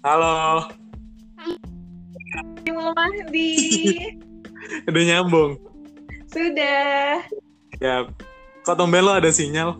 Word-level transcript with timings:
Halo, 0.00 0.64
Mau 2.72 2.96
mandi. 2.96 3.52
udah 4.88 5.02
nyambung. 5.04 5.60
Sudah. 6.32 7.20
Ya, 7.84 8.08
kok 8.64 8.80
tumben 8.80 9.04
lo 9.04 9.20
ada 9.20 9.28
sinyal? 9.28 9.76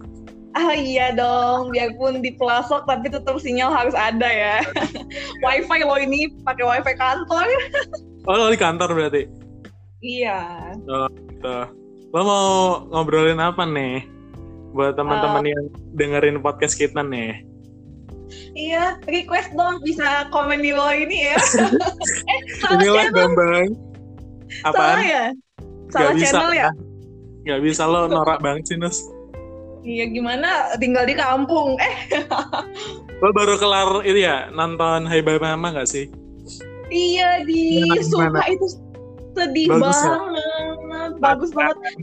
Ah 0.53 0.76
iya 0.76 1.17
dong, 1.17 1.72
biarpun 1.72 2.21
di 2.21 2.37
pelosok 2.37 2.85
tapi 2.85 3.08
tetap 3.08 3.40
sinyal 3.40 3.72
harus 3.72 3.97
ada 3.97 4.29
ya. 4.29 4.61
wifi 5.47 5.88
lo 5.88 5.97
ini 5.97 6.29
pakai 6.44 6.69
wifi 6.69 6.93
kantor. 7.01 7.48
Oh, 8.29 8.37
lo 8.37 8.52
di 8.52 8.61
kantor 8.61 8.93
berarti? 8.93 9.25
Iya. 10.04 10.76
Gitu. 10.84 11.57
Lo 12.12 12.21
mau 12.21 12.48
ngobrolin 12.93 13.40
apa 13.40 13.65
nih? 13.65 14.04
Buat 14.76 15.01
teman-teman 15.01 15.48
yang 15.48 15.65
dengerin 15.97 16.45
podcast 16.45 16.77
kita 16.77 17.01
nih. 17.01 17.50
Iya, 18.52 18.98
request 19.05 19.51
dong 19.52 19.79
bisa 19.80 20.27
komen 20.29 20.61
di 20.61 20.70
bawah 20.70 20.95
ini 20.95 21.29
ya. 21.29 21.37
eh, 22.30 22.41
salah 22.59 22.77
Inilah 22.77 23.05
channel. 23.05 23.16
Bambang. 23.30 23.69
Salah 24.51 24.69
Apaan? 24.69 24.98
ya? 25.03 25.25
Salah 25.89 26.03
Gak 26.06 26.16
bisa. 26.16 26.27
channel 26.30 26.53
ya? 26.53 26.69
Gak 27.43 27.61
bisa 27.62 27.83
lo 27.84 28.01
norak 28.05 28.39
banget 28.39 28.65
sih, 28.66 28.77
Nus. 28.77 28.98
Iya 29.80 30.05
gimana 30.06 30.48
tinggal 30.77 31.05
di 31.05 31.15
kampung. 31.15 31.80
Eh, 31.80 32.20
Lo 33.19 33.33
baru 33.33 33.56
kelar 33.56 34.01
itu 34.03 34.20
ya, 34.20 34.48
nonton 34.51 35.05
Hai 35.05 35.20
Bye 35.20 35.37
Mama 35.37 35.73
gak 35.73 35.89
sih? 35.89 36.06
iya 36.89 37.41
di 37.42 37.81
Gimana, 37.81 38.03
suka 38.03 38.27
gimana? 38.28 38.41
itu 38.51 38.67
sedih 39.33 39.67
Bagus 39.70 39.95
ya? 39.97 40.11
banget. 40.11 41.11
Bagus 41.17 41.51
banget. 41.51 41.95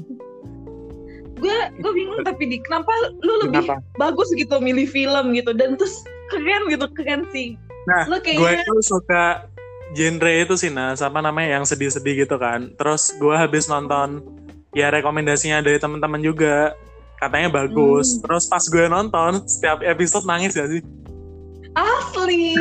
Gue 1.37 1.53
gue 1.77 1.91
bingung 1.93 2.21
tapi 2.23 2.43
di 2.47 2.57
kenapa 2.59 2.89
lu 3.21 3.45
lebih 3.45 3.61
Kenapa? 3.61 3.77
bagus 3.95 4.31
gitu 4.33 4.57
milih 4.57 4.89
film 4.89 5.35
gitu 5.35 5.53
dan 5.53 5.77
terus 5.77 6.01
keren 6.29 6.61
gitu 6.71 6.85
keren 6.93 7.21
sih. 7.31 7.55
Nah, 7.87 8.03
lu 8.11 8.19
gue 8.19 8.35
kayaknya 8.35 8.67
itu 8.67 8.83
suka 8.83 9.47
genre 9.95 10.33
itu 10.35 10.53
sih 10.59 10.67
Nas. 10.67 10.99
Apa 10.99 11.23
namanya 11.23 11.59
yang 11.59 11.65
sedih-sedih 11.65 12.27
gitu 12.27 12.35
kan. 12.35 12.75
Terus 12.75 13.15
gue 13.15 13.31
habis 13.31 13.71
nonton 13.71 14.23
ya 14.75 14.91
rekomendasinya 14.91 15.63
dari 15.63 15.79
teman-teman 15.79 16.19
juga. 16.19 16.75
Katanya 17.17 17.49
bagus. 17.49 18.19
Hmm. 18.19 18.21
terus 18.27 18.43
pas 18.45 18.61
gue 18.61 18.85
nonton 18.85 19.41
setiap 19.47 19.81
episode 19.81 20.27
nangis 20.27 20.53
gak 20.53 20.69
sih? 20.69 20.83
Asli. 21.73 22.53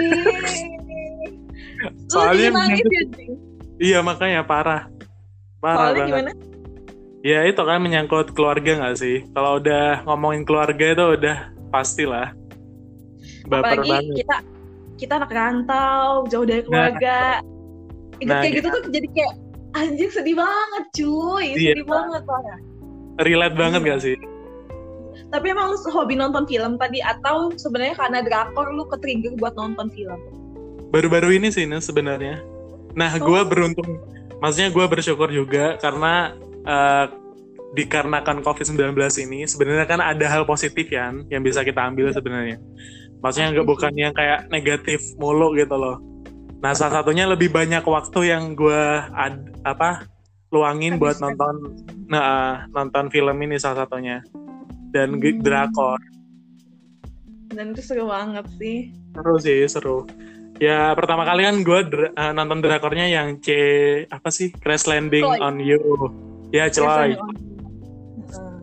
Soalnya 2.12 2.48
nangis 2.56 2.86
ya 2.86 3.02
iya 3.76 3.98
makanya 4.00 4.46
parah. 4.46 4.88
Parah 5.60 5.92
soalnya 5.92 6.00
banget. 6.00 6.08
gimana? 6.08 6.32
Ya 7.20 7.42
itu 7.44 7.58
kan 7.58 7.78
menyangkut 7.82 8.32
keluarga 8.32 8.86
gak 8.86 8.96
sih? 8.96 9.28
Kalau 9.36 9.60
udah 9.60 10.06
ngomongin 10.08 10.46
keluarga 10.48 10.86
itu 10.94 11.04
udah 11.20 11.52
pastilah 11.68 12.32
baper 13.46 13.78
apalagi 13.80 13.90
banget 13.90 14.14
kita 14.22 14.36
kita 14.96 15.12
anak 15.20 15.32
rantau 15.32 16.24
jauh 16.28 16.46
dari 16.46 16.62
keluarga 16.64 17.40
Ingat 18.16 18.32
Nah, 18.32 18.40
kayak 18.40 18.54
gitu 18.64 18.68
tuh 18.72 18.82
jadi 18.88 19.08
kayak 19.12 19.32
anjing 19.76 20.08
sedih 20.08 20.36
banget 20.40 20.84
cuy 20.96 21.46
Iya. 21.52 21.72
sedih 21.76 21.86
banget 21.86 22.22
parah 22.24 22.58
relate 23.20 23.56
banget 23.56 23.80
Iya. 23.84 23.88
gak 23.92 24.00
sih 24.02 24.16
tapi 25.26 25.46
emang 25.52 25.74
lu 25.74 25.78
hobi 25.90 26.14
nonton 26.14 26.44
film 26.48 26.78
tadi 26.78 27.02
atau 27.02 27.50
sebenarnya 27.56 27.96
karena 27.98 28.18
drakor 28.24 28.72
lu 28.72 28.84
ke 28.88 28.96
trigger 29.00 29.34
buat 29.36 29.52
nonton 29.58 29.90
film 29.92 30.20
baru-baru 30.90 31.34
ini 31.36 31.50
sih 31.50 31.66
Nes, 31.66 31.84
sebenarnya. 31.84 32.40
Nah, 32.96 33.10
Oh. 33.18 33.26
gue 33.28 33.40
beruntung, 33.44 34.00
maksudnya 34.38 34.70
gue 34.72 34.86
bersyukur 34.86 35.28
juga 35.28 35.76
karena 35.76 36.32
eh, 36.66 37.06
dikarenakan 37.76 38.42
COVID-19 38.42 38.96
ini 39.22 39.46
sebenarnya 39.46 39.86
kan 39.86 40.00
ada 40.02 40.26
hal 40.26 40.42
positif 40.42 40.90
ya 40.90 41.14
yang 41.30 41.42
bisa 41.44 41.62
kita 41.62 41.78
ambil 41.78 42.10
sebenarnya. 42.10 42.58
Maksudnya 43.26 43.50
nggak 43.52 43.66
bukan 43.66 43.92
yang 43.92 44.14
kayak 44.14 44.46
negatif 44.48 45.02
mulu 45.18 45.50
gitu 45.58 45.74
loh. 45.74 45.98
Nah, 46.62 46.72
salah 46.72 47.02
satunya 47.02 47.26
lebih 47.26 47.50
banyak 47.50 47.82
waktu 47.82 48.30
yang 48.30 48.54
gue 48.54 48.82
ad, 49.12 49.34
apa 49.60 50.06
luangin 50.48 50.94
buat 50.96 51.18
Habiskan. 51.18 51.34
nonton 51.34 51.54
nah 52.06 52.62
nonton 52.70 53.10
film 53.10 53.34
ini 53.42 53.58
salah 53.58 53.82
satunya 53.82 54.22
dan 54.94 55.18
Hmm. 55.18 55.42
drakor. 55.42 55.98
dan 57.48 57.74
itu 57.74 57.82
seru 57.82 58.06
banget 58.06 58.46
sih 58.54 58.90
Seru 59.10 59.34
sih, 59.38 59.60
seru. 59.66 59.98
Ya 60.56 60.92
pertama 60.92 61.24
kali 61.24 61.42
kan 61.42 61.56
gue 61.60 61.80
nonton 62.32 62.60
drakornya 62.60 63.06
yang 63.06 63.36
C 63.38 63.48
apa 64.06 64.28
sih 64.28 64.48
Crash 64.52 64.86
Landing 64.86 65.24
Celoy. 65.24 65.40
on 65.40 65.56
You. 65.58 65.80
Ya. 66.50 66.68
Heeh. 66.68 67.16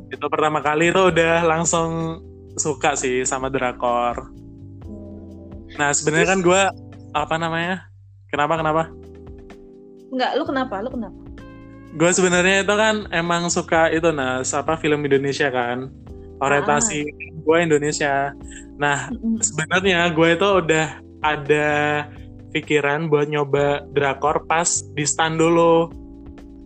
Itu 0.10 0.26
pertama 0.30 0.62
kali 0.62 0.90
itu 0.90 1.02
udah 1.10 1.42
langsung 1.44 2.22
suka 2.54 2.94
sih 2.94 3.26
sama 3.26 3.50
drakor. 3.50 4.30
Nah 5.78 5.90
sebenarnya 5.94 6.28
kan 6.38 6.40
gue 6.46 6.62
apa 7.14 7.36
namanya? 7.38 7.90
Kenapa 8.30 8.58
kenapa? 8.58 8.84
Enggak, 10.14 10.32
lu 10.38 10.44
kenapa? 10.46 10.76
Lu 10.82 10.90
kenapa? 10.94 11.20
Gue 11.94 12.10
sebenarnya 12.10 12.66
itu 12.66 12.74
kan 12.74 13.06
emang 13.14 13.54
suka 13.54 13.94
itu 13.94 14.10
nah 14.10 14.42
apa 14.42 14.74
film 14.82 15.06
Indonesia 15.06 15.54
kan 15.54 15.94
orientasi 16.42 17.06
gue 17.46 17.58
Indonesia. 17.62 18.34
Nah 18.82 19.14
sebenarnya 19.42 20.10
gue 20.10 20.30
itu 20.34 20.48
udah 20.64 20.88
ada 21.22 21.70
pikiran 22.54 23.10
buat 23.10 23.30
nyoba 23.30 23.86
drakor 23.94 24.46
pas 24.50 24.82
di 24.94 25.06
stand 25.06 25.38
dulu. 25.38 25.90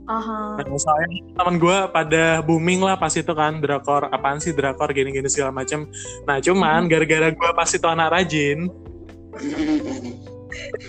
Aha. 0.08 0.64
Nah, 0.64 0.80
soalnya 0.80 1.36
teman 1.36 1.60
gue 1.60 1.78
pada 1.92 2.40
booming 2.40 2.80
lah 2.80 2.96
pas 2.96 3.12
itu 3.12 3.32
kan 3.36 3.60
drakor 3.60 4.08
apaan 4.08 4.40
sih 4.40 4.56
drakor 4.56 4.96
gini-gini 4.96 5.28
segala 5.28 5.52
macem. 5.52 5.84
Nah 6.24 6.40
cuman 6.40 6.88
gara-gara 6.88 7.28
gue 7.36 7.50
pas 7.52 7.68
itu 7.68 7.84
anak 7.84 8.16
rajin, 8.16 8.72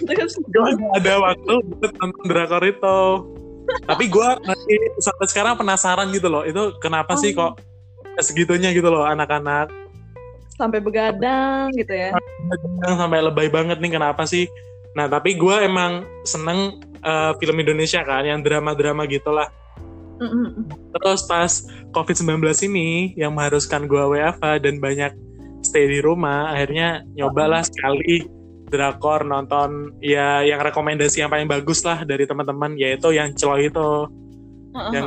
Terus 0.09 0.34
gue 0.38 0.69
nggak 0.78 0.94
ada 1.04 1.14
waktu 1.20 1.53
buat 1.66 1.92
nonton 2.00 2.25
drakor 2.26 2.64
itu. 2.64 3.00
Tapi 3.84 4.04
gue 4.09 4.28
masih 4.48 4.76
sampai 5.04 5.26
sekarang 5.28 5.54
penasaran 5.60 6.09
gitu 6.12 6.28
loh. 6.32 6.42
Itu 6.47 6.76
kenapa 6.81 7.16
sih 7.20 7.36
Oh. 7.36 7.53
kok 7.53 7.64
segitunya 8.19 8.75
gitu 8.75 8.91
loh 8.91 9.06
anak-anak 9.06 9.70
sampai 10.59 10.82
begadang 10.82 11.70
gitu 11.78 11.94
ya. 11.94 12.10
sampai 12.82 13.22
lebay 13.22 13.47
banget 13.47 13.78
nih 13.78 13.94
kenapa 13.94 14.26
sih? 14.26 14.50
Nah 14.98 15.06
tapi 15.06 15.38
gue 15.38 15.54
emang 15.62 16.03
seneng 16.26 16.82
eh, 16.98 17.32
film 17.38 17.56
Indonesia 17.62 18.03
kan 18.03 18.26
yang 18.26 18.42
drama-drama 18.42 19.06
gitulah. 19.06 19.47
Mm-mm. 20.19 20.66
Terus 20.98 21.30
pas 21.30 21.62
COVID-19 21.94 22.42
ini 22.66 23.15
yang 23.15 23.38
mengharuskan 23.38 23.86
gue 23.86 24.03
WFH 24.03 24.66
dan 24.66 24.82
banyak 24.82 25.15
stay 25.62 25.86
di 25.86 26.03
rumah, 26.03 26.50
akhirnya 26.50 27.06
nyobalah 27.15 27.62
sekali 27.62 28.26
drakor 28.68 29.24
nonton 29.24 29.96
ya 29.98 30.40
yang 30.40 30.60
rekomendasi 30.60 31.20
yang 31.20 31.28
paling 31.28 31.48
bagus 31.48 31.80
lah 31.82 32.04
dari 32.04 32.24
teman-teman 32.24 32.76
yaitu 32.76 33.10
yang 33.10 33.32
celoy 33.32 33.66
itu 33.66 33.90
Heeh. 34.72 34.92
yang 34.94 35.06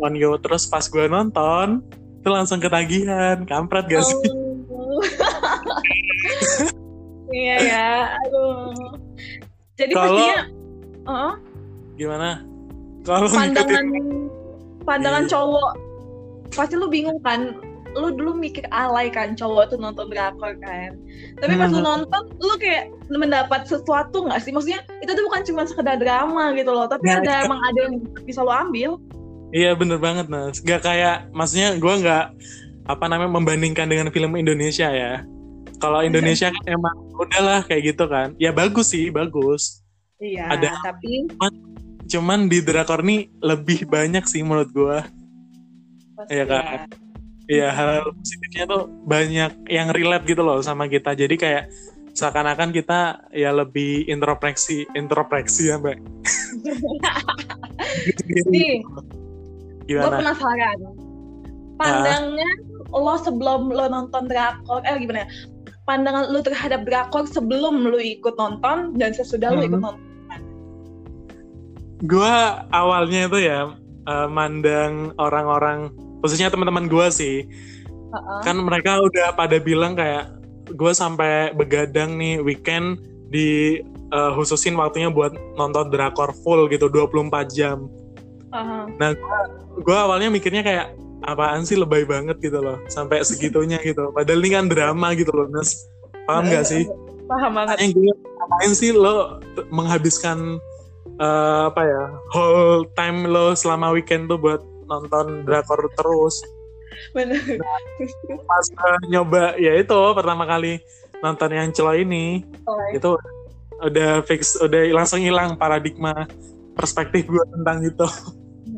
on 0.00 0.14
you 0.14 0.34
terus 0.38 0.64
pas 0.64 0.82
gue 0.82 1.06
nonton 1.06 1.82
itu 2.18 2.28
langsung 2.30 2.58
ketagihan 2.58 3.42
kampret 3.44 3.86
gak 3.86 4.02
sih 4.02 4.16
Oh. 4.72 5.00
Iya 7.32 7.56
ya, 7.64 7.88
aduh. 8.20 8.76
Jadi 9.72 9.92
Kalau- 9.96 10.20
pastinya 10.20 10.40
Heeh, 11.02 11.32
gimana 11.96 12.30
kalau 13.02 13.26
pandangan 13.26 13.84
ngikutin 13.88 13.88
pandangan 14.84 15.24
Iya. 15.24 15.30
cowok 15.32 15.70
pasti 16.52 16.74
lu 16.76 16.86
bingung 16.86 17.18
kan 17.24 17.56
lu 17.92 18.08
dulu 18.12 18.32
mikir 18.34 18.64
alay 18.70 19.08
kan 19.08 19.32
cowok 19.32 19.68
tuh 19.68 19.78
nonton 19.78 20.08
drakor 20.08 20.56
kan 20.58 20.96
tapi 21.38 21.54
pas 21.54 21.68
lu 21.68 21.78
Hmm. 21.78 21.88
nonton 22.02 22.22
lu 22.38 22.54
kayak 22.56 22.88
mendapat 23.08 23.64
sesuatu 23.64 24.24
nggak 24.24 24.40
sih 24.40 24.50
maksudnya 24.50 24.80
itu 25.00 25.12
tuh 25.12 25.24
bukan 25.28 25.42
cuma 25.44 25.62
sekedar 25.64 25.96
drama 25.96 26.52
gitu 26.52 26.72
loh 26.72 26.88
tapi 26.88 27.06
Nah, 27.06 27.20
ada 27.20 27.32
itu. 27.34 27.46
emang 27.46 27.60
ada 27.62 27.78
yang 27.84 27.94
bisa 28.24 28.40
lu 28.40 28.52
ambil 28.52 28.90
Iya 29.52 29.76
bener 29.76 30.00
banget 30.00 30.32
Nas. 30.32 30.64
Gak 30.64 30.80
kayak, 30.80 31.28
maksudnya 31.28 31.76
gue 31.76 31.94
nggak 32.00 32.24
apa 32.88 33.04
namanya 33.04 33.36
membandingkan 33.36 33.84
dengan 33.84 34.08
film 34.08 34.32
Indonesia 34.32 34.88
ya. 34.88 35.28
Kalau 35.76 36.00
Indonesia 36.00 36.48
kan 36.48 36.64
emang 36.72 36.96
udahlah 37.12 37.60
kayak 37.60 37.92
gitu 37.92 38.08
kan. 38.08 38.32
Ya 38.40 38.48
bagus 38.48 38.96
sih, 38.96 39.12
bagus. 39.12 39.84
iya 40.16 40.48
Ada. 40.48 40.72
tapi 40.80 41.28
Cuman 42.08 42.48
di 42.48 42.64
drakor 42.64 43.04
nih 43.04 43.28
lebih 43.44 43.84
banyak 43.84 44.24
sih 44.24 44.40
menurut 44.40 44.72
gue. 44.72 44.96
pasti 46.16 46.32
Iya 46.32 46.44
kan? 46.48 46.88
Ya. 47.52 47.68
Iya 47.68 47.68
hal 47.76 47.92
positifnya 48.16 48.64
tuh 48.64 48.82
banyak 49.04 49.52
yang 49.68 49.92
relate 49.92 50.24
gitu 50.24 50.40
loh 50.40 50.64
sama 50.64 50.88
kita. 50.88 51.12
Jadi 51.12 51.36
kayak 51.36 51.64
seakan-akan 52.12 52.72
kita 52.72 53.28
ya 53.32 53.52
lebih 53.52 54.08
introspeksi, 54.08 54.88
introspeksi 54.96 55.72
ya 55.72 55.76
mbak. 55.76 55.96
nih 58.52 58.82
gue 59.88 59.98
penasaran 59.98 60.78
pandangan 61.76 62.56
lo 62.92 63.16
sebelum 63.18 63.72
lo 63.72 63.86
nonton 63.88 64.28
drakor 64.30 64.84
eh 64.86 64.96
gimana 65.00 65.26
ya 65.26 65.28
pandangan 65.88 66.30
lo 66.30 66.40
terhadap 66.44 66.86
drakor 66.86 67.26
sebelum 67.26 67.82
lo 67.82 67.98
ikut 67.98 68.38
nonton 68.38 68.94
dan 68.96 69.10
sesudah 69.12 69.52
lo 69.52 69.64
Hmm. 69.64 69.68
ikut 69.68 69.80
nonton 69.82 70.08
gue 72.02 72.36
awalnya 72.74 73.30
itu 73.30 73.38
ya 73.42 73.60
eh, 74.06 74.28
mandang 74.30 75.14
orang-orang 75.18 75.90
khususnya 76.22 76.48
teman-teman 76.48 76.86
gue 76.86 77.06
sih 77.10 77.36
Heeh. 78.12 78.40
kan 78.46 78.56
mereka 78.56 79.02
udah 79.02 79.34
pada 79.34 79.58
bilang 79.58 79.98
kayak 79.98 80.42
gue 80.70 80.92
sampai 80.94 81.52
begadang 81.52 82.16
nih 82.16 82.40
weekend 82.40 83.02
di 83.32 83.80
uh, 84.12 84.30
khususin 84.36 84.76
waktunya 84.76 85.08
buat 85.08 85.32
nonton 85.56 85.88
drakor 85.88 86.36
full 86.44 86.68
gitu 86.68 86.86
24 86.92 87.48
jam. 87.50 87.88
Aha. 88.52 88.84
Nah, 89.00 89.16
gue 89.80 89.96
awalnya 89.96 90.28
mikirnya 90.28 90.60
kayak 90.60 90.86
apaan 91.24 91.64
sih 91.64 91.80
lebay 91.80 92.04
banget 92.04 92.36
gitu 92.44 92.60
loh, 92.60 92.76
sampai 92.92 93.24
segitunya 93.24 93.80
gitu. 93.80 94.12
Padahal 94.12 94.44
ini 94.44 94.50
kan 94.52 94.66
drama 94.68 95.16
gitu 95.16 95.32
loh, 95.32 95.48
Nes. 95.48 95.88
Paham 96.28 96.46
gak 96.52 96.68
sih? 96.68 96.84
Paham 97.26 97.56
banget. 97.56 97.80
Makanya 97.80 97.90
gue 97.96 98.12
ngapain 98.12 98.72
sih 98.76 98.90
lo 98.92 99.40
menghabiskan 99.72 100.60
eh, 101.16 101.60
apa 101.70 101.82
ya 101.82 102.02
whole 102.34 102.84
time 102.98 103.24
lo 103.26 103.56
selama 103.56 103.94
weekend 103.94 104.28
tuh 104.28 104.36
buat 104.36 104.60
nonton 104.92 105.44
drakor 105.44 105.88
terus. 105.96 106.44
Bener. 107.16 107.40
Pas 108.44 108.66
eh, 108.68 109.00
nyoba 109.08 109.56
ya 109.56 109.80
itu 109.80 109.98
pertama 110.12 110.44
kali 110.44 110.76
nonton 111.24 111.50
yang 111.50 111.72
celo 111.72 111.96
ini 111.96 112.44
Oh, 112.68 112.76
itu 112.92 113.10
udah 113.82 114.22
fix 114.22 114.54
udah 114.60 114.92
langsung 114.92 115.18
hilang 115.18 115.56
paradigma 115.56 116.28
perspektif 116.76 117.24
gue 117.26 117.44
tentang 117.56 117.80
itu. 117.82 118.06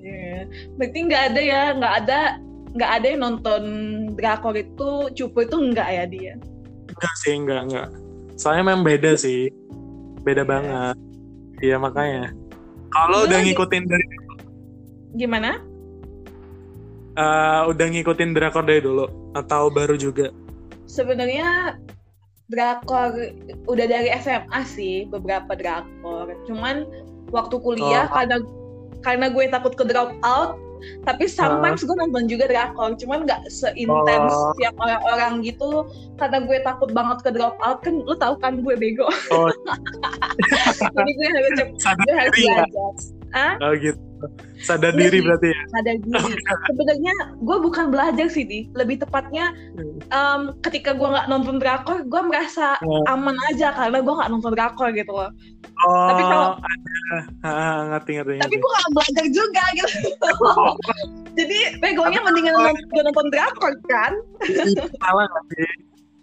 iya. 0.00 0.46
Berarti 0.78 0.98
nggak 1.04 1.22
ada 1.32 1.40
ya, 1.42 1.62
nggak 1.74 1.94
ada 2.04 2.20
nggak 2.74 2.90
ada 2.90 3.06
yang 3.06 3.20
nonton 3.22 3.62
drakor 4.18 4.54
itu 4.54 4.90
cupu 5.14 5.46
itu 5.46 5.56
nggak 5.72 5.88
ya 5.90 6.04
dia. 6.06 6.34
Enggak 6.90 7.14
sih, 7.22 7.34
enggak, 7.34 7.60
enggak. 7.70 7.88
Soalnya 8.34 8.62
memang 8.70 8.82
beda 8.86 9.14
sih. 9.14 9.50
Beda 10.22 10.42
Iya. 10.42 10.50
banget. 10.50 10.96
Iya, 11.62 11.76
makanya. 11.78 12.24
Kalau 12.90 13.26
udah 13.26 13.38
ngikutin 13.42 13.84
dari 13.86 14.06
Gimana? 15.14 15.62
Eh, 17.14 17.62
udah 17.66 17.86
ngikutin 17.90 18.30
drakor 18.32 18.62
dari 18.62 18.80
dulu 18.80 19.06
atau 19.32 19.68
baru 19.68 19.94
juga? 19.94 20.30
Sebenarnya 20.84 21.78
drakor 22.46 23.16
udah 23.64 23.86
dari 23.88 24.12
SMA 24.20 24.60
sih 24.68 25.08
beberapa 25.08 25.56
drakor. 25.56 26.34
Cuman 26.44 26.84
waktu 27.32 27.56
kuliah 27.56 28.06
Oh. 28.06 28.14
karena 28.14 28.36
karena 29.00 29.26
gue 29.28 29.44
takut 29.48 29.72
ke 29.72 29.84
drop 29.84 30.12
out, 30.20 30.56
tapi 31.04 31.24
sometimes 31.24 31.80
gue 31.80 31.96
nonton 31.96 32.28
juga 32.28 32.44
drakor. 32.46 32.92
Cuman 33.00 33.24
nggak 33.24 33.48
seintens 33.48 34.32
Oh. 34.32 34.52
tiap 34.60 34.76
orang-orang 34.76 35.40
gitu 35.40 35.88
karena 36.20 36.44
gue 36.44 36.58
takut 36.62 36.92
banget 36.92 37.18
ke 37.24 37.30
drop 37.32 37.56
out 37.64 37.80
kan 37.80 38.04
lu 38.04 38.14
tahu 38.14 38.36
kan 38.38 38.60
gue 38.60 38.74
bego. 38.76 39.08
Oh, 39.32 39.48
Jadi 40.94 41.10
gue 41.16 41.28
harus 41.32 41.52
gue 41.80 42.12
harus 42.12 42.36
ya. 42.36 42.54
belajar. 42.68 42.92
Ah? 43.34 43.58
Oh 43.60 43.74
gitu. 43.74 43.98
Sadar 44.56 44.94
Iya 44.94 45.00
diri 45.04 45.18
berarti 45.20 45.48
ya. 45.50 45.60
sadar 45.68 45.96
diri. 45.98 46.32
Sebenarnya 46.64 47.14
gue 47.36 47.56
bukan 47.60 47.86
belajar 47.90 48.26
sih, 48.26 48.42
di. 48.42 48.70
Lebih 48.72 49.02
tepatnya 49.02 49.52
em, 50.08 50.40
ketika 50.62 50.94
gue 50.94 51.04
nggak 51.04 51.26
nonton 51.26 51.58
drakor, 51.58 52.00
gue 52.02 52.22
merasa 52.22 52.78
Oh. 52.80 53.02
aman 53.04 53.34
aja 53.50 53.74
karena 53.74 53.98
gue 53.98 54.14
nggak 54.14 54.30
nonton 54.30 54.54
drakor 54.54 54.88
gitu 54.90 55.10
loh. 55.10 55.28
Oh, 55.82 56.08
Tapi 56.08 56.22
kalau-. 56.22 56.56
Ah, 57.42 57.84
ngerti 57.92 58.10
ngerti. 58.16 58.34
Tapi 58.38 58.54
gue 58.54 58.70
nggak 58.72 58.92
belajar 58.92 59.26
juga 59.28 59.64
gitu. 59.74 59.98
Jadi 61.38 61.58
begonya 61.76 62.20
mendingan 62.22 62.54
nonton, 62.54 62.74
nonton 63.02 63.26
drakor 63.28 63.72
kan? 63.84 64.12
salah 65.02 65.26
nggak 65.26 65.44
sih? 65.50 65.68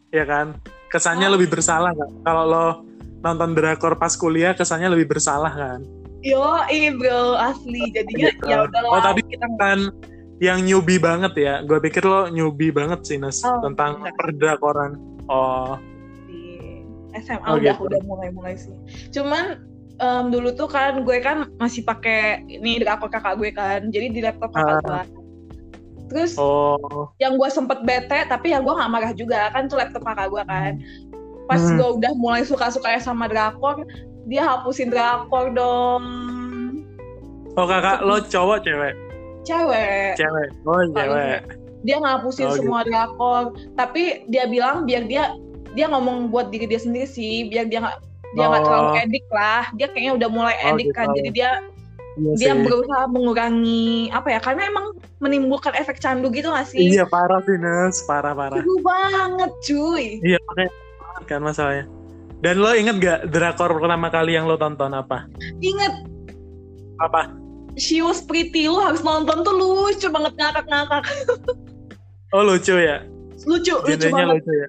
Ya 0.10 0.24
kan? 0.24 0.56
Kesannya 0.88 1.28
Ah. 1.28 1.34
lebih 1.36 1.52
bersalah 1.52 1.92
nggak? 1.92 2.12
Kalau 2.24 2.44
lo 2.48 2.66
nonton 3.22 3.54
drakor 3.54 3.94
pas 3.96 4.16
kuliah, 4.16 4.56
kesannya 4.56 4.90
lebih 4.90 5.12
bersalah 5.12 5.52
kan? 5.54 5.80
Yo, 6.22 6.42
iya 6.68 6.90
bro, 6.92 7.34
asli. 7.36 7.90
Jadinya 7.90 8.30
Gitu. 8.30 8.46
ya 8.46 8.58
udahlah. 8.64 8.90
Oh, 8.92 9.02
tadi 9.02 9.22
kita 9.26 9.48
kan 9.58 9.80
yang 10.38 10.62
newbie 10.62 10.98
banget 10.98 11.34
ya. 11.36 11.54
Gue 11.62 11.78
pikir 11.80 12.02
lo 12.02 12.28
newbie 12.28 12.70
banget 12.70 13.02
sih, 13.04 13.18
Nes. 13.18 13.42
Oh, 13.42 13.58
tentang 13.60 14.00
enggak. 14.00 14.14
perdrakoran. 14.16 14.92
Oh, 15.26 15.78
di 16.26 16.82
SMA 17.16 17.42
Oh, 17.44 17.58
udah 17.58 17.74
gitu. 17.74 17.86
udah 17.88 18.02
mulai-mulai 18.04 18.54
sih. 18.54 18.74
Cuman 19.10 19.66
em, 19.98 20.26
dulu 20.30 20.50
tuh 20.52 20.66
kan 20.66 21.02
gue 21.02 21.18
kan 21.20 21.50
masih 21.56 21.82
pakai 21.82 22.42
ini 22.48 22.78
drakor 22.78 23.10
kakak 23.10 23.38
gue 23.38 23.50
kan. 23.52 23.90
Jadi 23.90 24.08
di 24.12 24.20
laptop 24.20 24.50
kakak 24.52 24.78
Ah. 24.80 25.06
gue. 25.06 25.22
Terus 26.08 26.36
oh, 26.36 27.08
yang 27.18 27.34
gue 27.34 27.48
sempet 27.48 27.82
bete 27.82 28.28
tapi 28.28 28.52
ya 28.52 28.60
gue 28.60 28.70
nggak 28.70 28.92
marah 28.92 29.14
juga 29.14 29.48
kan 29.50 29.66
tuh 29.66 29.78
laptop 29.78 30.04
kakak 30.04 30.28
gue 30.28 30.44
kan. 30.44 30.74
Pas 31.46 31.60
Hmm. 31.60 31.76
gue 31.76 31.90
udah 31.98 32.12
mulai 32.16 32.44
suka-suka 32.44 32.96
sama 32.98 33.26
drakor, 33.26 33.84
dia 34.26 34.42
hapusin 34.44 34.90
drakor 34.90 35.50
dong. 35.52 36.04
oh 37.52 37.66
kakak 37.66 38.02
lo 38.02 38.22
cowok 38.22 38.62
cewek? 38.62 38.94
Cewek. 39.42 40.14
Cewek. 40.16 40.50
Oh, 40.64 40.82
cewek. 40.88 41.42
Dia 41.82 41.98
ngapusin 41.98 42.46
Oh, 42.46 42.54
semua 42.54 42.86
drakor, 42.86 43.58
tapi 43.74 44.22
dia 44.30 44.46
bilang 44.46 44.86
biar 44.86 45.10
dia 45.10 45.34
dia 45.72 45.90
ngomong 45.90 46.30
buat 46.30 46.54
diri 46.54 46.68
dia 46.68 46.78
sendiri 46.78 47.06
sih, 47.06 47.50
biar 47.50 47.66
dia 47.66 47.82
nggak 47.82 47.98
dia 48.32 48.46
nggak 48.46 48.62
Oh. 48.62 48.66
terlalu 48.70 48.90
edik 49.02 49.26
lah. 49.30 49.64
Dia 49.74 49.88
kayaknya 49.90 50.14
udah 50.16 50.30
mulai 50.30 50.56
Oh, 50.62 50.68
edik 50.72 50.94
kan, 50.94 51.10
gitu. 51.10 51.18
jadi 51.18 51.30
dia 51.32 51.52
Iya 52.12 52.32
dia 52.38 52.54
sih. 52.54 52.62
berusaha 52.62 53.04
mengurangi 53.08 54.12
apa 54.12 54.28
ya? 54.30 54.40
Karena 54.40 54.68
emang 54.68 54.86
menimbulkan 55.18 55.72
efek 55.74 55.98
candu 55.98 56.28
gitu 56.30 56.52
gak 56.52 56.68
sih? 56.68 56.92
Iya 56.92 57.08
parah 57.08 57.40
sih 57.42 57.56
Nes, 57.56 58.04
parah 58.04 58.36
parah. 58.36 58.60
Seru 58.60 58.76
banget 58.84 59.52
cuy. 59.64 60.06
Iya 60.20 60.38
makanya 60.44 60.72
kan 61.24 61.40
masalahnya. 61.40 61.86
Dan 62.42 62.58
lo 62.58 62.74
inget 62.74 62.98
gak 62.98 63.20
drakor 63.30 63.78
pertama 63.78 64.10
kali 64.10 64.34
yang 64.34 64.50
lo 64.50 64.58
tonton 64.58 64.92
apa? 64.92 65.30
Ingat 65.62 65.94
Apa? 67.00 67.34
She 67.78 68.02
Was 68.02 68.22
Pretty 68.22 68.68
lu 68.68 68.78
harus 68.78 69.02
nonton 69.02 69.42
tuh 69.42 69.54
lucu 69.54 70.06
banget 70.10 70.34
ngakak-ngakak. 70.38 71.04
Oh 72.32 72.48
lucu 72.48 72.80
ya? 72.80 73.04
Lucu, 73.44 73.76
lucu 73.84 74.08
banget. 74.08 74.40
lucu 74.40 74.52
ya? 74.56 74.68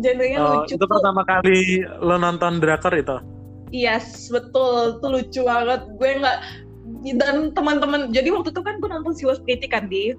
Genrenya 0.00 0.38
Oh, 0.40 0.64
lucu. 0.64 0.72
itu 0.72 0.80
tuh. 0.80 0.88
pertama 0.88 1.20
kali 1.28 1.84
lo 2.00 2.16
nonton 2.16 2.64
drakor 2.64 2.96
itu? 2.96 3.20
Yes, 3.68 4.32
betul. 4.32 4.96
Itu 4.96 5.06
lucu 5.12 5.40
banget. 5.44 5.84
Gue 6.00 6.10
nggak 6.16 6.38
dan 7.20 7.52
teman-teman. 7.52 8.08
Jadi 8.08 8.32
waktu 8.32 8.56
itu 8.56 8.62
kan 8.64 8.80
gue 8.80 8.88
nonton 8.88 9.12
She 9.12 9.28
Was 9.28 9.36
Pretty 9.44 9.68
kan 9.68 9.84
di. 9.84 10.16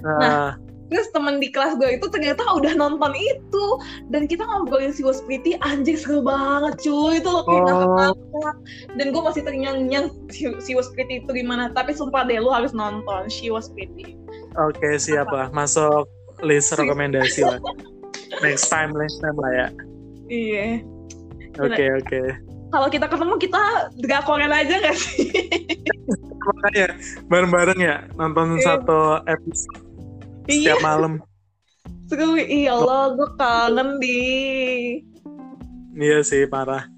Nah, 0.00 0.56
Terus 0.92 1.08
teman 1.08 1.40
di 1.40 1.48
kelas 1.48 1.80
gue 1.80 1.96
itu 1.96 2.04
ternyata 2.06 2.44
udah 2.52 2.76
nonton 2.76 3.16
itu 3.16 3.64
dan 4.12 4.28
kita 4.28 4.44
ngobrolin 4.44 4.92
She 4.92 5.00
Was 5.00 5.24
Pretty 5.24 5.56
anjing 5.58 5.96
seru 5.96 6.20
banget 6.20 6.76
cuy 6.78 7.16
itu 7.16 7.24
loh 7.26 7.42
kayak 7.42 7.64
Oh. 7.72 8.52
dan 9.00 9.06
gue 9.08 9.22
masih 9.22 9.40
terngiang-ngiang 9.40 10.12
She 10.28 10.52
She 10.60 10.76
Was 10.76 10.92
Pretty 10.92 11.24
itu 11.24 11.30
gimana 11.32 11.72
tapi 11.72 11.96
sumpah 11.96 12.28
deh 12.28 12.36
lu 12.36 12.52
harus 12.52 12.76
nonton 12.76 13.24
She 13.26 13.48
Was 13.48 13.72
Pretty 13.72 14.20
oke 14.54 14.88
siap 14.96 15.26
lah. 15.26 15.48
Masuk 15.48 16.04
list 16.40 16.76
rekomendasi 16.76 17.40
lah. 17.42 17.56
Next 18.44 18.68
time, 18.68 18.92
next 18.92 19.16
time 19.18 19.36
lah 19.36 19.52
ya. 19.54 19.66
iya 20.26 20.80
Oke 21.56 21.84
oke. 21.94 22.20
kalau 22.68 22.88
kita 22.88 23.04
ketemu 23.04 23.34
kita 23.36 23.60
drakoran 24.00 24.48
aja 24.48 24.80
gak 24.80 24.96
sih 24.96 25.28
Makanya 26.48 26.96
bareng-bareng 27.28 27.78
ya 27.78 27.96
nonton 28.14 28.56
Iya. 28.56 28.80
satu 28.80 29.20
episode 29.24 29.81
iya 30.48 30.74
setiap 30.74 30.80
malam. 30.82 31.12
iya 32.48 32.70
Allah 32.76 33.16
gue 33.16 33.28
kangen 33.36 33.88
di 33.98 34.18
Iya 35.92 36.24
sih 36.24 36.48
parah. 36.48 36.88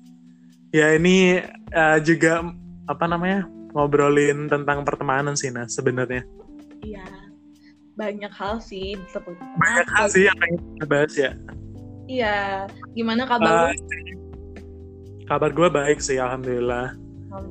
Ya 0.71 0.95
ini 0.95 1.43
eh, 1.71 1.99
juga 2.03 2.43
apa 2.87 3.05
namanya 3.07 3.47
ngobrolin 3.75 4.47
tentang 4.47 4.87
pertemanan 4.87 5.35
sih 5.35 5.51
nah 5.51 5.67
sebenarnya. 5.67 6.23
iya 6.85 7.01
banyak 7.97 8.29
hal 8.31 8.61
sih 8.61 8.93
seperti 9.09 9.39
Banyak 9.57 9.89
hal 9.89 10.07
sih 10.11 10.29
yang 10.29 10.37
pengen 10.37 10.59
kita 10.77 10.87
bahas 10.87 11.13
ya. 11.17 11.31
iya 12.05 12.37
gimana 12.93 13.25
kabar 13.25 13.73
lu 13.73 13.79
kabar 15.25 15.51
gue 15.51 15.69
baik 15.73 15.99
sih 15.99 16.21
alhamdulillah. 16.21 16.93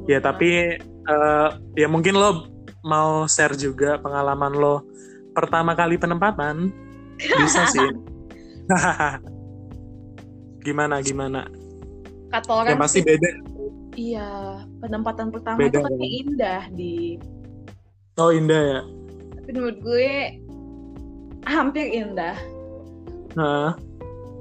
Ya 0.05 0.19
tapi 0.21 0.77
eh, 0.79 1.49
ya 1.75 1.87
mungkin 1.89 2.15
lo 2.15 2.47
mau 2.83 3.25
share 3.25 3.55
juga 3.57 3.97
pengalaman 3.99 4.53
lo 4.53 4.83
pertama 5.33 5.73
kali 5.73 5.97
penempatan 5.97 6.69
bisa 7.17 7.65
sih. 7.67 7.89
gimana 10.61 10.99
gimana? 10.99 11.43
kata 12.29 12.49
orang 12.49 12.73
Ya 12.73 12.77
pasti 12.79 12.97
sih, 12.97 13.03
beda. 13.05 13.29
iya 13.93 14.29
penempatan 14.79 15.29
pertama 15.29 15.57
Beda 15.59 15.69
itu 15.69 15.79
kan 15.83 15.93
indah 15.99 16.61
di 16.71 16.95
Oh 18.15 18.29
indah 18.29 18.61
ya. 18.63 18.81
tapi 19.35 19.49
menurut 19.51 19.77
gue 19.79 20.09
hampir 21.43 21.85
indah 21.91 22.33
Nah, 23.33 23.73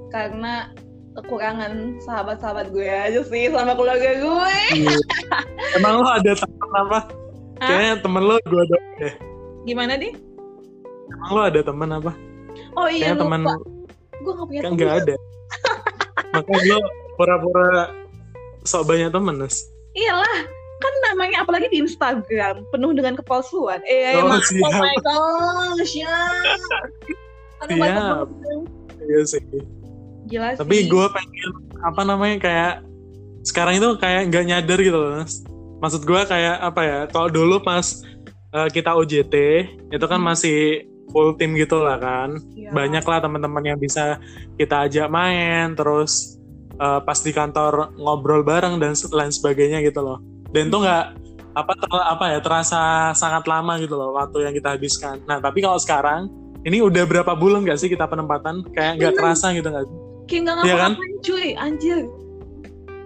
karena 0.09 0.69
kekurangan 1.15 1.97
sahabat-sahabat 2.01 2.69
gue 2.71 2.85
aja 2.85 3.21
sih 3.23 3.49
sama 3.49 3.73
keluarga 3.73 4.11
gue 4.17 4.57
iya. 4.73 4.97
Emang 5.77 6.01
lo 6.01 6.09
ada 6.09 6.33
temen 6.33 6.71
apa? 6.79 6.99
Hah? 7.61 7.67
Kayaknya 7.67 7.95
temen 8.01 8.23
lo 8.23 8.37
gue 8.43 8.63
dong 8.67 8.87
deh. 8.99 9.15
gimana 9.63 9.95
di 9.95 10.13
Emang 11.11 11.31
lo 11.31 11.41
ada 11.43 11.61
temen 11.61 11.89
apa? 11.91 12.13
oh 12.73 12.87
iya 12.87 13.11
Kayaknya 13.11 13.21
temen 13.21 13.41
lupa 13.43 13.55
gue 14.15 14.33
gak 14.33 14.47
punya 14.47 14.61
kan 14.61 14.65
teman 14.65 14.77
nggak 14.79 14.93
ada. 15.03 15.15
Makanya 16.33 16.65
lo 16.71 16.79
pura-pura 17.13 17.71
sok 18.63 18.83
banyak 18.87 19.11
temen, 19.11 19.35
Nes. 19.37 19.57
iyalah 19.93 20.37
kan 20.79 20.95
namanya 21.07 21.43
apalagi 21.43 21.67
di 21.69 21.79
Instagram 21.79 22.65
penuh 22.71 22.91
dengan 22.91 23.15
kepalsuan 23.15 23.79
eh 23.85 24.17
Oh, 24.17 24.27
maaf, 24.27 24.43
siap. 24.43 24.63
oh 24.65 24.73
my 24.75 24.97
gosh 24.99 25.95
ya 25.95 26.17
Aduh, 27.63 27.77
Siap. 27.77 28.27
Iya 29.03 29.21
sih. 29.23 29.43
gila 30.27 30.55
Tapi 30.57 30.77
gue 30.87 31.07
pengen 31.07 31.51
apa 31.83 32.03
namanya 32.03 32.37
kayak 32.39 32.73
sekarang 33.43 33.79
itu 33.79 33.95
kayak 33.99 34.31
nggak 34.31 34.45
nyadar 34.47 34.79
gitu 34.79 34.95
loh 34.97 35.13
Nas. 35.19 35.43
maksud 35.79 36.03
gue 36.03 36.21
kayak 36.25 36.57
apa 36.59 36.81
ya 36.83 36.99
kalau 37.11 37.27
dulu 37.27 37.59
pas 37.59 38.03
uh, 38.51 38.67
kita 38.67 38.95
OJT 38.95 39.35
itu 39.91 40.05
kan 40.07 40.19
masih 40.19 40.87
full 41.13 41.37
tim 41.37 41.55
gitu 41.55 41.79
lah 41.85 42.01
kan. 42.01 42.41
Iya. 42.57 42.73
banyak 42.73 43.05
lah 43.05 43.19
teman-teman 43.21 43.63
yang 43.63 43.79
bisa 43.79 44.17
kita 44.57 44.89
ajak 44.89 45.07
main 45.13 45.77
terus 45.77 46.41
uh, 46.81 46.99
pas 47.05 47.21
di 47.21 47.31
kantor 47.31 47.93
ngobrol 48.01 48.41
bareng 48.43 48.81
dan 48.81 48.97
lain 48.97 49.33
sebagainya 49.33 49.85
gitu 49.85 50.01
loh. 50.01 50.19
Dan 50.51 50.73
itu 50.73 50.79
nggak 50.81 51.07
apa 51.53 51.73
ter- 51.77 52.09
apa 52.17 52.25
ya 52.33 52.39
terasa 52.41 53.13
sangat 53.13 53.45
lama 53.45 53.77
gitu 53.77 53.93
loh 53.93 54.17
waktu 54.17 54.49
yang 54.49 54.55
kita 54.57 54.73
habiskan. 54.75 55.21
Nah 55.29 55.39
tapi 55.39 55.61
kalau 55.61 55.77
sekarang 55.77 56.33
ini 56.63 56.79
udah 56.79 57.05
berapa 57.05 57.35
bulan 57.35 57.67
gak 57.67 57.79
sih 57.83 57.91
kita 57.91 58.07
penempatan? 58.07 58.63
Kayak 58.71 58.93
nggak 58.99 59.13
kerasa 59.19 59.51
gitu 59.53 59.69
nggak 59.69 59.85
sih? 59.85 59.99
kayak 60.31 60.43
nggak 60.47 60.55
Iya 60.65 60.75
kan? 60.79 60.93
ngapa-ngapain 60.95 61.15
cuy 61.21 61.49
anjir. 61.59 62.01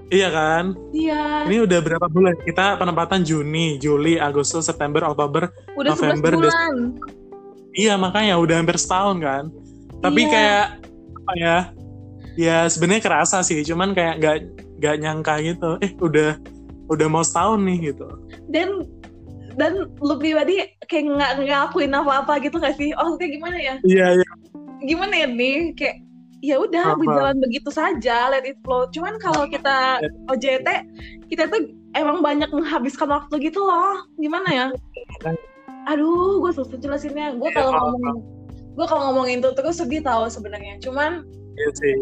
Iya 0.06 0.28
kan? 0.30 0.64
Iya. 0.94 1.22
Ini 1.50 1.56
udah 1.66 1.78
berapa 1.82 2.06
bulan? 2.06 2.38
Kita 2.46 2.78
penempatan 2.78 3.26
Juni 3.26 3.74
Juli 3.82 4.14
Agustus 4.22 4.62
September 4.70 5.02
Oktober 5.10 5.50
udah 5.74 5.92
11 5.98 6.22
November, 6.22 6.32
bulan 6.46 6.74
iya 7.76 7.94
makanya 7.94 8.40
udah 8.40 8.56
hampir 8.56 8.76
setahun 8.76 9.16
kan 9.20 9.44
tapi 10.00 10.24
Iya. 10.24 10.30
kayak 10.32 10.66
apa 11.16 11.32
ya 11.36 11.56
ya 12.36 12.56
sebenarnya 12.66 13.02
kerasa 13.02 13.40
sih 13.40 13.60
cuman 13.62 13.92
kayak 13.92 14.14
nggak 14.20 14.36
nggak 14.76 14.96
nyangka 15.00 15.34
gitu 15.40 15.70
eh 15.80 15.92
udah 15.96 16.36
udah 16.86 17.06
mau 17.08 17.24
setahun 17.24 17.60
nih 17.64 17.92
gitu 17.92 18.06
dan 18.52 18.84
dan 19.56 19.72
lu 19.98 20.14
pribadi 20.16 20.60
kayak 20.84 21.04
nggak 21.16 21.32
ngelakuin 21.40 21.96
apa-apa 21.96 22.36
gitu 22.44 22.60
gak 22.60 22.76
sih? 22.76 22.92
Oh 22.92 23.16
kayak 23.16 23.40
gimana 23.40 23.56
ya? 23.56 23.74
iya 23.88 24.20
iya 24.20 24.28
Gimana 24.84 25.16
ya 25.16 25.28
nih? 25.32 25.72
Kayak 25.72 25.96
ya 26.44 26.60
udah 26.60 26.92
berjalan 26.92 27.40
begitu 27.40 27.72
saja, 27.72 28.28
let 28.28 28.44
it 28.44 28.60
flow. 28.60 28.84
Cuman 28.92 29.16
kalau 29.16 29.48
kita 29.48 29.96
OJT, 30.30 30.68
kita 31.32 31.48
tuh 31.48 31.72
emang 31.96 32.20
banyak 32.20 32.52
menghabiskan 32.52 33.08
waktu 33.08 33.48
gitu 33.48 33.64
loh. 33.64 34.04
Gimana 34.20 34.48
ya? 34.52 34.66
Aduh, 35.86 36.42
gue 36.42 36.52
susah 36.54 36.78
jelasinnya. 36.78 37.38
Gue 37.38 37.50
kalau 37.54 37.72
paham, 37.72 37.82
ngomongin, 37.94 38.14
gue 38.74 38.86
kalau 38.86 39.02
ngomongin 39.10 39.36
itu 39.42 39.50
terus 39.54 39.78
sedih 39.78 40.02
tahu 40.02 40.26
sebenarnya. 40.26 40.82
Cuman 40.82 41.22
iya 41.56 41.70
sih 41.78 41.94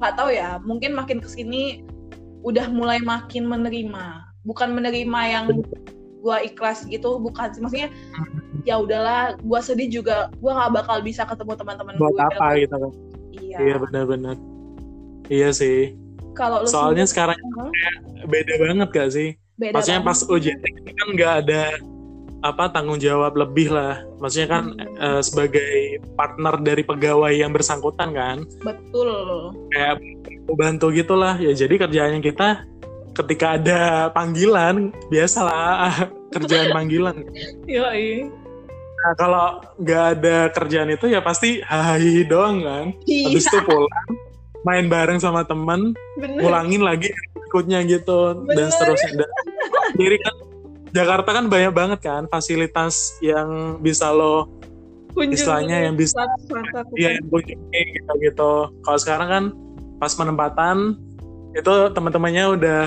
nggak 0.00 0.14
tahu 0.16 0.30
ya. 0.32 0.60
Mungkin 0.64 0.92
makin 0.92 1.18
ke 1.24 1.28
sini 1.28 1.84
udah 2.44 2.68
mulai 2.68 3.00
makin 3.00 3.48
menerima. 3.48 4.28
Bukan 4.44 4.72
menerima 4.72 5.20
yang 5.28 5.44
gue 6.20 6.36
ikhlas 6.44 6.84
gitu, 6.88 7.16
bukan 7.20 7.52
sih. 7.52 7.60
Maksudnya 7.64 7.88
ya 8.64 8.76
udahlah 8.80 9.36
gue 9.40 9.60
sedih 9.60 9.88
juga 9.88 10.28
gue 10.36 10.52
nggak 10.52 10.72
bakal 10.84 11.00
bisa 11.00 11.24
ketemu 11.24 11.52
teman-teman 11.56 11.94
buat 11.96 12.12
gue 12.12 12.24
apa 12.36 12.46
gitu 12.60 12.76
kan 12.76 12.92
iya, 13.40 13.56
iya 13.56 13.74
benar-benar 13.80 14.36
iya 15.32 15.48
sih 15.54 15.96
kalau 16.36 16.64
soalnya 16.68 17.08
sendiri, 17.08 17.36
sekarang 17.36 17.38
Hah? 17.56 17.70
beda 18.28 18.52
banget 18.60 18.88
gak 18.92 19.10
sih 19.16 19.28
beda 19.56 19.80
maksudnya 19.80 20.00
pas 20.04 20.18
banget. 20.20 20.60
OJT 20.60 20.64
kita 20.76 20.90
kan 20.92 21.08
nggak 21.16 21.32
ada 21.44 21.62
apa 22.40 22.72
tanggung 22.72 22.96
jawab 22.96 23.36
lebih 23.36 23.68
lah. 23.68 24.00
Maksudnya 24.18 24.48
kan 24.48 24.64
Hmm. 24.72 24.96
eh, 24.96 25.20
sebagai 25.20 25.70
partner 26.16 26.56
dari 26.60 26.82
pegawai 26.82 27.32
yang 27.32 27.52
bersangkutan 27.52 28.12
kan. 28.12 28.36
Betul. 28.64 29.52
Kayak 29.70 30.00
bantu 30.56 30.90
gitulah. 30.90 31.36
Ya 31.36 31.52
jadi 31.52 31.76
kerjaannya 31.76 32.20
kita 32.20 32.64
ketika 33.12 33.58
ada 33.58 33.80
panggilan 34.10 34.94
biasalah 35.08 35.92
kerjaan 36.34 36.72
panggilan. 36.76 37.16
Iya 37.66 38.28
nah 39.00 39.16
kalau 39.16 39.46
nggak 39.80 40.04
ada 40.12 40.36
kerjaan 40.52 40.92
itu 40.92 41.08
ya 41.08 41.24
pasti 41.24 41.64
hahi 41.64 42.20
doang 42.28 42.60
kan. 42.60 42.86
Habis 43.08 43.48
itu 43.48 43.58
pulang 43.64 44.08
main 44.60 44.92
bareng 44.92 45.16
sama 45.16 45.40
temen 45.40 45.96
bener. 46.20 46.36
ngulangin 46.44 46.84
lagi 46.84 47.08
ikutnya 47.48 47.80
gitu 47.88 48.44
dan 48.44 48.68
Bener. 48.68 48.68
seterusnya. 48.68 49.24
Dan 49.24 49.30
jadi 50.04 50.16
kan 50.20 50.34
Jakarta 50.90 51.30
kan 51.30 51.46
banyak 51.46 51.70
banget 51.70 52.00
kan 52.02 52.26
fasilitas 52.26 53.14
yang 53.22 53.78
bisa 53.78 54.10
lo 54.10 54.60
Kunjungi 55.10 55.42
istilahnya 55.42 55.76
yang 55.90 55.94
bisa-. 55.98 56.22
Iya, 56.94 57.18
yang 57.18 57.26
kunjungi 57.26 57.82
gitu-gitu. 57.98 58.52
Kalau 58.86 58.98
sekarang 58.98 59.28
kan 59.28 59.44
pas 59.98 60.12
penempatan 60.14 60.96
itu 61.50 61.72
teman-temannya 61.90 62.44
udah 62.54 62.84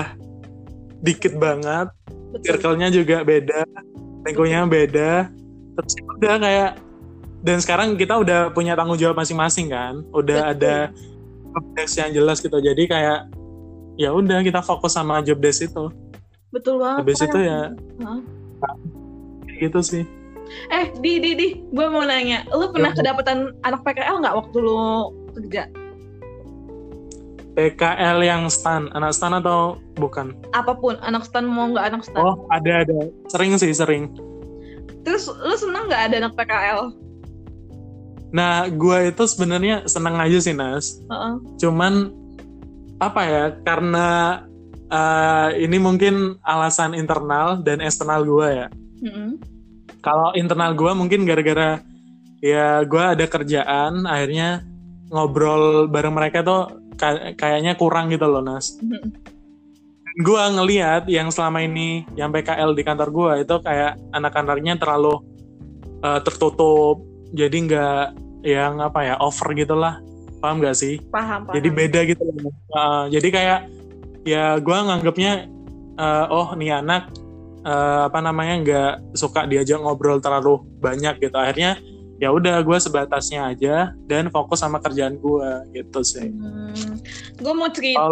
dikit 1.04 1.36
banget, 1.36 1.92
circle-nya 2.40 2.88
juga 2.88 3.20
beda, 3.20 3.68
lingkungannya 4.24 4.64
beda. 4.72 5.12
Terus 5.76 5.92
ya 6.00 6.04
udah 6.16 6.34
kayak 6.40 6.70
dan 7.44 7.58
sekarang 7.60 7.88
kita 8.00 8.16
udah 8.16 8.48
punya 8.56 8.72
tanggung 8.72 8.96
jawab 8.96 9.20
masing-masing 9.20 9.68
kan, 9.68 10.00
udah 10.16 10.48
Betul. 10.48 10.52
ada 10.64 10.76
job 11.52 11.64
desk 11.76 11.94
yang 12.00 12.12
jelas 12.16 12.40
gitu. 12.40 12.56
Jadi 12.56 12.88
kayak 12.88 13.28
ya 14.00 14.10
udah 14.16 14.40
kita 14.40 14.64
fokus 14.64 14.96
sama 14.96 15.20
job 15.20 15.36
desk 15.44 15.68
itu. 15.68 15.92
Betul 16.54 16.78
banget 16.78 17.02
Habis 17.02 17.18
itu 17.20 17.38
ya 17.40 17.60
Hah? 18.00 18.20
gitu 19.56 19.80
sih. 19.80 20.04
eh 20.68 20.92
di 20.94 21.18
di 21.18 21.30
di 21.32 21.48
gue 21.66 21.86
mau 21.86 22.02
nanya 22.02 22.44
lu 22.48 22.68
pernah 22.68 22.92
Ya. 22.92 23.00
kedapatan 23.02 23.38
anak 23.60 23.80
PKL 23.82 24.20
nggak 24.20 24.36
waktu 24.36 24.56
lu 24.56 24.78
kerja 25.32 25.66
PKL 27.54 28.18
yang 28.20 28.42
stan, 28.48 28.90
anak 28.92 29.14
stan 29.14 29.30
atau 29.32 29.78
bukan? 29.94 30.34
apa 30.52 30.74
pun 30.74 30.98
anak 31.00 31.22
stan 31.22 31.46
mau 31.46 31.70
nggak 31.70 31.86
anak 31.88 32.02
stan 32.02 32.18
Oh, 32.18 32.34
ada 32.50 32.82
ada. 32.82 32.98
Sering 33.28 33.54
sih, 33.56 33.70
sering. 33.70 34.10
terus 35.00 35.28
lu 35.28 35.54
seneng 35.54 35.86
nggak 35.86 36.02
ada 36.08 36.16
anak 36.20 36.34
PKL 36.34 36.92
Nah, 38.34 38.66
gua 38.68 39.06
itu 39.06 39.22
sebenarnya 39.24 39.86
senang 39.86 40.18
aja 40.18 40.42
sih, 40.42 40.50
Nas. 40.50 40.98
Heeh. 41.06 41.34
Cuman 41.56 42.10
apa 42.98 43.22
ya? 43.22 43.44
Karena 43.62 44.42
eh, 44.90 45.48
ini 45.64 45.76
mungkin 45.80 46.36
alasan 46.44 46.92
internal 46.96 47.60
dan 47.60 47.80
eksternal 47.80 48.24
gua 48.24 48.48
ya. 48.50 48.66
Mm-mm. 49.04 49.40
Kalau 50.04 50.36
internal 50.36 50.76
gua 50.76 50.92
mungkin 50.92 51.24
gara-gara 51.24 51.80
ya 52.44 52.84
gua 52.84 53.16
ada 53.16 53.24
kerjaan, 53.24 54.04
akhirnya 54.04 54.64
ngobrol 55.08 55.88
bareng 55.88 56.12
mereka 56.12 56.44
tuh 56.44 56.80
ka- 56.96 57.36
kayaknya 57.36 57.76
kurang 57.76 58.12
gitu 58.12 58.28
loh, 58.28 58.44
Nas. 58.44 58.76
Mm-mm. 58.80 59.12
Gua 60.22 60.46
ngeliat 60.46 61.10
yang 61.10 61.32
selama 61.34 61.64
ini 61.64 62.06
yang 62.14 62.30
PKL 62.30 62.76
di 62.76 62.82
kantor 62.86 63.08
gua 63.10 63.32
itu 63.40 63.56
kayak 63.64 63.98
anak-anaknya 64.12 64.78
terlalu 64.78 65.20
eh, 66.04 66.20
tertutup, 66.20 67.02
jadi 67.32 67.56
nggak 67.64 68.04
yang 68.44 68.76
apa 68.84 69.00
ya 69.08 69.14
over 69.24 69.56
gitulah, 69.56 69.98
paham 70.44 70.60
gak 70.60 70.76
sih? 70.76 71.00
paham 71.08 71.48
paham 71.48 71.56
jadi 71.56 71.68
beda 71.72 72.00
gitu 72.04 72.20
loh. 72.28 72.52
Uh, 72.68 73.08
jadi 73.08 73.28
kayak 73.32 73.60
ya 74.24 74.56
gue 74.58 74.72
nganggapnya 74.74 75.46
uh, 76.00 76.26
oh 76.32 76.48
nih 76.56 76.80
anak 76.80 77.12
uh, 77.64 78.08
apa 78.08 78.18
namanya 78.20 78.54
nggak 78.64 78.92
suka 79.16 79.48
diajak 79.48 79.80
ngobrol 79.80 80.20
terlalu 80.20 80.64
banyak 80.80 81.20
gitu. 81.20 81.36
Akhirnya 81.36 81.80
ya 82.22 82.30
udah 82.30 82.62
gue 82.62 82.78
sebatasnya 82.78 83.50
aja 83.50 83.90
dan 84.06 84.30
fokus 84.30 84.62
sama 84.62 84.78
kerjaan 84.78 85.18
gue 85.18 85.50
gitu 85.74 86.00
sih. 86.06 86.30
Hmm, 86.30 86.96
gue 87.42 87.54
mau 87.54 87.66
cerita, 87.68 88.06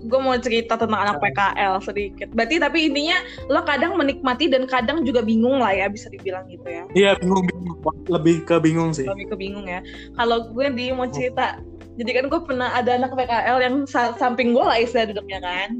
gue 0.00 0.20
mau 0.20 0.36
cerita 0.40 0.80
tentang 0.80 1.00
anak 1.04 1.20
PKL 1.20 1.74
sedikit. 1.84 2.28
Berarti 2.32 2.56
tapi 2.56 2.88
intinya 2.88 3.20
lo 3.52 3.60
kadang 3.68 4.00
menikmati 4.00 4.48
dan 4.48 4.64
kadang 4.64 5.04
juga 5.04 5.20
bingung 5.20 5.60
lah 5.60 5.76
ya 5.76 5.92
bisa 5.92 6.08
dibilang 6.08 6.48
gitu 6.48 6.64
ya. 6.64 6.84
iya 6.96 7.10
bingung 7.20 7.44
bingung. 7.44 7.78
Lebih 8.08 8.48
ke 8.48 8.56
bingung 8.64 8.90
sih. 8.96 9.04
Lebih 9.04 9.36
kebingung 9.36 9.68
ya. 9.68 9.84
Kalau 10.16 10.48
gue 10.48 10.66
di 10.72 10.88
mau 10.96 11.08
cerita, 11.12 11.60
jadi 11.94 12.10
kan 12.12 12.24
gue 12.26 12.40
pernah 12.42 12.70
ada 12.70 12.94
anak 12.94 13.12
PKL 13.12 13.58
yang 13.60 13.76
sa- 13.84 14.14
samping 14.14 14.50
gue 14.50 14.60
lah 14.60 14.76
istilah 14.76 15.08
duduknya 15.08 15.38
kan. 15.38 15.78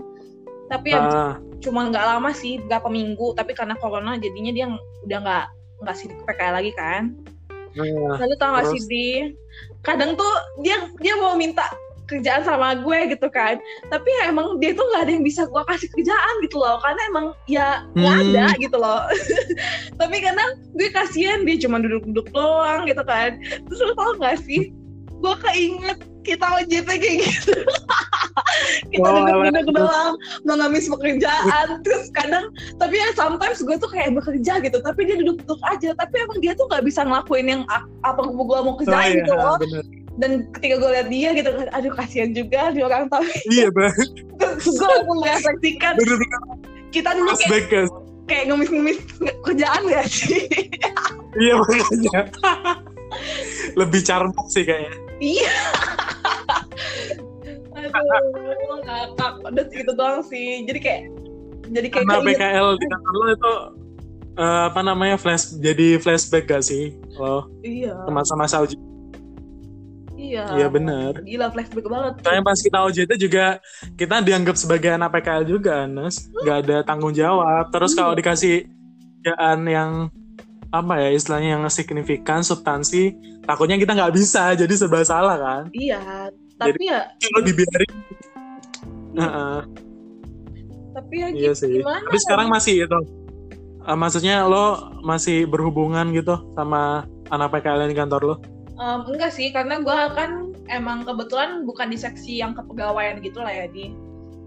Tapi 0.65 0.91
ya 0.91 1.01
Ah, 1.01 1.33
cuma 1.59 1.87
nggak 1.87 2.07
lama 2.07 2.31
sih, 2.31 2.59
berapa 2.61 2.87
minggu. 2.87 3.35
Tapi 3.35 3.53
karena 3.53 3.75
corona 3.75 4.15
jadinya 4.15 4.51
dia 4.51 4.67
udah 5.03 5.19
nggak 5.21 5.47
nggak 5.83 5.97
sih 5.97 6.07
PKL 6.25 6.55
lagi 6.55 6.73
kan. 6.73 7.03
nah, 7.75 8.15
Lalu 8.17 8.35
tau 8.39 8.55
gak 8.55 8.71
sih 8.71 8.81
di 8.87 9.07
kadang 9.83 10.15
tuh 10.15 10.33
dia 10.63 10.79
dia 10.99 11.19
mau 11.19 11.35
minta 11.35 11.67
kerjaan 12.05 12.45
sama 12.45 12.77
gue 12.77 12.99
gitu 13.11 13.27
kan 13.27 13.57
tapi 13.89 14.05
ya 14.13 14.29
emang 14.29 14.61
dia 14.61 14.71
tuh 14.71 14.85
nggak 14.85 15.09
ada 15.09 15.13
yang 15.17 15.25
bisa 15.25 15.49
gue 15.49 15.63
kasih 15.65 15.89
kerjaan 15.89 16.35
gitu 16.45 16.61
loh 16.61 16.77
karena 16.79 17.01
emang 17.09 17.27
ya 17.49 17.81
nggak 17.97 18.13
Hmm. 18.13 18.25
ada 18.29 18.45
gitu 18.61 18.77
loh 18.77 19.03
tapi 20.01 20.21
karena 20.21 20.45
gue 20.71 20.89
kasihan 20.93 21.43
dia 21.43 21.57
cuma 21.59 21.81
duduk-duduk 21.81 22.29
doang 22.31 22.85
gitu 22.85 23.01
kan 23.03 23.41
terus 23.41 23.81
lu 23.81 23.97
tau 23.97 24.13
gak 24.21 24.37
sih 24.45 24.69
gue 25.23 25.35
keinget 25.51 25.99
kita 26.25 26.47
OJT 26.49 26.89
kayak 26.89 27.17
gitu. 27.23 27.53
Kita 28.91 29.07
Oh, 29.07 29.23
duduk-duduk 29.23 29.77
doang 29.77 30.15
mengemis 30.43 30.89
pekerjaan. 30.89 31.67
Terus 31.85 32.11
kadang 32.17 32.51
tapi 32.81 32.99
ya 32.99 33.13
sometimes 33.15 33.61
gue 33.61 33.77
tuh 33.77 33.91
kayak 33.93 34.17
bekerja 34.17 34.59
gitu 34.65 34.79
tapi 34.81 35.07
dia 35.07 35.17
duduk-duduk 35.21 35.61
aja. 35.69 35.93
Tapi 35.95 36.15
emang 36.25 36.39
dia 36.41 36.57
tuh 36.57 36.67
nggak 36.67 36.83
bisa 36.83 37.05
ngelakuin 37.05 37.47
yang 37.47 37.63
apa 38.03 38.21
gue 38.25 38.59
mau 38.65 38.75
oh, 38.75 38.77
kerjain 38.81 39.21
iya, 39.21 39.23
gitu 39.23 39.33
loh. 39.37 39.59
bener. 39.61 39.85
dan 40.15 40.47
ketika 40.55 40.79
gue 40.79 40.91
lihat 40.95 41.09
dia 41.11 41.35
gitu 41.35 41.51
aduh 41.75 41.91
kasihan 41.99 42.31
juga 42.31 42.71
di 42.71 42.87
orang 42.87 43.11
tapi 43.11 43.35
iya 43.55 43.67
banget 43.75 44.15
terus 44.39 44.79
gue 44.79 44.87
langsung 44.87 45.19
merefleksikan 45.19 45.93
kita 46.95 47.11
dulu 47.19 47.35
kayak, 47.35 47.91
kayak 48.31 48.45
ngemis-ngemis 48.47 48.99
kerjaan 49.43 49.83
gak 49.91 50.07
sih? 50.07 50.47
Iya 51.35 51.59
makanya. 51.59 52.31
Lebih 53.75 54.01
carmuk 54.07 54.47
sih 54.55 54.63
kayaknya 54.63 55.04
iya. 55.25 55.55
Aduh 57.75 57.91
ngakak 58.85 59.33
udah 59.49 59.65
itu 59.73 59.93
doang 59.97 60.21
sih. 60.29 60.63
Jadi 60.69 60.79
kayak 60.81 61.03
jadi 61.73 61.89
kayak 61.89 62.05
karena 62.05 62.29
PKL 62.29 62.69
di 62.77 62.87
kantor 62.93 63.15
lo 63.17 63.27
itu 63.33 63.55
eh, 64.37 64.63
apa 64.69 64.81
namanya 64.85 65.17
flash 65.17 65.57
jadi 65.57 65.97
flashback 65.97 66.45
gak 66.45 66.65
sih? 66.65 66.93
Lo 67.17 67.49
iya. 67.65 67.97
ke 68.05 68.11
masa-masa 68.13 68.61
ujian 68.61 68.81
iya. 70.25 70.45
Iya 70.57 70.67
bener. 70.73 71.21
Gila 71.21 71.53
flashback 71.53 71.87
banget. 71.87 72.13
Soalnya 72.25 72.43
pas 72.45 72.59
kita 72.61 72.79
OJT 72.85 73.13
juga 73.21 73.47
kita 73.95 74.25
dianggap 74.25 74.57
sebagai 74.57 74.91
anak 74.97 75.13
PKL 75.13 75.45
juga, 75.45 75.85
Nes. 75.85 76.33
Gak 76.45 76.69
ada 76.69 76.77
tanggung 76.85 77.13
jawab. 77.13 77.69
Terus 77.69 77.93
kalau 77.93 78.17
dikasih 78.17 78.65
kerjaan 79.21 79.65
yang 79.69 79.91
apa 80.75 80.99
ya 80.99 81.09
istilahnya 81.13 81.55
yang 81.55 81.63
signifikan 81.69 82.43
substansi, 82.43 83.15
takutnya 83.41 83.79
kita 83.79 83.95
nggak 83.95 84.11
bisa, 84.11 84.51
jadi 84.61 84.75
serba 84.75 85.01
salah 85.03 85.39
kan. 85.39 85.63
iya 85.71 86.27
tapi 86.55 86.83
ya 86.85 87.07
Kalau 87.21 87.41
dibiarin, 87.43 87.93
Heeh, 89.15 89.59
tapi 90.91 91.15
ya 91.17 91.29
iya 91.31 91.51
gitu 91.51 91.63
sih. 91.63 91.79
gimana 91.79 92.03
Tapi 92.03 92.19
sekarang 92.21 92.49
masih 92.49 92.75
itu, 92.83 93.01
Eh, 93.85 93.93
maksudnya 93.95 94.49
lo 94.49 94.81
masih 95.05 95.45
berhubungan 95.45 96.09
gitu 96.11 96.41
sama 96.57 97.05
anak 97.29 97.53
PKL 97.53 97.85
di 97.85 97.93
kantor 97.93 98.21
lo? 98.25 98.35
Em, 98.75 99.01
enggak 99.07 99.29
sih 99.29 99.53
karena 99.53 99.77
gue 99.79 99.99
kan 100.17 100.31
emang 100.67 101.05
kebetulan 101.05 101.63
bukan 101.63 101.93
di 101.93 101.99
seksi 102.01 102.41
yang 102.41 102.57
kepegawaian 102.57 103.21
gitu 103.21 103.39
lah 103.39 103.53
ya 103.53 103.69
di 103.69 103.93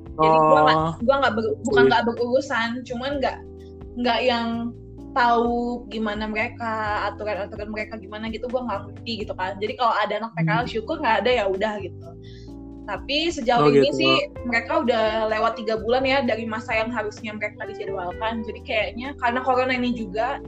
jadi 0.09 0.37
gue 0.41 0.61
Oh, 0.65 0.89
gua 0.97 1.15
nggak 1.21 1.33
ber- 1.37 1.57
bukan 1.61 1.83
Iya. 1.85 1.89
nggak 1.93 2.03
berurusan 2.09 2.69
cuman 2.83 3.11
nggak 3.21 3.37
nggak 3.95 4.19
yang 4.25 4.47
tahu 5.17 5.49
gimana 5.89 6.29
mereka 6.29 6.69
aturan-aturan 7.09 7.73
mereka 7.73 7.97
gimana 7.97 8.29
gitu 8.29 8.45
gue 8.45 8.61
nggak 8.61 8.79
ngerti 8.85 9.11
gitu 9.25 9.33
kan 9.33 9.57
jadi 9.57 9.73
kalau 9.73 9.93
ada 9.97 10.13
anak 10.21 10.31
PKL 10.33 10.65
syukur 10.69 10.95
nggak 11.01 11.25
ada 11.25 11.31
ya 11.33 11.45
udah 11.49 11.73
gitu 11.81 12.07
tapi 12.85 13.27
sejauh 13.27 13.67
Hmm. 13.67 13.67
Oh, 13.67 13.75
ini 13.75 13.89
gitu. 13.89 13.97
sih 13.99 14.15
mereka 14.45 14.79
udah 14.79 15.03
lewat 15.27 15.57
tiga 15.57 15.75
bulan 15.75 16.05
ya 16.05 16.21
dari 16.21 16.45
masa 16.45 16.71
yang 16.71 16.87
harusnya 16.87 17.33
mereka 17.33 17.65
dijadwalkan 17.65 18.45
jadi 18.45 18.59
kayaknya 18.63 19.07
karena 19.17 19.39
corona 19.41 19.73
ini 19.73 19.91
juga 19.91 20.39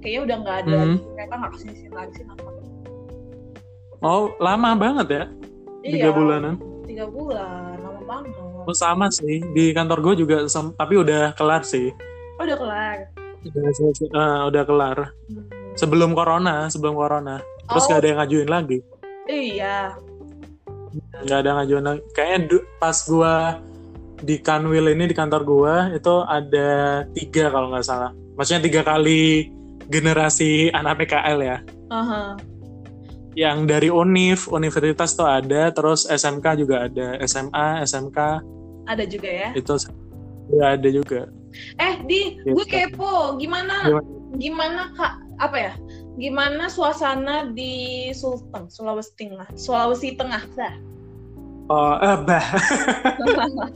kayaknya 0.00 0.20
udah 0.24 0.36
nggak 0.40 0.58
ada 0.62 0.78
Mhm. 0.78 0.96
mereka 1.12 1.34
nggak 1.36 1.50
ke 1.52 1.58
sini 1.60 1.74
sini 1.76 1.90
lagi 1.92 2.12
sih 2.14 2.24
oh 4.00 4.30
lama 4.38 4.70
banget 4.76 5.06
ya, 5.08 5.24
tiga 5.82 6.08
Iya, 6.08 6.14
bulanan. 6.14 6.54
tiga 6.86 7.04
bulan 7.08 7.74
lama 7.80 8.00
banget 8.04 8.32
Oh, 8.66 8.74
sama 8.74 9.06
sih 9.08 9.38
di 9.54 9.70
kantor 9.70 10.02
gue 10.02 10.26
juga, 10.26 10.42
tapi 10.74 10.94
udah 10.98 11.30
kelar 11.34 11.62
sih. 11.62 11.94
oh 12.36 12.44
udah 12.44 12.58
kelar 12.58 12.98
Udah, 13.46 13.72
selesai- 13.72 14.10
eh, 14.10 14.40
udah 14.46 14.62
kelar. 14.62 14.98
Sebelum 15.76 16.10
corona 16.12 16.66
sebelum 16.66 16.94
corona. 16.94 17.36
Terus 17.66 17.84
Oh. 17.84 17.88
gak 17.88 17.98
ada 18.00 18.06
yang 18.06 18.18
ngajuin 18.20 18.48
lagi. 18.48 18.78
Iya. 19.26 19.76
Nggak 21.22 21.38
ada 21.42 21.50
ngajuin 21.60 21.84
lagi. 21.84 22.00
Kayaknya 22.12 22.38
du- 22.46 22.66
pas 22.76 22.96
gua 23.04 23.34
di 24.16 24.40
Kanwil 24.40 24.86
ini 24.88 25.04
di 25.04 25.12
kantor 25.12 25.42
gua 25.44 25.74
itu 25.90 26.14
ada 26.22 26.68
tiga 27.12 27.50
kalau 27.50 27.68
nggak 27.68 27.84
salah. 27.84 28.10
Maksudnya 28.34 28.62
tiga 28.62 28.80
kali 28.80 29.50
generasi 29.86 30.70
anak 30.70 31.02
PKL 31.02 31.38
ya. 31.40 31.58
Aha. 31.88 32.36
yang 33.36 33.68
dari 33.68 33.92
Univ 33.92 34.48
universitas 34.48 35.12
tuh 35.12 35.28
ada 35.28 35.68
terus 35.68 36.08
SMK 36.08 36.56
juga 36.56 36.88
ada. 36.88 37.20
SMA 37.20 37.84
SMK 37.84 38.40
ada 38.88 39.04
juga 39.04 39.28
ya? 39.28 39.48
Itu 39.52 39.76
ya 40.48 40.72
ada 40.72 40.88
juga 40.88 41.28
Eh, 41.76 41.94
di, 42.04 42.20
Gitu. 42.38 42.52
gue 42.52 42.64
kepo. 42.64 43.36
Gimana, 43.36 43.86
Gimana? 43.86 44.08
gimana 44.36 44.82
kak, 44.92 45.12
apa 45.38 45.56
ya? 45.56 45.72
Gimana 46.16 46.66
suasana 46.66 47.48
di 47.48 48.08
Sulteng, 48.10 48.66
Sulawesi 48.66 49.12
Tengah, 49.14 49.48
Sulawesi 49.52 50.14
Tengah, 50.14 50.42
dah. 50.52 50.74
oh 51.66 51.98
eh 51.98 52.16
bah 52.22 52.46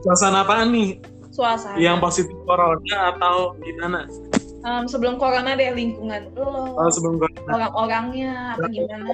suasana 0.00 0.42
apaan 0.42 0.72
nih 0.72 0.96
Suasana. 1.28 1.76
yang 1.76 1.98
positif 1.98 2.32
corona 2.44 3.12
atau 3.12 3.52
gimana 3.60 4.08
Em, 4.64 4.88
sebelum 4.88 5.20
corona 5.20 5.52
deh 5.52 5.76
lingkungan 5.76 6.32
lo, 6.32 6.72
oh 6.72 6.88
sebelum 6.88 7.20
corona 7.20 7.52
orang-orangnya 7.52 8.32
apa 8.56 8.64
gimana? 8.66 9.12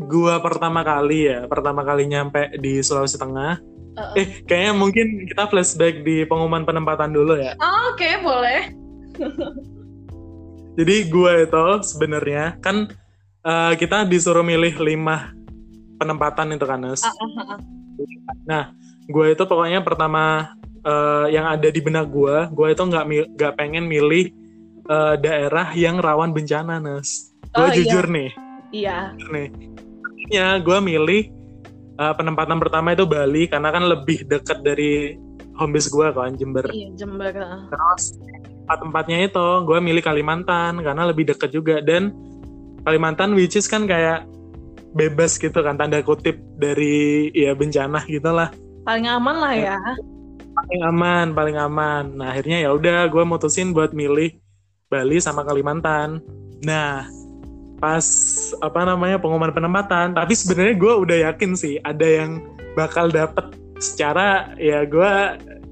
gua 0.00 0.40
pertama 0.40 0.80
kali 0.80 1.28
ya 1.28 1.44
pertama 1.44 1.84
kali 1.84 2.08
nyampe 2.08 2.56
di 2.56 2.80
Sulawesi 2.80 3.20
Tengah 3.20 3.60
Eh, 3.90 4.22
eh. 4.22 4.26
kayaknya 4.46 4.72
mungkin 4.72 5.06
kita 5.26 5.50
flashback 5.50 6.02
di 6.02 6.22
pengumuman 6.24 6.62
penempatan 6.62 7.10
dulu 7.10 7.34
ya 7.36 7.52
Oh, 7.58 7.92
Oke, 7.92 8.06
boleh. 8.22 8.70
jadi 10.78 10.96
gua 11.10 11.44
itu 11.44 11.64
sebenarnya 11.84 12.56
kan 12.62 12.88
eh, 13.42 13.72
kita 13.76 14.06
disuruh 14.06 14.46
milih 14.46 14.78
lima 14.80 15.34
penempatan 15.98 16.54
itu 16.54 16.64
kan 16.64 16.80
Nes 16.80 17.02
Ah, 17.02 17.12
ah, 17.12 17.58
ah. 18.48 18.64
gua 19.06 19.26
itu 19.28 19.42
pokoknya 19.44 19.82
pertama 19.82 20.54
eh, 20.80 21.26
yang 21.34 21.50
ada 21.50 21.68
di 21.68 21.80
benak 21.82 22.08
gua 22.08 22.48
gua 22.48 22.72
itu 22.72 22.80
nggak 22.80 23.04
nggak 23.36 23.52
pengen 23.58 23.84
milih 23.84 24.30
eh, 24.86 25.14
daerah 25.18 25.74
yang 25.74 25.98
rawan 26.00 26.30
bencana 26.30 26.78
Nes 26.80 27.34
gua 27.50 27.66
Oh, 27.66 27.68
iya. 27.68 27.76
jujur 27.76 28.06
nih 28.06 28.30
Iya. 28.70 28.98
nih 29.34 29.48
ya 30.30 30.62
gue 30.62 30.78
milih 30.78 31.26
uh, 32.00 32.14
penempatan 32.16 32.56
pertama 32.56 32.96
itu 32.96 33.04
Bali 33.04 33.44
karena 33.46 33.68
kan 33.68 33.84
lebih 33.84 34.24
dekat 34.24 34.64
dari 34.64 35.20
home 35.60 35.76
base 35.76 35.92
gue 35.92 36.08
kan 36.16 36.32
Jember. 36.40 36.64
Iya, 36.72 36.88
Jember. 36.96 37.36
terus 37.68 38.16
tempat-tempatnya 38.64 39.28
itu 39.28 39.46
gue 39.68 39.78
milih 39.78 40.00
Kalimantan 40.00 40.80
karena 40.80 41.02
lebih 41.04 41.28
dekat 41.28 41.52
juga. 41.52 41.84
Dan 41.84 42.16
Kalimantan 42.80 43.36
which 43.36 43.60
is 43.60 43.68
kan 43.68 43.84
kayak 43.84 44.24
bebas 44.96 45.36
gitu 45.36 45.60
kan 45.60 45.76
tanda 45.76 46.00
kutip 46.00 46.40
dari 46.58 47.30
ya 47.30 47.54
bencana 47.54 48.02
gitu 48.10 48.26
lah 48.26 48.50
Paling 48.82 49.06
aman 49.06 49.36
lah 49.38 49.54
ya. 49.54 49.78
paling 50.50 50.82
aman 50.82 51.26
paling 51.36 51.56
aman. 51.60 52.04
Nah 52.16 52.34
akhirnya 52.34 52.64
ya 52.64 52.74
udah 52.74 53.06
gue 53.06 53.22
mutusin 53.22 53.70
buat 53.76 53.92
milih 53.94 54.40
Bali 54.90 55.20
sama 55.22 55.44
Kalimantan. 55.46 56.24
Nah 56.64 57.06
pas 57.80 58.04
apa 58.60 58.80
namanya 58.84 59.16
pengumuman 59.16 59.50
penempatan. 59.50 60.12
Tapi 60.14 60.32
sebenarnya 60.36 60.76
gue 60.76 60.92
udah 60.92 61.16
yakin 61.32 61.56
sih 61.56 61.80
ada 61.82 62.04
yang 62.04 62.44
bakal 62.76 63.08
dapet. 63.08 63.42
Secara 63.80 64.52
ya 64.60 64.84
gue 64.84 65.12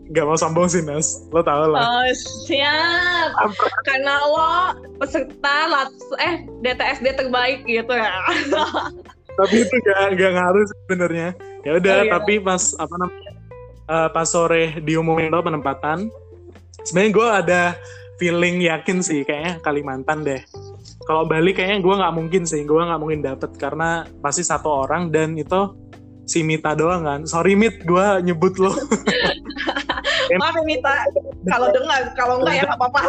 gak 0.08 0.24
mau 0.24 0.40
sombong 0.40 0.72
sih 0.72 0.80
Nas 0.80 1.28
lo 1.30 1.44
tau 1.44 1.68
lah. 1.68 1.84
Oh, 1.84 2.08
siap. 2.48 3.52
Karena 3.84 4.16
lo 4.24 4.50
peserta 4.96 5.56
lat 5.68 5.92
eh 6.24 6.48
DTSD 6.64 7.14
terbaik 7.14 7.68
gitu 7.68 7.92
ya. 7.92 8.16
tapi 9.38 9.54
itu 9.62 9.74
gak, 9.84 10.16
gak 10.16 10.32
ngaruh 10.34 10.64
sebenarnya. 10.66 11.28
Ya 11.62 11.76
udah 11.76 11.96
Oh, 12.00 12.04
iya. 12.08 12.12
tapi 12.16 12.40
pas 12.40 12.72
apa 12.80 12.94
namanya 12.96 13.32
eh, 13.88 14.08
pas 14.12 14.26
sore 14.28 14.78
diumumin 14.84 15.32
tuh 15.32 15.44
penempatan 15.44 16.08
sebenarnya 16.84 17.12
gue 17.12 17.28
ada 17.44 17.62
feeling 18.20 18.64
yakin 18.64 18.98
sih 19.00 19.24
kayaknya 19.24 19.60
Kalimantan 19.64 20.22
deh 20.22 20.40
kalau 21.08 21.24
Bali 21.24 21.56
kayaknya 21.56 21.80
gue 21.80 21.94
nggak 22.04 22.14
mungkin 22.14 22.42
sih 22.44 22.68
gue 22.68 22.76
nggak 22.76 23.00
mungkin 23.00 23.24
dapet 23.24 23.56
karena 23.56 24.04
pasti 24.20 24.44
satu 24.44 24.84
orang 24.84 25.08
dan 25.08 25.32
itu 25.40 25.72
si 26.28 26.44
Mita 26.44 26.76
doang 26.76 27.02
kan. 27.02 27.20
Sorry 27.24 27.56
Mit 27.56 27.80
gue 27.88 28.06
nyebut 28.20 28.60
lo. 28.60 28.76
Maaf 30.28 30.60
ya 30.60 30.62
Mita, 30.68 30.92
kalau 31.48 31.72
dengar, 31.72 32.12
kalau 32.12 32.34
enggak 32.44 32.54
ya 32.60 32.62
nggak 32.68 32.78
apa-apa. 32.84 33.00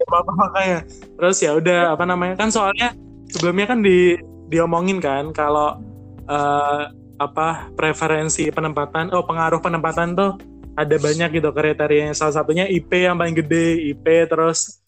apa 0.00 0.32
makanya 0.32 0.80
terus 1.20 1.36
ya 1.44 1.52
udah 1.60 1.92
apa 1.92 2.08
namanya? 2.08 2.40
Kan 2.40 2.48
soalnya 2.48 2.96
sebelumnya 3.28 3.68
kan 3.68 3.84
di 3.84 4.16
diomongin 4.48 4.96
kan 4.96 5.28
kalau 5.36 5.76
eh, 6.24 6.82
apa 7.20 7.68
preferensi 7.76 8.48
penempatan 8.48 9.12
oh 9.12 9.28
pengaruh 9.28 9.60
penempatan 9.60 10.16
tuh 10.16 10.40
ada 10.72 10.96
banyak 10.96 11.36
gitu 11.36 11.52
kriterianya. 11.52 12.16
Salah 12.16 12.40
satunya 12.40 12.64
IP 12.64 12.88
yang 13.04 13.20
paling 13.20 13.36
gede 13.36 13.92
IP 13.92 14.24
terus 14.32 14.79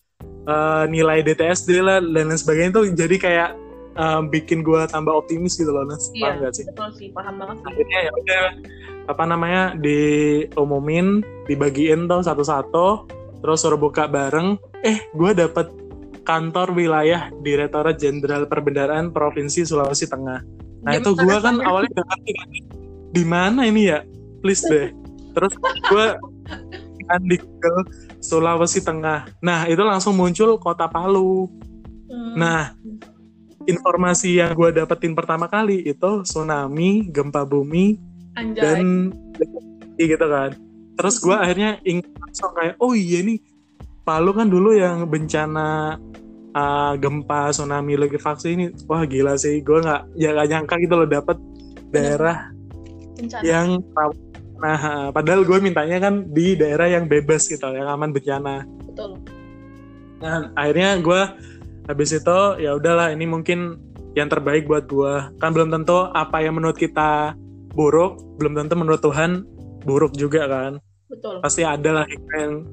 eh, 0.47 0.85
nilai 0.91 1.23
DTSD 1.23 1.83
lah 1.83 1.99
dan 2.03 2.31
lain 2.31 2.39
sebagainya 2.39 2.73
tuh 2.83 2.85
jadi 2.93 3.17
kayak 3.19 3.51
eh, 3.99 4.21
bikin 4.31 4.63
gua 4.67 4.89
tambah 4.89 5.13
optimis 5.13 5.59
gitu 5.59 5.71
loh 5.71 5.87
Nas. 5.87 6.11
Iya. 6.13 6.23
paham 6.23 6.37
gak 6.43 6.53
sih? 6.55 6.65
Betul 6.69 6.91
sih, 6.97 7.09
paham 7.15 7.35
banget 7.39 7.57
sih. 7.59 7.67
akhirnya 7.69 7.99
ya 7.99 8.11
udah 8.13 8.45
apa 9.03 9.25
namanya 9.27 9.63
diumumin 9.83 11.27
dibagiin 11.51 12.07
tuh 12.07 12.23
satu-satu 12.23 12.87
terus 13.43 13.59
suruh 13.63 13.79
buka 13.79 14.07
bareng. 14.07 14.55
Eh 14.87 14.99
gue 15.15 15.31
dapet 15.35 15.67
kantor 16.23 16.75
wilayah 16.75 17.31
Direktorat 17.43 17.99
Jenderal 17.99 18.47
Perbendaraan 18.47 19.11
Provinsi 19.11 19.67
Sulawesi 19.67 20.07
Tengah. 20.07 20.41
Nah 20.83 20.93
Di 20.95 21.03
itu 21.03 21.11
gue 21.15 21.37
kan 21.43 21.59
awalnya 21.63 22.03
gak 22.03 22.07
ngerti 22.07 22.33
kan 22.39 22.49
di 23.13 23.25
mana 23.29 23.61
ini 23.69 23.93
ya? 23.93 24.01
Please 24.41 24.65
deh. 24.67 24.91
Terus 25.35 25.53
gue 25.91 26.07
kan 27.11 27.21
di 27.27 27.37
Google 27.39 27.83
Sulawesi 28.23 28.81
Tengah 28.81 29.29
nah 29.43 29.67
itu 29.67 29.83
langsung 29.83 30.15
muncul 30.15 30.57
kota 30.63 30.87
Palu 30.87 31.51
Hmm. 32.13 32.37
nah 32.37 32.77
informasi 33.65 34.37
yang 34.37 34.53
gue 34.53 34.69
dapetin 34.69 35.17
pertama 35.17 35.49
kali 35.49 35.81
itu 35.81 36.21
tsunami 36.29 37.09
gempa 37.09 37.49
bumi 37.49 37.97
Anjay. 38.37 38.61
dan 38.61 39.09
gitu 39.97 40.27
kan 40.29 40.53
terus 41.01 41.17
gue 41.25 41.33
akhirnya 41.43 41.81
ingat 41.89 42.13
langsung 42.21 42.53
kayak 42.53 42.77
oh 42.85 42.93
iya 42.93 43.25
nih 43.25 43.41
Palu 44.05 44.37
kan 44.37 44.53
dulu 44.53 44.77
yang 44.77 45.09
bencana 45.09 45.97
uh, 46.53 46.93
gempa 47.01 47.49
tsunami 47.49 47.97
likuifaksi 47.97 48.49
ini 48.53 48.67
wah 48.85 49.09
gila 49.09 49.41
sih 49.41 49.65
gue 49.65 49.79
nggak 49.81 50.13
ya 50.21 50.37
nggak 50.37 50.49
nyangka 50.53 50.75
gitu 50.85 50.95
loh 51.01 51.09
dapet 51.09 51.41
daerah 51.89 52.53
Bencana. 53.17 53.41
yang 53.41 53.81
nah 54.63 55.11
padahal 55.11 55.43
gue 55.43 55.59
mintanya 55.59 55.99
kan 55.99 56.31
di 56.31 56.55
daerah 56.55 56.87
yang 56.87 57.11
bebas 57.11 57.51
gitu 57.51 57.67
yang 57.75 57.91
aman 57.91 58.15
bencana. 58.15 58.63
Betul. 58.87 59.19
nah 60.23 60.55
akhirnya 60.55 61.03
gue 61.03 61.21
habis 61.91 62.15
itu 62.15 62.39
ya 62.63 62.79
udahlah 62.79 63.11
ini 63.11 63.27
mungkin 63.27 63.75
yang 64.15 64.31
terbaik 64.31 64.71
buat 64.71 64.87
gue 64.87 65.35
kan 65.43 65.51
belum 65.51 65.75
tentu 65.75 66.07
apa 66.15 66.39
yang 66.47 66.63
menurut 66.63 66.79
kita 66.79 67.35
buruk 67.75 68.23
belum 68.39 68.55
tentu 68.55 68.79
menurut 68.79 69.03
Tuhan 69.03 69.43
buruk 69.83 70.15
juga 70.15 70.47
kan. 70.47 70.79
Betul. 71.13 71.45
pasti 71.45 71.61
ada 71.61 72.01
lah 72.01 72.07
yang 72.09 72.65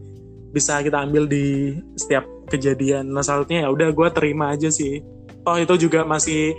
bisa 0.55 0.79
kita 0.81 1.03
ambil 1.03 1.27
di 1.27 1.75
setiap 1.99 2.25
kejadian. 2.49 3.11
Nah 3.11 3.21
selanjutnya 3.21 3.67
ya 3.67 3.69
udah 3.69 3.89
gue 3.93 4.07
terima 4.15 4.55
aja 4.55 4.71
sih. 4.71 5.03
Toh 5.45 5.57
itu 5.59 5.89
juga 5.89 6.03
masih 6.03 6.57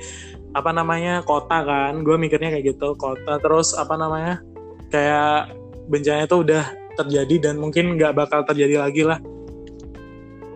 apa 0.55 0.71
namanya 0.71 1.27
kota 1.27 1.62
kan. 1.66 2.05
Gue 2.07 2.21
mikirnya 2.21 2.55
kayak 2.55 2.77
gitu 2.77 2.95
kota. 2.95 3.40
Terus 3.43 3.75
apa 3.75 3.99
namanya 3.99 4.45
kayak 4.90 5.55
bencana 5.87 6.26
itu 6.26 6.37
udah 6.42 6.64
terjadi 6.98 7.50
dan 7.50 7.55
mungkin 7.57 7.96
nggak 7.96 8.12
bakal 8.12 8.44
terjadi 8.44 8.83
lagi 8.85 9.03
lah. 9.07 9.18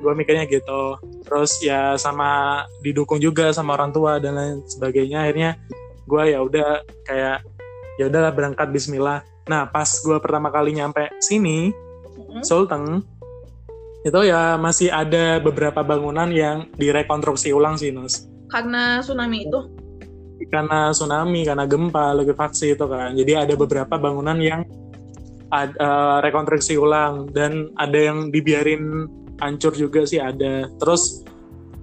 Gue 0.04 0.12
mikirnya 0.12 0.44
gitu. 0.44 1.00
Terus 1.24 1.62
ya 1.64 1.96
sama 1.96 2.62
didukung 2.84 3.16
juga 3.22 3.48
sama 3.56 3.72
orang 3.78 3.94
tua 3.94 4.20
dan 4.20 4.36
lain 4.36 4.56
sebagainya. 4.68 5.24
Akhirnya 5.24 5.50
gue 6.04 6.22
ya 6.28 6.38
udah 6.44 6.84
kayak 7.08 7.40
ya 7.96 8.04
udahlah 8.12 8.34
berangkat 8.36 8.68
Bismillah. 8.68 9.24
Nah 9.48 9.64
pas 9.72 9.88
gue 9.88 10.18
pertama 10.20 10.52
kali 10.52 10.76
nyampe 10.76 11.08
sini. 11.24 11.72
Sulteng 12.42 13.00
itu 14.04 14.20
ya 14.28 14.60
masih 14.60 14.92
ada 14.92 15.40
beberapa 15.40 15.80
bangunan 15.80 16.28
yang 16.28 16.68
direkonstruksi 16.76 17.56
ulang 17.56 17.80
sih 17.80 17.88
Nus 17.88 18.28
Karena 18.52 19.00
tsunami 19.00 19.48
itu. 19.48 19.73
Karena 20.48 20.90
tsunami 20.92 21.44
karena 21.44 21.64
gempa 21.68 22.16
likuifaksi 22.16 22.74
itu 22.74 22.84
kan. 22.88 23.12
Jadi 23.14 23.32
ada 23.34 23.54
beberapa 23.54 23.94
bangunan 23.96 24.38
yang 24.40 24.62
ad- 25.48 25.76
eh, 25.76 26.18
rekonstruksi 26.24 26.78
ulang. 26.78 27.28
Dan 27.30 27.72
ada 27.76 27.98
yang 27.98 28.28
dibiarin 28.32 29.08
hancur 29.40 29.74
juga 29.74 30.04
sih 30.08 30.18
ada. 30.22 30.68
Terus 30.80 31.24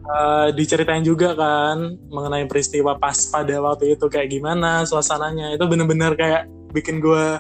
eh, 0.02 0.48
diceritain 0.58 1.06
juga 1.06 1.38
kan 1.38 1.96
mengenai 2.10 2.50
peristiwa 2.50 2.98
pas 2.98 3.16
pada 3.30 3.54
waktu 3.62 3.96
itu 3.96 4.06
kayak 4.10 4.34
gimana 4.34 4.84
suasananya. 4.84 5.54
Itu 5.56 5.70
bener-bener 5.70 6.18
kayak 6.18 6.50
bikin 6.74 7.00
gue 7.04 7.38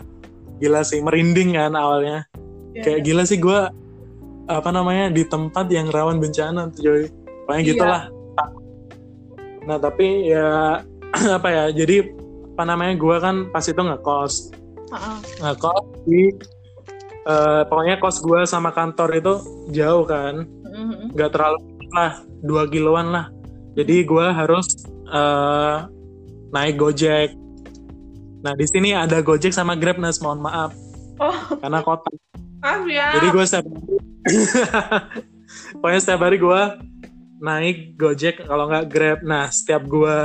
gila 0.62 0.86
sih 0.86 1.02
merinding 1.02 1.58
kan 1.58 1.74
awalnya. 1.74 2.28
Ya, 2.72 2.86
kayak 2.86 3.02
gila 3.04 3.24
sih 3.26 3.42
gue 3.42 3.60
apa 4.46 4.70
namanya 4.70 5.10
di 5.10 5.24
tempat 5.24 5.68
yang 5.72 5.90
rawan 5.90 6.20
bencana 6.22 6.70
tuh 6.70 6.82
Joy. 6.86 7.02
Pokoknya 7.48 7.62
Iya. 7.66 7.70
gitulah. 7.74 8.04
Nah 9.62 9.78
tapi 9.78 10.30
ya 10.30 10.82
apa 11.38 11.47
ya 11.47 11.63
jadi 11.74 12.08
apa 12.54 12.63
namanya 12.65 12.93
gue 12.95 13.15
kan 13.17 13.36
pas 13.50 13.63
itu 13.63 13.78
ngekos 13.78 14.34
Ha-ha. 14.91 15.13
ngekos 15.41 15.84
di 16.04 16.36
eh, 17.24 17.62
pokoknya 17.65 17.95
kos 17.97 18.19
gue 18.19 18.43
sama 18.43 18.71
kantor 18.71 19.10
itu 19.13 19.34
jauh 19.69 20.04
kan 20.04 20.47
Mhm. 20.71 21.12
nggak 21.12 21.32
terlalu 21.32 21.60
lah 21.91 22.15
dua 22.39 22.63
kiloan 22.65 23.12
lah 23.12 23.28
jadi 23.74 24.04
gue 24.04 24.26
harus 24.26 24.67
eh, 25.06 25.78
naik 26.50 26.76
gojek 26.76 27.36
nah 28.39 28.52
di 28.52 28.63
sini 28.65 28.91
ada 28.91 29.19
gojek 29.19 29.52
sama 29.52 29.76
grab 29.76 29.95
nas 29.95 30.17
mohon 30.17 30.39
maaf 30.39 30.71
Oh, 31.17 31.38
karena 31.54 31.86
kota 31.86 32.10
maaf 32.58 32.82
ya. 32.88 33.13
Jadi 33.13 33.28
gue 33.30 33.43
setiap 33.45 33.65
hari, 33.67 33.95
pokoknya 35.78 36.02
setiap 36.02 36.21
hari 36.24 36.38
gue 36.38 36.62
naik 37.38 37.78
Gojek 37.93 38.41
kalau 38.41 38.65
nggak 38.65 38.86
Grab. 38.88 39.19
Nah 39.21 39.45
setiap 39.47 39.86
gue 39.86 40.17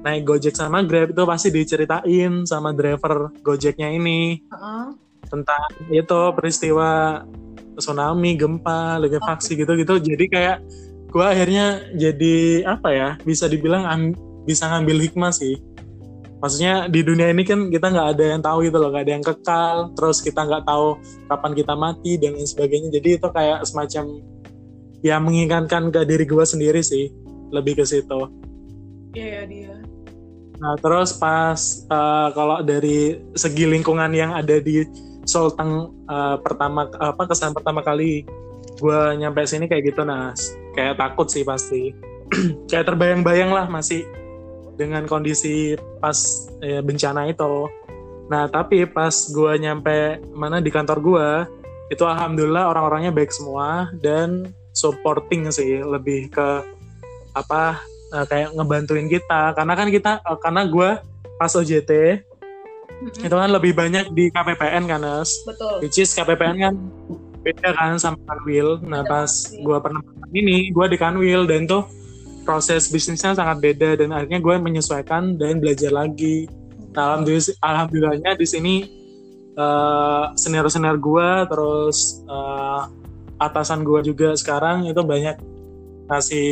naik 0.00 0.24
Gojek 0.24 0.56
sama 0.56 0.80
Grab 0.84 1.12
itu 1.12 1.22
pasti 1.28 1.48
diceritain 1.52 2.44
sama 2.48 2.72
driver 2.72 3.32
Gojeknya 3.44 3.92
ini 3.92 4.40
Ha-ha. 4.48 4.92
tentang 5.28 5.68
itu 5.92 6.20
peristiwa 6.34 7.20
tsunami, 7.76 8.36
gempa, 8.36 9.00
likuifaksi 9.00 9.56
gitu-gitu. 9.56 9.96
Jadi 10.00 10.24
kayak 10.28 10.58
gue 11.10 11.24
akhirnya 11.26 11.80
jadi 11.96 12.64
apa 12.68 12.88
ya 12.92 13.08
bisa 13.24 13.48
dibilang 13.48 13.84
am- 13.88 14.16
bisa 14.44 14.68
ngambil 14.68 15.10
hikmah 15.10 15.32
sih. 15.32 15.56
Maksudnya 16.40 16.88
di 16.88 17.04
dunia 17.04 17.28
ini 17.28 17.44
kan 17.44 17.68
kita 17.68 17.92
nggak 17.92 18.08
ada 18.16 18.24
yang 18.24 18.40
tahu 18.40 18.64
gitu 18.64 18.80
loh, 18.80 18.88
nggak 18.88 19.04
ada 19.04 19.12
yang 19.12 19.24
kekal. 19.24 19.76
Terus 19.92 20.24
kita 20.24 20.40
nggak 20.48 20.64
tahu 20.64 20.96
kapan 21.28 21.52
kita 21.52 21.74
mati 21.76 22.16
dan 22.16 22.32
lain 22.32 22.48
sebagainya. 22.48 22.88
Jadi 22.88 23.08
itu 23.20 23.28
kayak 23.28 23.68
semacam 23.68 24.04
ya 25.04 25.16
mengingatkan 25.20 25.92
ke 25.92 26.00
diri 26.08 26.24
gue 26.24 26.44
sendiri 26.44 26.80
sih, 26.80 27.12
lebih 27.52 27.80
ke 27.80 27.84
situ. 27.84 28.20
Iya, 29.12 29.26
ya, 29.26 29.42
dia. 29.44 29.74
Nah 30.60 30.76
terus 30.76 31.16
pas 31.16 31.56
eh, 31.88 32.28
kalau 32.36 32.60
dari 32.60 33.16
segi 33.32 33.64
lingkungan 33.64 34.12
yang 34.12 34.36
ada 34.36 34.60
di 34.60 34.84
Sulteng 35.24 35.88
eh, 36.04 36.36
pertama 36.44 36.86
apa 37.00 37.22
kesan 37.24 37.56
pertama 37.56 37.80
kali 37.80 38.28
gue 38.80 39.00
nyampe 39.20 39.44
sini 39.48 39.68
kayak 39.68 39.92
gitu 39.92 40.04
nas. 40.04 40.52
Kayak 40.76 41.00
takut 41.00 41.28
sih 41.28 41.44
pasti. 41.44 41.92
Kayak 42.70 42.94
terbayang-bayang 42.94 43.50
lah 43.50 43.66
masih 43.66 44.06
dengan 44.78 45.02
kondisi 45.04 45.74
pas 45.98 46.46
eh, 46.62 46.78
bencana 46.78 47.26
itu. 47.26 47.66
Nah 48.30 48.46
tapi 48.46 48.86
pas 48.86 49.12
gue 49.12 49.52
nyampe 49.58 50.22
mana 50.30 50.62
di 50.62 50.70
kantor 50.70 50.98
gue 51.02 51.28
itu 51.90 52.06
alhamdulillah 52.06 52.70
orang-orangnya 52.70 53.10
baik 53.10 53.34
semua 53.34 53.90
dan 53.98 54.46
supporting 54.72 55.50
sih. 55.50 55.82
Lebih 55.82 56.30
ke 56.30 56.48
apa 57.34 57.82
eh, 58.10 58.26
kayak 58.26 58.54
ngebantuin 58.54 59.08
kita. 59.08 59.54
Karena 59.54 59.72
kan 59.74 59.88
kita 59.88 60.12
eh, 60.20 60.38
karena 60.38 60.62
gue 60.66 60.90
pas 61.38 61.52
OJT 61.56 61.90
Mhm. 63.00 63.24
itu 63.24 63.32
kan 63.32 63.48
lebih 63.48 63.72
banyak 63.72 64.12
di 64.12 64.28
KPPN 64.28 64.84
kan 64.84 65.00
Nes? 65.00 65.32
Betul. 65.48 65.80
which 65.80 65.96
is 65.96 66.12
KPPN 66.12 66.56
kan 66.60 66.74
beda 67.40 67.72
kan 67.72 67.96
sama 67.96 68.20
Kanwil. 68.28 68.76
Nah 68.84 69.00
pas 69.08 69.30
gue 69.48 69.78
pernah 69.80 70.04
ini 70.36 70.68
gue 70.68 70.86
di 70.92 70.96
Kanwil 71.00 71.48
dan 71.48 71.64
tuh 71.64 71.88
proses 72.44 72.92
bisnisnya 72.92 73.32
sangat 73.32 73.64
beda 73.64 73.96
dan 73.96 74.12
akhirnya 74.12 74.36
gue 74.36 74.54
menyesuaikan 74.60 75.40
dan 75.40 75.64
belajar 75.64 75.88
lagi. 75.92 76.44
Nah, 76.92 77.16
alhamdulillah 77.16 77.56
alhamdulillahnya 77.62 78.32
di 78.36 78.46
sini 78.46 78.74
eh, 79.56 80.24
senior-senior 80.36 81.00
gue 81.00 81.28
terus 81.48 82.20
eh, 82.28 82.82
atasan 83.40 83.80
gue 83.80 84.04
juga 84.04 84.36
sekarang 84.36 84.84
itu 84.84 85.00
banyak 85.00 85.40
ngasih 86.10 86.48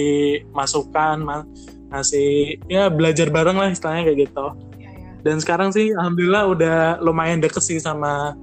masukan 0.54 1.18
ma- 1.18 1.48
ngasih 1.90 2.62
ya 2.70 2.86
belajar 2.88 3.28
bareng 3.28 3.58
lah 3.58 3.68
istilahnya 3.74 4.06
kayak 4.06 4.18
gitu. 4.30 4.46
Iya, 4.78 4.90
ya. 4.94 5.10
dan 5.26 5.36
sekarang 5.42 5.74
sih 5.74 5.90
alhamdulillah 5.92 6.44
udah 6.46 6.78
lumayan 7.02 7.42
deket 7.42 7.64
sih 7.64 7.82
sama 7.82 8.38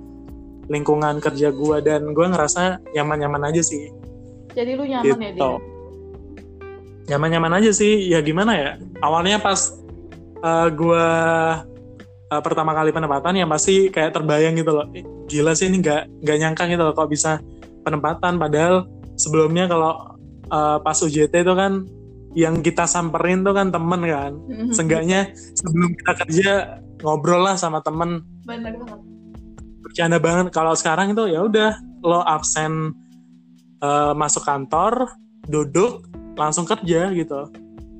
lingkungan 0.67 1.21
kerja 1.21 1.53
gue 1.53 1.77
dan 1.85 2.11
gue 2.11 2.25
ngerasa 2.25 2.81
nyaman-nyaman 2.93 3.53
aja 3.53 3.61
sih. 3.61 3.93
Jadi 4.57 4.71
lu 4.73 4.83
nyaman 4.87 5.19
ya 5.19 5.31
gitu. 5.31 5.51
Dia? 5.55 5.73
nyaman-nyaman 7.05 7.53
aja 7.61 7.71
sih. 7.71 8.09
Ya 8.09 8.19
gimana 8.25 8.57
ya? 8.57 8.71
Awalnya 9.01 9.37
pas 9.37 9.77
uh, 10.41 10.67
gue 10.73 11.07
uh, 12.33 12.41
pertama 12.41 12.73
kali 12.73 12.89
penempatan 12.89 13.37
ya 13.37 13.45
pasti 13.45 13.93
kayak 13.93 14.15
terbayang 14.15 14.57
gitu 14.57 14.73
loh. 14.73 14.85
"Eh, 14.95 15.05
gila 15.29 15.53
sih 15.53 15.69
ini 15.69 15.85
nggak 15.85 16.25
nggak 16.25 16.37
nyangka 16.41 16.63
gitu 16.65 16.81
loh 16.81 16.93
kok 16.97 17.09
bisa 17.13 17.37
penempatan. 17.85 18.41
Padahal 18.41 18.89
sebelumnya 19.13 19.69
kalau 19.69 20.14
uh, 20.49 20.77
pas 20.81 20.97
UJT 20.97 21.33
itu 21.33 21.53
kan 21.55 21.85
yang 22.35 22.59
kita 22.59 22.83
samperin 22.83 23.47
tuh 23.47 23.55
kan 23.55 23.71
temen 23.71 24.01
kan. 24.03 24.31
Mhm. 24.35 24.75
seenggaknya 24.75 25.31
sebelum 25.55 25.95
kita 25.95 26.13
kerja 26.25 26.51
ngobrol 26.99 27.47
lah 27.47 27.55
sama 27.55 27.79
temen. 27.79 28.21
Bener 28.43 28.75
banget. 28.75 28.99
bercanda 29.85 30.17
banget. 30.17 30.49
Kalau 30.51 30.73
sekarang 30.73 31.13
itu 31.13 31.29
ya 31.29 31.45
udah 31.45 31.77
lo 32.01 32.25
absen 32.25 32.91
eh, 33.79 34.13
masuk 34.17 34.41
kantor 34.41 35.13
duduk 35.45 36.09
langsung 36.35 36.65
kerja 36.67 37.13
gitu. 37.13 37.53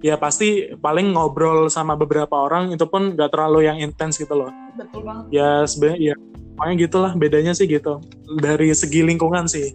Ya 0.03 0.17
pasti 0.17 0.75
paling 0.81 1.13
ngobrol 1.13 1.69
sama 1.69 1.93
beberapa 1.93 2.35
orang 2.35 2.73
itu 2.73 2.83
pun 2.89 3.13
gak 3.13 3.31
terlalu 3.31 3.69
yang 3.69 3.77
intens 3.79 4.17
gitu 4.17 4.33
loh. 4.33 4.51
Betul 4.75 5.05
banget. 5.05 5.23
ya 5.31 5.63
sebenarnya 5.63 5.99
ya 6.11 6.15
pokoknya 6.57 6.75
gitulah 6.89 7.11
bedanya 7.15 7.53
sih 7.53 7.69
gitu. 7.69 8.01
Dari 8.41 8.73
segi 8.73 9.05
lingkungan 9.05 9.45
sih. 9.45 9.71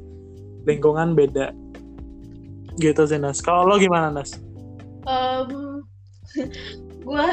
Lingkungan 0.66 1.14
beda 1.16 1.54
gitu 2.81 3.05
sih 3.05 3.21
Nas 3.21 3.45
kalau 3.45 3.69
lo 3.69 3.77
gimana 3.77 4.09
Nas? 4.11 4.40
Em, 5.05 5.85
gua 7.07 7.29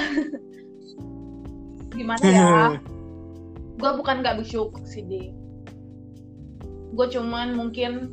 gimana 1.95 2.21
ya? 2.21 2.51
gue 3.81 3.91
bukan 3.93 4.25
gak 4.25 4.41
bersyukur 4.41 4.81
sih 4.83 5.05
di. 5.05 5.31
Gue 6.97 7.07
cuman 7.13 7.53
mungkin 7.53 8.09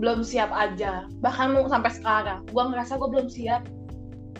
belum 0.00 0.24
siap 0.24 0.52
aja. 0.52 1.08
Bahkan 1.20 1.56
mau 1.56 1.68
sampai 1.68 1.92
sekarang 1.92 2.44
gue 2.48 2.62
ngerasa 2.62 2.96
gue 2.96 3.08
belum 3.08 3.28
siap 3.28 3.68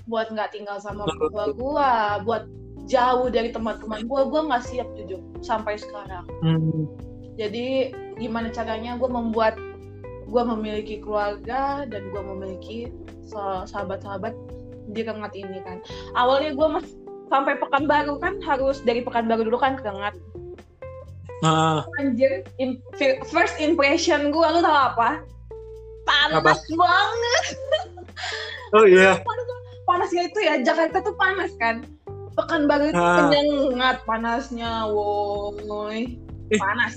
buat 0.06 0.30
nggak 0.30 0.54
tinggal 0.54 0.78
sama 0.78 1.02
keluarga 1.18 1.50
gue 1.50 1.90
buat 2.22 2.42
jauh 2.86 3.26
dari 3.26 3.50
teman-teman 3.50 4.06
gue 4.06 4.20
gue 4.30 4.40
nggak 4.46 4.64
siap 4.64 4.88
jujur 4.94 5.20
sampai 5.42 5.74
sekarang. 5.76 6.24
Hmm, 6.46 6.86
jadi 7.34 7.90
gimana 8.16 8.48
caranya 8.54 8.96
gue 8.96 9.10
membuat 9.10 9.58
gue 10.26 10.42
memiliki 10.44 10.98
keluarga 10.98 11.86
dan 11.86 12.10
gue 12.10 12.22
memiliki 12.24 12.78
sa- 13.22 13.62
sahabat-sahabat 13.64 14.34
di 14.88 15.02
rengat 15.02 15.32
ini 15.32 15.62
kan. 15.62 15.78
Awalnya 16.14 16.54
gue 16.54 16.68
mas 16.68 16.86
sampai 17.26 17.54
Pekanbaru 17.56 18.18
kan 18.18 18.38
harus 18.42 18.82
dari 18.82 19.02
Pekanbaru 19.02 19.46
dulu 19.46 19.56
kan 19.56 19.74
keringat 19.76 20.14
Nah, 21.36 21.84
anjir 22.00 22.48
im- 22.56 22.80
first 23.28 23.60
impression 23.60 24.32
gue 24.32 24.46
lu 24.48 24.60
tau 24.60 24.78
apa? 24.90 25.20
Panas 26.02 26.40
Apa? 26.40 26.52
banget. 26.72 27.44
Oh 28.72 28.88
iya. 28.88 29.20
panasnya 29.88 30.26
itu 30.26 30.38
ya 30.40 30.64
Jakarta 30.64 31.04
tuh 31.04 31.12
panas 31.14 31.52
kan? 31.60 31.84
Pekanbaru 32.32 32.88
itu 32.88 32.96
Ah. 32.96 33.28
penyengat 33.28 34.00
panasnya 34.02 34.88
woi. 34.88 36.16
Ih. 36.48 36.58
panas. 36.58 36.96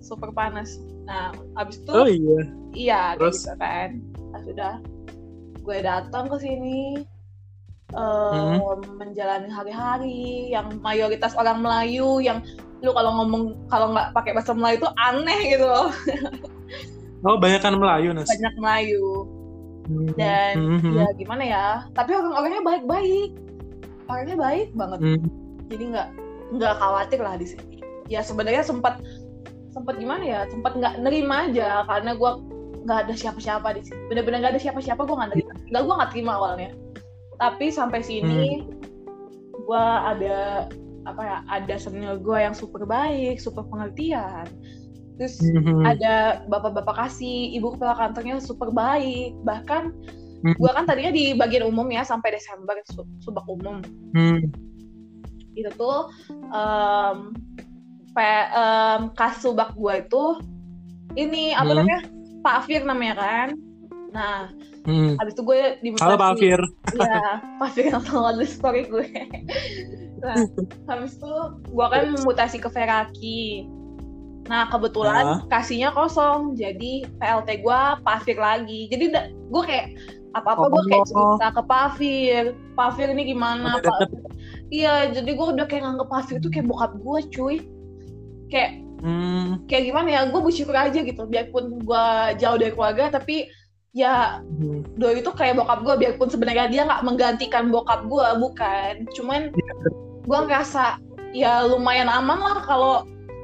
Super 0.00 0.32
panas 0.32 0.80
nah 1.06 1.30
abis 1.56 1.78
itu 1.78 1.90
Oh 1.90 2.04
iya. 2.04 2.40
iya 2.74 3.00
Terus? 3.14 3.46
gitu 3.46 3.54
kan 3.56 3.90
Nah, 4.26 4.40
sudah 4.42 4.72
gue 5.56 5.78
datang 5.80 6.24
ke 6.26 6.36
sini 6.38 7.06
eh, 7.88 8.54
Hmm. 8.58 8.82
menjalani 8.98 9.46
hari-hari 9.46 10.20
yang 10.50 10.76
mayoritas 10.78 11.32
orang 11.32 11.62
Melayu 11.62 12.18
yang 12.18 12.42
lu 12.82 12.90
kalau 12.90 13.14
ngomong 13.16 13.56
kalau 13.66 13.90
nggak 13.90 14.10
pakai 14.12 14.34
bahasa 14.34 14.52
Melayu 14.52 14.76
itu 14.76 14.90
aneh 15.00 15.40
gitu 15.48 15.64
loh 15.64 15.88
Oh, 17.24 17.34
banyak 17.34 17.58
kan 17.58 17.74
Melayu, 17.74 18.12
Nas. 18.12 18.28
banyak 18.28 18.54
Melayu 18.56 19.06
Hmm. 19.86 20.10
dan 20.18 20.54
Mhm. 20.58 20.98
ya 20.98 21.06
gimana 21.14 21.42
ya 21.46 21.66
tapi 21.94 22.10
orang-orangnya 22.10 22.58
baik-baik 22.60 23.30
orangnya 24.04 24.36
baik 24.36 24.68
banget 24.74 24.98
Hmm. 24.98 25.22
jadi 25.66 25.84
nggak 25.94 26.08
nggak 26.58 26.74
khawatir 26.76 27.20
lah 27.22 27.34
di 27.34 27.46
sini 27.46 27.78
ya 28.06 28.18
sebenarnya 28.18 28.62
sempat 28.62 28.98
sempat 29.76 30.00
gimana 30.00 30.24
ya 30.24 30.40
sempat 30.48 30.72
nggak 30.72 31.04
nerima 31.04 31.52
aja 31.52 31.84
karena 31.84 32.16
gue 32.16 32.30
nggak 32.88 32.98
ada 33.04 33.14
siapa-siapa 33.14 33.76
di 33.76 33.82
sini 33.84 34.00
bener-bener 34.08 34.40
nggak 34.40 34.52
ada 34.56 34.62
siapa-siapa 34.62 35.04
gue 35.04 35.16
nggak 35.20 35.30
nerima. 35.36 35.52
Nggak 35.68 35.82
gue 35.84 35.94
nggak 36.00 36.10
terima 36.16 36.32
awalnya. 36.40 36.70
Tapi 37.36 37.66
sampai 37.68 38.00
sini 38.00 38.64
gue 39.52 39.84
ada 39.84 40.70
apa 41.04 41.22
ya 41.22 41.36
ada 41.52 41.74
senior 41.76 42.16
gue 42.18 42.38
yang 42.40 42.56
super 42.56 42.88
baik 42.88 43.36
super 43.36 43.68
pengertian. 43.68 44.48
Terus 45.20 45.40
Mhm. 45.44 45.84
ada 45.84 46.44
bapak-bapak 46.48 46.96
kasih 46.96 47.52
ibu 47.52 47.76
kepala 47.76 47.96
kantornya 48.00 48.40
super 48.40 48.72
baik. 48.72 49.36
Bahkan 49.44 49.82
Hmm. 50.44 50.54
gue 50.54 50.70
kan 50.70 50.84
tadinya 50.84 51.10
di 51.10 51.32
bagian 51.32 51.64
umum 51.66 51.88
ya 51.88 52.04
sampai 52.04 52.36
Desember 52.36 52.76
su- 52.88 53.08
subak 53.20 53.44
umum. 53.44 53.84
Hmm. 54.16 54.40
itu 55.56 55.72
tuh 55.80 56.12
em 56.52 57.32
em, 58.24 59.00
kasubak 59.12 59.76
gue 59.76 59.94
itu 60.00 60.24
ini 61.14 61.52
apa 61.52 61.68
Hmm. 61.68 61.76
namanya 61.76 62.00
Pak 62.40 62.54
Afir 62.64 62.80
namanya 62.82 63.14
kan 63.16 63.48
nah 64.12 64.48
Hmm. 64.86 65.18
habis 65.18 65.34
itu 65.34 65.42
gue 65.42 65.60
di 65.82 65.88
Halo 65.98 66.14
Pak 66.14 66.38
Afir. 66.38 66.62
Iya, 66.94 67.42
Pak 67.58 67.66
Afir 67.68 67.84
yang 67.90 68.02
tahu 68.06 68.22
story 68.46 68.86
gue 68.86 69.06
nah 70.22 70.36
habis 70.88 71.18
itu 71.18 71.32
gue 71.66 71.86
kan 71.90 72.04
mutasi 72.22 72.56
ke 72.56 72.70
Feraki 72.70 73.66
nah 74.46 74.70
kebetulan 74.70 75.42
kasihnya 75.50 75.90
kosong 75.90 76.54
jadi 76.54 77.02
PLT 77.18 77.66
gue 77.66 77.80
Pak 78.00 78.14
Afir 78.22 78.38
lagi 78.38 78.86
jadi 78.86 79.10
gue 79.26 79.62
kayak 79.66 79.90
apa-apa 80.38 80.70
gue 80.70 80.82
kayak 80.86 81.02
Oh. 81.12 81.34
cerita 81.34 81.48
ke 81.50 81.62
Pak 81.66 81.82
Afir 81.90 82.42
Pak 82.78 82.86
Afir 82.94 83.06
ini 83.10 83.22
gimana 83.26 83.82
Pak. 83.82 84.06
Iya, 84.66 85.14
jadi 85.14 85.30
gue 85.30 85.46
udah 85.54 85.66
kayak 85.66 85.82
nganggep 85.86 86.10
Afif 86.10 86.36
itu 86.38 86.50
kayak 86.50 86.66
bokap 86.66 86.92
gue, 86.98 87.18
cuy. 87.30 87.56
Kayak 88.48 88.70
Hmm. 88.96 89.60
kayak 89.68 89.92
gimana 89.92 90.08
ya? 90.08 90.20
Gue 90.32 90.40
bersyukur 90.40 90.72
aja 90.72 90.96
gitu, 90.96 91.28
biarpun 91.28 91.84
gue 91.84 92.04
jauh 92.40 92.56
dari 92.56 92.72
keluarga, 92.72 93.12
tapi 93.12 93.44
ya 93.92 94.40
Hmm. 94.40 94.84
Doi 94.96 95.20
itu 95.20 95.30
kayak 95.32 95.60
bokap 95.60 95.84
gue, 95.84 95.94
biarpun 96.00 96.28
sebenarnya 96.32 96.66
dia 96.72 96.82
nggak 96.88 97.04
menggantikan 97.04 97.68
bokap 97.68 98.08
gue, 98.08 98.28
bukan. 98.40 99.04
Cuman 99.12 99.52
gue 100.26 100.38
ngerasa 100.48 100.96
ya 101.36 101.68
lumayan 101.68 102.08
aman 102.08 102.40
lah 102.40 102.58
kalau 102.64 102.94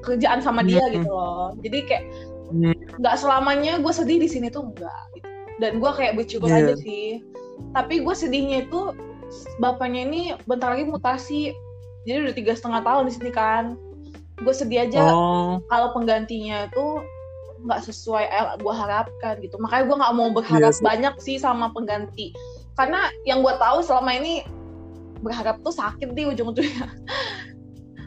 kerjaan 0.03 0.41
sama 0.41 0.65
dia 0.65 0.83
Hmm. 0.89 0.93
gitu 0.99 1.11
loh. 1.13 1.53
Jadi 1.61 1.79
kayak 1.85 2.05
Hmm. 2.49 2.75
nggak 2.99 3.17
selamanya 3.21 3.77
gue 3.79 3.93
sedih 3.93 4.19
di 4.19 4.29
sini 4.33 4.49
tuh 4.49 4.73
enggak. 4.73 5.03
Gitu. 5.15 5.29
Dan 5.61 5.73
gue 5.79 5.91
kayak 5.93 6.17
bersyukur 6.17 6.49
Iya. 6.49 6.73
aja 6.73 6.75
sih. 6.81 7.21
Tapi 7.77 8.01
gue 8.03 8.15
sedihnya 8.17 8.67
itu 8.67 8.93
bapaknya 9.61 10.01
ini 10.09 10.23
bentar 10.49 10.73
lagi 10.75 10.85
mutasi. 10.89 11.53
Jadi 12.09 12.19
udah 12.29 12.35
tiga 12.35 12.53
setengah 12.57 12.83
tahun 12.83 13.05
di 13.09 13.13
sini 13.15 13.31
kan. 13.31 13.77
Gue 14.43 14.55
sedih 14.55 14.85
aja 14.85 15.07
Oh. 15.09 15.63
kalau 15.67 15.95
penggantinya 15.95 16.67
itu 16.67 16.85
nggak 17.63 17.81
sesuai 17.87 18.27
yang 18.27 18.59
gue 18.59 18.75
harapkan 18.75 19.35
gitu. 19.39 19.55
Makanya 19.57 19.85
gue 19.87 19.97
nggak 20.03 20.15
mau 20.15 20.29
berharap 20.31 20.71
Iya 20.75 20.79
sih. 20.79 20.83
banyak 20.83 21.15
sih 21.19 21.37
sama 21.39 21.71
pengganti. 21.71 22.35
Karena 22.75 23.07
yang 23.23 23.41
gue 23.41 23.55
tahu 23.55 23.79
selama 23.81 24.11
ini 24.13 24.43
berharap 25.23 25.63
tuh 25.63 25.71
sakit 25.71 26.11
di 26.13 26.27
ujung-ujungnya. 26.27 26.87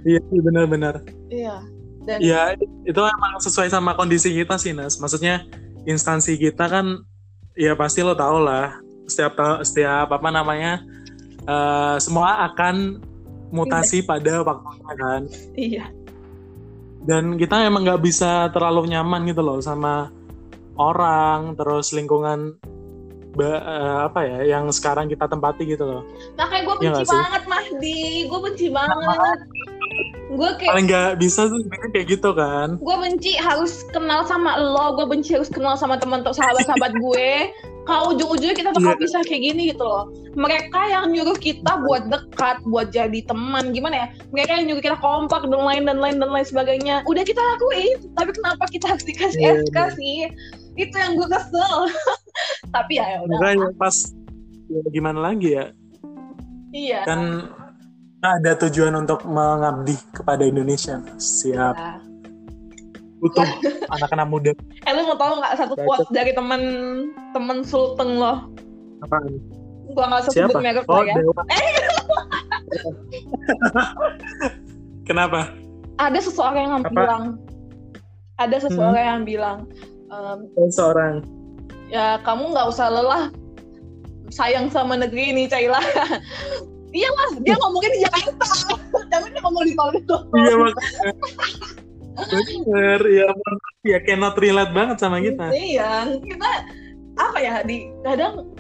Iya 0.06 0.22
sih 0.30 0.38
benar-benar. 0.38 1.02
Iya. 1.34 1.66
Dan 2.06 2.22
Iya, 2.22 2.54
itu 2.86 3.02
emang 3.02 3.42
sesuai 3.42 3.74
sama 3.74 3.98
kondisi 3.98 4.30
kita 4.30 4.54
sih, 4.54 4.70
Nas. 4.70 5.02
Maksudnya 5.02 5.42
instansi 5.90 6.38
kita 6.38 6.70
kan 6.70 7.02
ya 7.58 7.74
pasti 7.74 8.06
lo 8.06 8.14
tau 8.14 8.38
lah 8.38 8.78
setiap 9.10 9.34
setiap 9.66 10.14
apa 10.14 10.30
namanya 10.30 10.86
eh, 11.42 11.98
semua 11.98 12.46
akan 12.46 13.02
mutasi 13.50 14.06
pada 14.06 14.46
waktunya 14.46 14.94
kan. 14.94 15.22
iya. 15.58 15.86
Dan 17.06 17.38
kita 17.38 17.62
emang 17.62 17.86
nggak 17.86 18.02
bisa 18.02 18.50
terlalu 18.50 18.90
nyaman 18.90 19.30
gitu 19.30 19.46
loh 19.46 19.62
sama 19.62 20.10
orang 20.76 21.54
terus 21.54 21.94
lingkungan 21.94 22.58
ba- 23.32 23.64
eh, 23.64 23.98
apa 24.10 24.20
ya 24.26 24.58
yang 24.58 24.74
sekarang 24.74 25.06
kita 25.06 25.30
tempati 25.30 25.70
gitu 25.70 25.86
loh. 25.86 26.02
Makanya 26.34 26.62
gue 26.66 26.76
Iya 26.82 26.92
benci 26.92 27.04
sih? 27.06 27.14
banget 27.14 27.44
Mahdi. 27.46 28.02
Gue 28.26 28.40
benci 28.42 28.68
banget. 28.74 29.38
Gue 30.26 30.50
kayak 30.58 30.72
Paling 30.74 30.88
nggak 30.88 31.12
bisa 31.18 31.48
tuh 31.48 31.62
kayak 31.94 32.08
gitu 32.10 32.30
kan. 32.34 32.76
gue 32.76 32.96
benci 32.98 33.38
harus 33.38 33.86
kenal 33.90 34.26
sama 34.26 34.58
lo, 34.58 34.98
gue 34.98 35.06
benci 35.08 35.32
harus 35.34 35.48
kenal 35.48 35.76
sama 35.76 35.96
teman 35.96 36.22
sahabat-sahabat 36.22 36.92
gue. 37.06 37.32
Kalau 37.86 38.18
ujung-ujungnya 38.18 38.58
kita 38.58 38.74
bakal 38.74 38.98
Iya. 38.98 39.02
bisa 39.06 39.18
kayak 39.30 39.42
gini 39.46 39.62
gitu 39.70 39.86
loh. 39.86 40.10
Mereka 40.34 40.82
yang 40.90 41.14
nyuruh 41.14 41.38
kita 41.38 41.86
buat 41.86 42.10
dekat, 42.10 42.58
buat 42.66 42.90
jadi 42.90 43.22
teman, 43.22 43.70
gimana 43.72 43.96
ya? 43.96 44.08
Mereka 44.34 44.52
yang 44.58 44.66
nyuruh 44.74 44.82
kita 44.82 44.98
kompak 44.98 45.46
dan 45.46 45.62
lain 45.62 45.84
dan 45.86 46.02
lain 46.02 46.18
dan 46.18 46.34
lain 46.34 46.44
sebagainya. 46.44 47.06
Udah 47.06 47.22
kita 47.22 47.38
lakuin, 47.38 48.10
tapi 48.18 48.34
kenapa 48.34 48.66
kita 48.74 48.90
harus 48.90 49.06
dikasih 49.06 49.38
Iya, 49.38 49.52
SK 49.70 49.78
sih? 50.02 50.18
Itu 50.76 50.96
yang 50.98 51.14
gue 51.14 51.30
kesel. 51.30 51.76
tapi 52.76 52.98
ya, 52.98 53.06
ya 53.06 53.18
udah. 53.22 53.70
Pas 53.78 53.96
ya 54.66 54.82
gimana 54.90 55.22
lagi 55.22 55.54
ya 55.54 55.70
Iya. 56.74 57.06
kan 57.06 57.20
ada 58.28 58.52
tujuan 58.66 58.94
untuk 58.98 59.22
mengabdi 59.24 59.94
kepada 60.12 60.42
Indonesia. 60.42 60.98
Siap. 61.16 61.76
Butuh 63.22 63.48
anak-anak 63.90 64.28
muda. 64.28 64.52
Eh 64.86 64.92
lu 64.94 65.06
mau 65.06 65.18
tau 65.18 65.38
nggak 65.40 65.54
satu 65.58 65.74
quote 65.78 66.10
dari 66.10 66.34
temen 66.34 66.62
temen 67.32 67.64
Sulteng 67.64 68.18
lo? 68.18 68.50
Apaan? 69.02 69.38
Gua 69.94 70.06
nggak 70.10 70.30
sebut 70.30 70.36
Siapa? 70.50 70.60
merek 70.60 70.86
Oh, 70.90 71.02
ya. 71.06 71.14
Dewa. 71.16 71.42
Kenapa? 75.10 75.54
Ada 75.96 76.20
seseorang 76.20 76.66
yang 76.68 76.84
Apa? 76.84 76.92
bilang, 76.92 77.24
ada 78.36 78.58
seseorang 78.60 79.06
yang 79.06 79.24
bilang, 79.24 79.58
ehm, 80.12 80.40
Oh, 80.60 80.68
Seorang. 80.68 81.24
ya 81.88 82.20
kamu 82.26 82.52
nggak 82.52 82.68
usah 82.68 82.90
lelah 82.92 83.30
sayang 84.34 84.68
sama 84.68 85.00
negeri 85.00 85.32
ini 85.32 85.48
Caila. 85.48 85.80
iya 86.96 87.10
lah, 87.12 87.30
dia 87.44 87.56
ngomongin 87.60 87.92
di 87.92 88.00
Jakarta, 88.08 88.46
tapi 89.12 89.28
dia 89.36 89.42
ngomong 89.44 89.64
di 89.68 89.74
Solo. 89.76 90.18
Iya 90.32 90.54
makanya. 90.56 91.12
Bener, 92.16 93.02
ya 93.12 93.28
ya 93.84 93.98
cannot 94.08 94.40
relate 94.40 94.72
banget 94.72 94.98
sama 95.04 95.20
kita. 95.20 95.52
Iya, 95.52 96.16
kita 96.24 96.50
apa 97.16 97.38
ya 97.40 97.64
di 97.68 97.92
kadang 98.04 98.56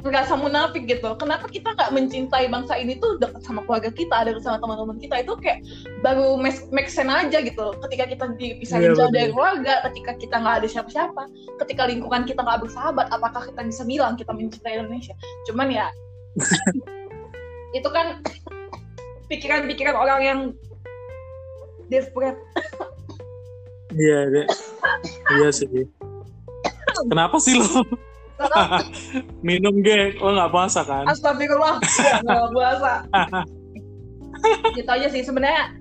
ngerasa 0.00 0.32
munafik 0.38 0.88
gitu. 0.88 1.12
Kenapa 1.20 1.44
kita 1.50 1.76
nggak 1.76 1.92
mencintai 1.92 2.48
bangsa 2.48 2.78
ini 2.80 2.96
tuh 2.96 3.20
dekat 3.20 3.44
sama 3.44 3.60
keluarga 3.68 3.92
kita, 3.92 4.14
ada 4.24 4.32
sama 4.40 4.56
teman-teman 4.56 4.96
kita 4.96 5.20
itu 5.20 5.36
kayak 5.42 5.60
baru 6.00 6.40
make, 6.40 6.88
sense 6.88 7.12
aja 7.12 7.38
gitu. 7.44 7.76
Ketika 7.84 8.04
kita 8.08 8.24
dipisahin 8.40 8.92
Iya, 8.92 8.96
jauh 8.96 9.12
dari 9.12 9.28
keluarga, 9.28 9.84
ketika 9.90 10.16
kita 10.16 10.36
nggak 10.40 10.56
ada 10.64 10.68
siapa-siapa, 10.70 11.22
ketika 11.66 11.82
lingkungan 11.84 12.24
kita 12.24 12.40
nggak 12.40 12.64
bersahabat, 12.64 13.12
apakah 13.12 13.44
kita 13.44 13.60
bisa 13.66 13.82
bilang 13.84 14.16
kita 14.16 14.32
mencintai 14.32 14.80
Indonesia? 14.80 15.12
Cuman 15.44 15.68
ya 15.68 15.86
itu 17.76 17.88
kan 17.90 18.20
pikiran-pikiran 19.30 19.94
orang 19.94 20.20
yang 20.20 20.40
desperate. 21.90 22.38
Iya, 23.94 24.18
iya. 24.30 24.44
Iya 25.38 25.48
sih. 25.50 25.66
Kenapa 27.10 27.38
sih 27.42 27.58
lo 27.58 27.66
minum 29.46 29.82
ge? 29.82 30.14
Lo 30.18 30.34
nggak 30.34 30.52
puasa 30.54 30.80
kan? 30.86 31.06
Astagfirullah, 31.10 31.82
nggak 32.22 32.50
puasa. 32.54 32.92
gitu 34.76 34.88
aja 34.88 35.08
sih 35.12 35.22
sebenarnya 35.24 35.76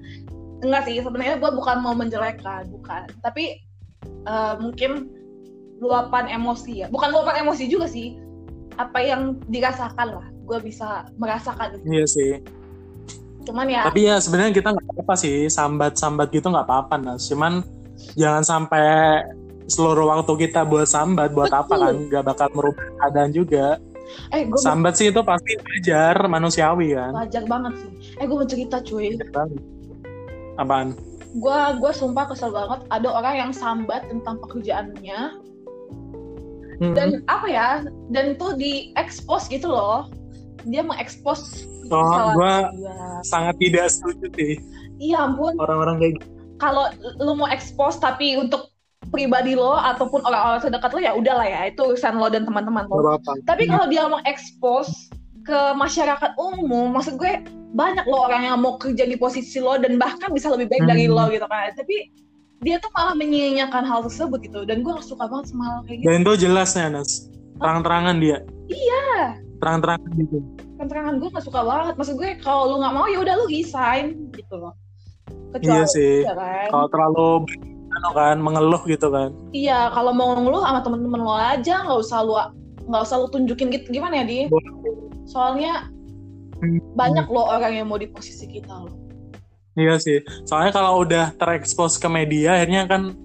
enggak 0.59 0.83
sih 0.87 0.99
sebenarnya 0.99 1.39
gue 1.39 1.51
bukan 1.55 1.79
mau 1.79 1.95
menjelekkan 1.95 2.67
bukan 2.67 3.07
tapi 3.23 3.63
eh, 4.03 4.55
mungkin 4.59 5.07
luapan 5.79 6.27
emosi 6.27 6.83
ya 6.83 6.87
bukan 6.91 7.15
luapan 7.15 7.47
emosi 7.47 7.71
juga 7.71 7.87
sih 7.87 8.19
apa 8.75 8.99
yang 8.99 9.39
dirasakan 9.47 10.19
lah 10.19 10.27
gue 10.49 10.59
bisa 10.59 10.87
merasakan 11.15 11.77
itu 11.77 11.85
Iya 11.87 12.05
sih. 12.05 12.31
cuman 13.39 13.65
ya 13.65 13.81
Tapi 13.83 13.99
ya 14.03 14.17
sebenarnya 14.17 14.51
kita 14.51 14.69
nggak 14.69 14.85
apa-apa 14.91 15.15
sih 15.15 15.47
sambat-sambat 15.47 16.27
gitu 16.29 16.49
nggak 16.49 16.65
apa-apa 16.65 16.95
Nas. 16.97 17.25
Cuman 17.25 17.61
jangan 18.13 18.43
sampai 18.43 19.21
seluruh 19.65 20.09
waktu 20.09 20.33
kita 20.43 20.61
buat 20.63 20.85
sambat 20.85 21.31
buat 21.31 21.49
apa 21.49 21.69
Betul. 21.69 21.79
kan 21.79 21.95
nggak 22.09 22.23
bakal 22.25 22.47
merubah 22.51 22.85
keadaan 22.99 23.31
juga. 23.31 23.77
eh 24.27 24.41
gue 24.43 24.57
Sambat 24.57 24.97
sih 24.97 25.07
itu 25.07 25.21
pasti 25.21 25.53
wajar 25.55 26.25
manusiawi 26.25 26.91
kan. 26.91 27.13
wajar 27.15 27.45
banget 27.45 27.73
sih 27.77 27.91
eh 28.17 28.25
gue 28.25 28.33
mau 28.33 28.43
cerita 28.43 28.81
cuy 28.81 29.13
Apaan? 30.57 30.97
gue 31.31 31.59
gue 31.77 31.91
sumpah 31.91 32.25
kesel 32.25 32.49
banget 32.49 32.89
ada 32.89 33.05
orang 33.07 33.35
yang 33.39 33.51
sambat 33.51 34.09
tentang 34.09 34.41
pekerjaannya 34.41 35.45
Hmm. 36.79 36.95
dan 36.95 37.09
apa 37.27 37.43
ya 37.45 37.69
dan 38.07 38.33
tuh 38.33 38.55
di 38.55 38.95
expose 38.95 39.45
gitu 39.45 39.67
loh 39.67 40.07
dia 40.63 40.81
mengekspos 40.81 41.65
Oh, 41.89 42.37
dia. 42.37 42.69
sangat 43.23 43.57
tidak 43.57 43.89
setuju 43.89 44.29
sih 44.33 44.53
iya 44.97 45.23
ampun 45.23 45.57
orang-orang 45.57 45.97
kayak 45.97 46.11
gitu. 46.15 46.25
kalau 46.57 46.85
lu 47.17 47.33
mau 47.33 47.47
expose 47.47 47.97
tapi 47.97 48.35
untuk 48.35 48.69
pribadi 49.07 49.53
lo 49.53 49.73
ataupun 49.73 50.21
orang-orang 50.21 50.61
terdekat 50.61 50.91
lo 50.91 50.99
ya 50.99 51.11
udahlah 51.11 51.43
ya 51.43 51.65
itu 51.65 51.81
urusan 51.83 52.13
lo 52.13 52.27
dan 52.27 52.43
teman-teman 52.43 52.85
lo 52.85 52.93
apa-apa. 53.09 53.41
tapi 53.43 53.65
kalau 53.65 53.85
dia 53.85 54.05
mengekspos 54.05 55.09
ke 55.41 55.59
masyarakat 55.73 56.37
umum 56.37 56.93
maksud 56.93 57.15
gue 57.15 57.41
banyak 57.71 58.05
lo 58.05 58.21
orang 58.23 58.45
yang 58.45 58.57
mau 58.57 58.77
kerja 58.77 59.03
di 59.03 59.15
posisi 59.15 59.57
lo 59.57 59.73
dan 59.75 59.97
bahkan 59.97 60.29
bisa 60.29 60.47
lebih 60.47 60.69
baik 60.69 60.85
dari 60.85 61.05
Hmm. 61.05 61.15
lo 61.15 61.25
gitu 61.27 61.45
kan 61.45 61.73
tapi 61.73 62.13
dia 62.59 62.77
tuh 62.77 62.91
malah 62.91 63.15
menyia-nyiakan 63.15 63.81
hal 63.81 64.03
tersebut 64.03 64.43
gitu 64.43 64.61
dan 64.61 64.83
gue 64.83 64.91
gak 64.91 65.01
suka 65.01 65.25
banget 65.25 65.49
sama 65.49 65.63
hal 65.65 65.79
kayak 65.85 65.97
gitu 65.97 66.07
Dan 66.07 66.17
itu 66.21 66.33
jelasnya 66.39 66.85
Nas. 66.91 67.11
Terang-terangan 67.55 68.15
dia. 68.19 68.37
iya 68.67 69.41
Terang-terangan 69.59 70.09
gitu. 70.15 70.37
keterangan 70.75 71.13
gue 71.15 71.29
gak 71.29 71.43
suka 71.43 71.59
banget 71.61 71.93
maksud 71.93 72.15
gue 72.15 72.29
kalau 72.39 72.63
lu 72.67 72.75
nggak 72.79 72.93
mau 72.93 73.05
ya 73.05 73.19
udah 73.19 73.35
lu 73.35 73.45
resign 73.45 74.05
gitu 74.31 74.55
loh 74.55 74.71
kecuali 75.51 75.75
Iya 75.75 75.83
sih. 75.85 76.13
ya 76.23 76.31
kan 76.31 76.67
Kalau 76.71 76.87
terlalu 76.87 77.27
anu 77.89 78.09
kan 78.13 78.37
mengeluh 78.37 78.81
gitu 78.85 79.07
kan. 79.09 79.29
iya 79.51 79.89
kalau 79.89 80.11
mau 80.11 80.31
ngeluh 80.33 80.61
sama 80.61 80.79
temen-temen 80.79 81.19
lo 81.19 81.33
aja 81.33 81.83
nggak 81.83 81.99
usah 81.99 82.19
lu 82.21 82.33
nggak 82.85 83.01
usah 83.01 83.15
lu 83.17 83.27
tunjukin 83.27 83.67
gitu 83.69 83.91
gimana 83.91 84.21
ya 84.21 84.25
di 84.25 84.39
soalnya 85.25 85.87
Hmm. 86.55 86.75
banyak 86.91 87.23
lo 87.25 87.47
orang 87.47 87.71
yang 87.73 87.87
mau 87.87 87.95
di 87.95 88.03
posisi 88.05 88.43
kita 88.43 88.75
lo 88.77 88.91
Iya 89.73 89.95
sih. 89.95 90.19
Soalnya 90.43 90.75
kalau 90.75 91.07
udah 91.07 91.31
terekspos 91.33 91.95
ke 91.95 92.03
media 92.05 92.51
akhirnya 92.53 92.83
kan 92.83 93.15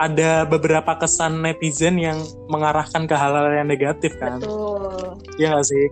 ada 0.00 0.48
beberapa 0.48 0.96
kesan 0.96 1.42
netizen 1.44 2.00
yang 2.00 2.18
mengarahkan 2.48 3.04
ke 3.04 3.14
hal-hal 3.14 3.52
yang 3.52 3.68
negatif 3.68 4.16
kan. 4.16 4.40
betul 4.40 5.16
Iya 5.40 5.56
gak 5.56 5.66
sih? 5.68 5.82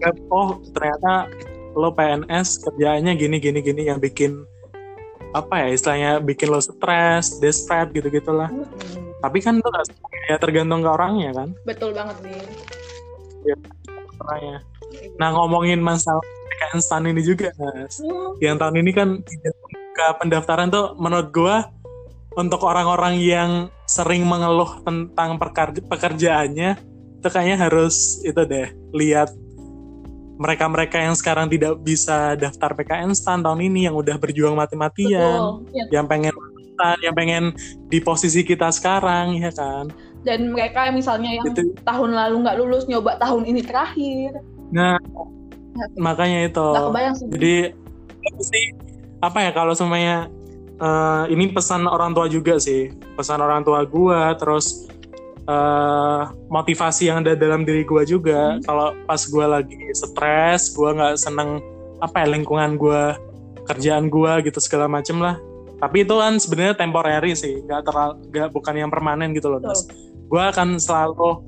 Kayak, 0.00 0.16
oh 0.28 0.60
ternyata 0.72 1.28
lo 1.72 1.92
PNS 1.96 2.68
kerjaannya 2.68 3.12
gini 3.16 3.36
gini 3.40 3.58
gini 3.64 3.88
yang 3.88 3.96
bikin 3.96 4.44
apa 5.32 5.64
ya 5.64 5.68
istilahnya 5.72 6.12
bikin 6.20 6.52
lo 6.52 6.60
stres, 6.60 7.40
desperate 7.40 7.96
gitu 7.96 8.08
gitulah. 8.12 8.52
Mm-mm. 8.52 9.16
Tapi 9.24 9.38
kan 9.40 9.60
itu 9.60 9.68
gak 9.68 9.86
ya 10.28 10.36
tergantung 10.36 10.84
ke 10.84 10.90
orangnya 10.90 11.30
kan. 11.32 11.48
betul 11.64 11.90
banget 11.96 12.16
nih 12.22 12.42
Orangnya. 14.20 14.58
Nah 15.16 15.28
ngomongin 15.32 15.80
masalah 15.80 16.22
PKN 16.22 16.80
STAN 16.84 17.08
ini 17.08 17.22
juga, 17.24 17.48
Mas. 17.56 17.98
Hmm, 17.98 18.38
Yang 18.38 18.56
tahun 18.60 18.76
ini 18.84 18.90
kan 18.92 19.08
tidak 19.24 19.54
pendaftaran 20.20 20.68
tuh 20.70 20.94
menurut 21.00 21.28
gua 21.34 21.56
untuk 22.36 22.64
orang-orang 22.64 23.20
yang 23.20 23.50
sering 23.84 24.24
mengeluh 24.24 24.80
tentang 24.84 25.36
pekerjaannya 25.88 26.78
itu 27.22 27.28
kayaknya 27.30 27.56
harus 27.60 28.18
itu 28.26 28.42
deh 28.42 28.68
lihat 28.90 29.30
mereka-mereka 30.42 30.98
yang 30.98 31.14
sekarang 31.14 31.46
tidak 31.46 31.78
bisa 31.86 32.34
daftar 32.34 32.74
PKN 32.74 33.14
STAN 33.14 33.46
tahun 33.46 33.62
ini 33.62 33.86
yang 33.86 33.94
udah 33.94 34.18
berjuang 34.18 34.58
mati-matian, 34.58 35.62
Ya, 35.70 35.86
yang 35.94 36.10
pengen 36.10 36.34
yang 36.98 37.14
pengen 37.14 37.54
di 37.86 38.02
posisi 38.02 38.42
kita 38.42 38.74
sekarang 38.74 39.38
ya 39.38 39.54
kan. 39.54 39.86
dan 40.26 40.50
mereka 40.50 40.86
yang 40.90 40.98
misalnya 40.98 41.30
yang 41.38 41.46
Itu. 41.46 41.74
tahun 41.86 42.10
lalu 42.14 42.36
nggak 42.42 42.56
lulus 42.58 42.86
nyoba 42.90 43.18
tahun 43.22 43.42
ini 43.46 43.62
terakhir. 43.62 44.34
Nah 44.74 44.98
makanya 45.94 46.50
itu. 46.50 46.58
nggak 46.58 46.86
kebayang 46.90 47.14
sih. 47.14 47.26
Jadi 47.30 47.54
sih 48.42 48.64
apa 49.22 49.38
ya 49.46 49.50
kalau 49.54 49.74
semuanya 49.78 50.26
eh, 50.82 51.24
ini 51.30 51.54
pesan 51.54 51.86
orang 51.86 52.10
tua 52.12 52.26
juga 52.26 52.58
sih, 52.58 52.90
pesan 53.14 53.38
orang 53.38 53.62
tua 53.62 53.86
gua 53.86 54.34
terus 54.34 54.90
eh, 55.46 56.22
motivasi 56.50 57.06
yang 57.06 57.22
ada 57.22 57.38
dalam 57.38 57.62
diri 57.62 57.86
gua 57.86 58.02
juga. 58.02 58.58
Hmm. 58.58 58.62
Kalau 58.66 58.88
pas 59.06 59.22
gua 59.30 59.46
lagi 59.60 59.78
stres, 59.94 60.74
gua 60.74 60.90
nggak 60.92 61.14
seneng 61.22 61.62
apa 62.02 62.26
ya 62.26 62.34
lingkungan 62.34 62.74
gua, 62.74 63.14
kerjaan 63.70 64.10
gua 64.10 64.42
gitu 64.42 64.58
segala 64.58 64.90
macem 64.90 65.22
lah. 65.22 65.38
Tapi 65.78 66.06
itu 66.06 66.14
kan 66.14 66.38
sebenarnya 66.38 66.74
temporary 66.78 67.34
sih, 67.34 67.62
nggak 67.62 67.82
terlalu 67.86 68.14
nggak 68.30 68.48
bukan 68.54 68.74
yang 68.74 68.90
permanen 68.90 69.30
gitu 69.34 69.50
loh. 69.50 69.62
Mas. 69.62 69.86
Gua 70.26 70.50
akan 70.50 70.82
selalu 70.82 71.42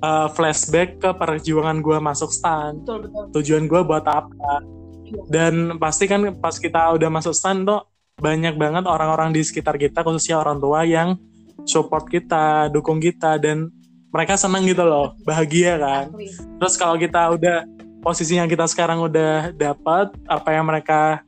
eh, 0.00 0.28
flashback 0.32 0.96
ke 1.00 1.10
perjuangan 1.12 1.84
gua 1.84 2.00
masuk 2.00 2.32
stan 2.32 2.80
betul 2.80 3.04
betul 3.04 3.24
tujuan 3.36 3.68
gue 3.68 3.80
buat 3.84 4.04
apa 4.08 4.64
Iya. 5.10 5.22
dan 5.26 5.54
pasti 5.82 6.06
kan 6.06 6.22
pas 6.38 6.54
kita 6.56 6.94
udah 6.94 7.10
masuk 7.10 7.34
stan 7.34 7.66
tuh 7.66 7.82
banyak 8.20 8.54
banget 8.60 8.84
orang-orang 8.86 9.32
di 9.32 9.40
sekitar 9.42 9.80
kita 9.80 10.04
khususnya 10.04 10.38
orang 10.38 10.60
tua 10.60 10.84
yang 10.84 11.16
support 11.64 12.08
kita 12.08 12.68
dukung 12.72 13.00
kita 13.00 13.40
dan 13.40 13.72
mereka 14.10 14.36
seneng 14.36 14.66
gitu 14.68 14.84
loh 14.84 15.16
bahagia 15.24 15.80
kan? 15.80 16.12
Terus 16.60 16.74
kalau 16.76 17.00
kita 17.00 17.32
udah 17.34 17.66
posisinya 18.04 18.48
kita 18.48 18.68
sekarang 18.68 19.00
udah 19.00 19.52
dapat 19.56 20.12
apa 20.28 20.48
yang 20.52 20.66
mereka 20.68 21.24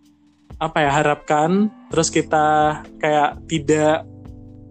apa 0.56 0.78
ya 0.78 0.90
harapkan 0.94 1.68
terus 1.90 2.08
kita 2.08 2.80
kayak 3.02 3.40
tidak 3.50 4.06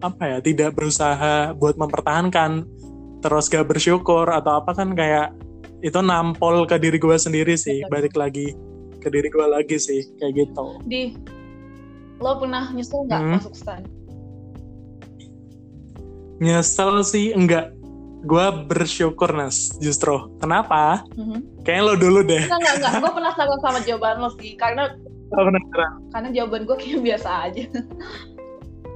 apa 0.02 0.22
ya 0.24 0.38
tidak 0.42 0.70
berusaha 0.74 1.54
buat 1.54 1.78
mempertahankan 1.78 2.66
terus 3.22 3.46
gak 3.46 3.70
bersyukur 3.70 4.26
atau 4.26 4.58
apa 4.58 4.74
kan 4.74 4.96
kayak 4.98 5.30
itu 5.82 5.98
nampol 6.02 6.66
ke 6.66 6.74
diri 6.78 6.98
gue 6.98 7.16
sendiri 7.18 7.54
sih 7.54 7.86
balik 7.86 8.18
lagi 8.18 8.56
ke 9.02 9.08
diri 9.10 9.28
gue 9.30 9.46
lagi 9.46 9.76
sih 9.82 10.06
kayak 10.18 10.46
gitu. 10.46 10.66
Di 10.86 11.14
lo 12.22 12.38
pernah 12.38 12.70
nyesel 12.70 13.02
nggak 13.04 13.20
Hmm. 13.20 13.32
masuk 13.36 13.52
stan 13.52 13.82
nyesel 16.38 17.02
sih 17.02 17.30
enggak 17.30 17.70
gue 18.22 18.46
bersyukur 18.64 19.30
nas 19.30 19.74
justru 19.78 20.30
kenapa 20.38 21.02
Mhm. 21.12 21.62
kayaknya 21.62 21.82
lo 21.82 21.94
dulu 21.96 22.20
deh 22.22 22.38
Enggak, 22.40 22.54
enggak, 22.56 22.74
enggak. 22.76 22.92
Gue 22.96 23.12
penasaran 23.12 23.58
sama 23.60 23.78
jawaban 23.80 24.16
lo 24.16 24.30
sih. 24.36 24.54
Karena 24.54 24.82
Lo 25.28 25.42
penasaran? 25.42 25.90
karena 26.08 26.28
jawaban 26.30 26.62
gue 26.62 26.76
kayak 26.76 27.00
biasa 27.02 27.28
aja. 27.42 27.64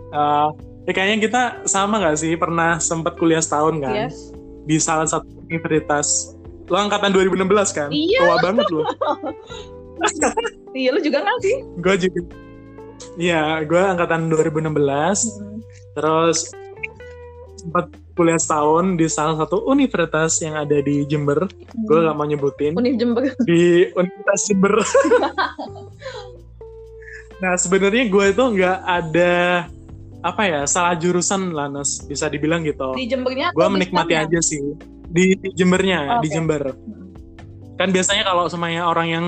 Eh, 0.07 0.49
ya 0.87 0.93
kayaknya 0.93 1.19
kita 1.21 1.43
sama 1.65 1.99
gak 1.99 2.15
sih 2.17 2.35
pernah 2.35 2.79
sempat 2.79 3.15
kuliah 3.17 3.41
setahun 3.41 3.75
kan 3.81 3.95
Yes. 4.07 4.31
di 4.63 4.79
salah 4.79 5.05
satu 5.05 5.27
universitas 5.45 6.31
lo 6.65 6.77
angkatan 6.77 7.11
2016 7.11 7.71
kan 7.73 7.91
Iya. 7.91 8.23
tua 8.23 8.37
banget 8.41 8.67
lo 8.69 8.83
Iya, 10.73 10.93
lu 10.93 11.01
juga 11.01 11.19
nggak 11.21 11.39
sih? 11.41 11.57
gue 11.75 11.95
juga 12.01 12.21
Iya, 13.17 13.65
gue 13.65 13.81
angkatan 13.81 14.29
2016 14.29 14.77
terus 15.97 16.53
sempat 17.57 17.89
kuliah 18.13 18.41
setahun 18.41 18.97
di 18.97 19.07
salah 19.09 19.37
satu 19.41 19.65
universitas 19.67 20.41
yang 20.41 20.57
ada 20.57 20.81
di 20.81 21.05
Jember. 21.05 21.49
Gue 21.85 21.99
gak 22.05 22.17
mau 22.17 22.25
nyebutin. 22.25 22.73
Univ 22.77 22.97
Jember. 22.97 23.33
di 23.45 23.89
Universitas 23.93 24.41
Jember. 24.49 24.75
Nah 27.37 27.53
sebenarnya 27.61 28.09
gue 28.09 28.25
itu 28.33 28.45
nggak 28.57 28.79
ada 28.81 29.35
apa 30.25 30.43
ya 30.49 30.61
salah 30.65 30.97
jurusan 30.97 31.53
lah 31.53 31.69
Nas. 31.69 32.01
Bisa 32.09 32.33
dibilang 32.33 32.65
gitu. 32.65 32.97
Di 32.97 33.05
Jembernya 33.05 33.53
gue 33.53 33.67
di 33.69 33.73
menikmati 33.77 34.15
aja 34.17 34.41
sih. 34.41 34.61
Di, 35.07 35.37
di 35.39 35.49
Jembernya 35.53 36.17
Oh, 36.19 36.25
di 36.25 36.29
oke. 36.29 36.35
Jember. 36.35 36.63
Kan 37.77 37.93
biasanya 37.93 38.25
kalau 38.25 38.49
semuanya 38.49 38.89
orang 38.89 39.09
yang 39.13 39.25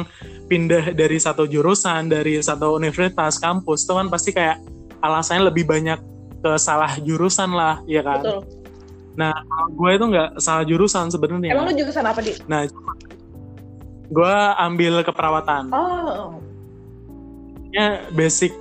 pindah 0.49 0.97
dari 0.97 1.21
satu 1.21 1.45
jurusan 1.45 2.09
dari 2.09 2.41
satu 2.41 2.75
universitas 2.75 3.37
kampus 3.37 3.85
itu 3.85 3.93
kan 3.93 4.07
pasti 4.09 4.31
kayak 4.33 4.59
alasannya 5.05 5.53
lebih 5.53 5.69
banyak 5.69 6.01
ke 6.41 6.53
salah 6.57 6.97
jurusan 6.99 7.53
lah 7.53 7.79
ya 7.85 8.01
kan 8.03 8.25
Betul. 8.25 8.41
Kalau 9.19 9.69
gue 9.75 9.91
itu 9.99 10.05
nggak 10.15 10.29
salah 10.39 10.63
jurusan 10.63 11.11
sebenarnya 11.11 11.51
Emang 11.51 11.67
lu 11.67 11.75
jurusan 11.75 12.07
apa, 12.07 12.23
Di? 12.23 12.39
nah 12.47 12.63
gue 14.09 14.35
ambil 14.63 15.03
keperawatan 15.03 15.69
Oh. 15.75 16.39
ya 17.75 18.07
basic 18.15 18.55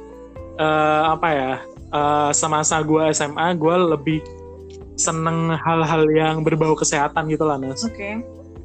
eh, 0.58 1.02
apa 1.08 1.28
ya 1.32 1.52
eh, 1.94 2.30
semasa 2.34 2.82
gue 2.82 3.04
SMA 3.14 3.56
gue 3.56 3.76
lebih 3.96 4.20
seneng 4.98 5.54
hal-hal 5.56 6.10
yang 6.10 6.42
berbau 6.42 6.74
kesehatan 6.74 7.30
gitu 7.30 7.46
lah 7.46 7.62
Nas. 7.62 7.86
Oke. 7.86 8.18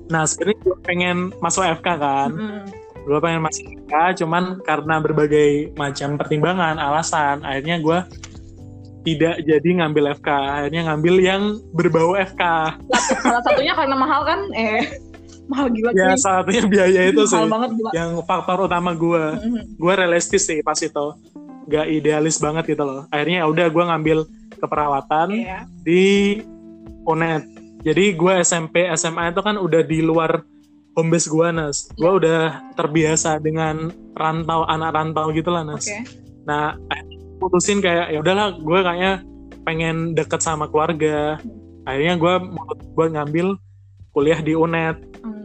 Nah 0.09 0.25
sebenarnya 0.25 0.59
gue 0.65 0.77
pengen 0.81 1.17
masuk 1.45 1.61
FK 1.79 1.89
kan, 2.01 2.31
Mm-mm. 2.33 2.65
Gue 3.03 3.19
pengen 3.19 3.43
masuk 3.43 3.67
FK, 3.85 3.95
cuman 4.23 4.63
karena 4.63 4.95
berbagai 4.99 5.75
macam 5.75 6.15
pertimbangan, 6.15 6.79
alasan, 6.79 7.43
akhirnya 7.43 7.79
gue 7.79 7.99
tidak 9.03 9.43
jadi 9.43 9.69
ngambil 9.83 10.15
FK, 10.15 10.29
akhirnya 10.31 10.83
ngambil 10.87 11.15
yang 11.19 11.43
berbau 11.75 12.15
FK. 12.15 12.43
Salah 13.19 13.43
satunya 13.43 13.75
karena 13.75 13.97
mahal 13.99 14.23
kan? 14.23 14.41
Eh. 14.55 14.83
mahal 15.43 15.69
gila 15.69 15.91
ya 15.93 16.15
salah 16.15 16.47
satunya 16.47 16.65
biaya 16.65 17.01
itu 17.11 17.27
sih 17.27 17.35
mahal 17.35 17.51
banget 17.51 17.71
gila 17.75 17.91
yang 17.93 18.11
faktor 18.23 18.63
utama 18.63 18.95
gue 18.95 19.25
Mhm. 19.43 19.75
gue 19.75 19.93
realistis 19.99 20.47
sih 20.47 20.63
pas 20.63 20.79
itu 20.79 21.07
gak 21.67 21.87
idealis 21.91 22.39
banget 22.39 22.73
gitu 22.73 22.87
loh 22.87 23.05
akhirnya 23.11 23.43
ya 23.43 23.47
udah 23.51 23.67
gue 23.69 23.85
ngambil 23.85 24.19
keperawatan 24.57 25.29
Iya. 25.35 25.59
di 25.83 26.39
UNED 27.05 27.43
jadi 27.83 28.05
gue 28.15 28.33
SMP 28.41 28.87
SMA 28.95 29.35
itu 29.35 29.43
kan 29.43 29.59
udah 29.59 29.83
di 29.83 29.99
luar 30.01 30.47
home 30.93 31.09
base 31.09 31.27
gue 31.27 31.49
Nas. 31.51 31.89
Gue 31.93 32.05
Iya. 32.05 32.19
udah 32.19 32.41
terbiasa 32.75 33.39
dengan 33.39 33.89
rantau 34.13 34.65
anak 34.65 34.91
rantau 34.93 35.33
gitu 35.33 35.49
lah 35.49 35.65
Nas. 35.65 35.85
Oke. 35.85 35.99
Nah 36.45 36.77
putusin 37.39 37.79
kayak 37.79 38.13
ya 38.13 38.19
udahlah 38.19 38.55
gue 38.55 38.79
kayaknya 38.79 39.13
pengen 39.63 40.13
deket 40.13 40.41
sama 40.41 40.67
keluarga. 40.67 41.41
Akhirnya 41.83 42.15
gue 42.15 42.35
buat 42.93 43.11
ngambil 43.11 43.57
kuliah 44.11 44.39
di 44.39 44.53
UNED. 44.53 44.97
Hmm. 45.21 45.41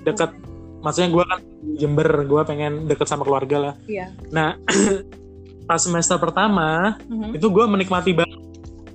deket 0.00 0.32
maksudnya 0.80 1.12
gue 1.12 1.24
kan 1.24 1.40
Jember 1.76 2.08
gue 2.24 2.42
pengen 2.42 2.88
deket 2.88 3.04
sama 3.04 3.20
keluarga 3.20 3.56
lah. 3.60 3.74
Iya. 3.84 4.08
Nah 4.32 4.56
pas 5.68 5.78
semester 5.78 6.16
pertama 6.16 6.96
Mhm. 7.04 7.36
itu 7.36 7.46
gue 7.46 7.64
menikmati 7.64 8.10
banget 8.10 8.40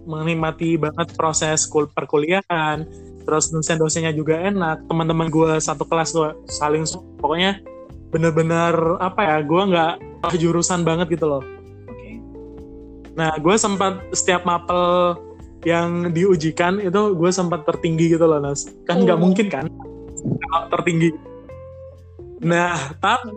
menikmati 0.06 0.78
banget 0.78 1.14
proses 1.14 1.66
kul 1.66 1.88
perkuliahan 1.88 2.84
terus 3.26 3.50
dosen-dosennya 3.50 4.14
juga 4.14 4.38
enak. 4.38 4.86
Teman-teman 4.86 5.28
gue 5.28 5.58
satu 5.58 5.84
kelas 5.84 6.14
tuh 6.14 6.38
saling 6.48 6.86
pokoknya 7.20 7.60
bener-bener 8.14 8.96
apa 9.02 9.22
ya 9.26 9.38
gue 9.42 9.62
nggak 9.74 9.94
jurusan 10.38 10.86
banget 10.86 11.18
gitu 11.18 11.26
loh. 11.28 11.44
Oke. 11.90 12.22
Nah 13.18 13.36
gue 13.36 13.56
sempat 13.58 14.00
setiap 14.14 14.46
mapel 14.46 15.18
yang 15.66 16.14
diujikan 16.14 16.78
itu 16.78 17.02
gue 17.18 17.32
sempat 17.34 17.66
tertinggi 17.66 18.14
gitu 18.14 18.30
loh 18.30 18.38
nas. 18.38 18.70
Kan 18.86 19.02
nggak 19.04 19.18
Oh. 19.18 19.24
mungkin 19.26 19.48
kan? 19.50 19.66
Tertinggi. 20.72 21.10
Nah 22.46 22.94
tapi 23.02 23.34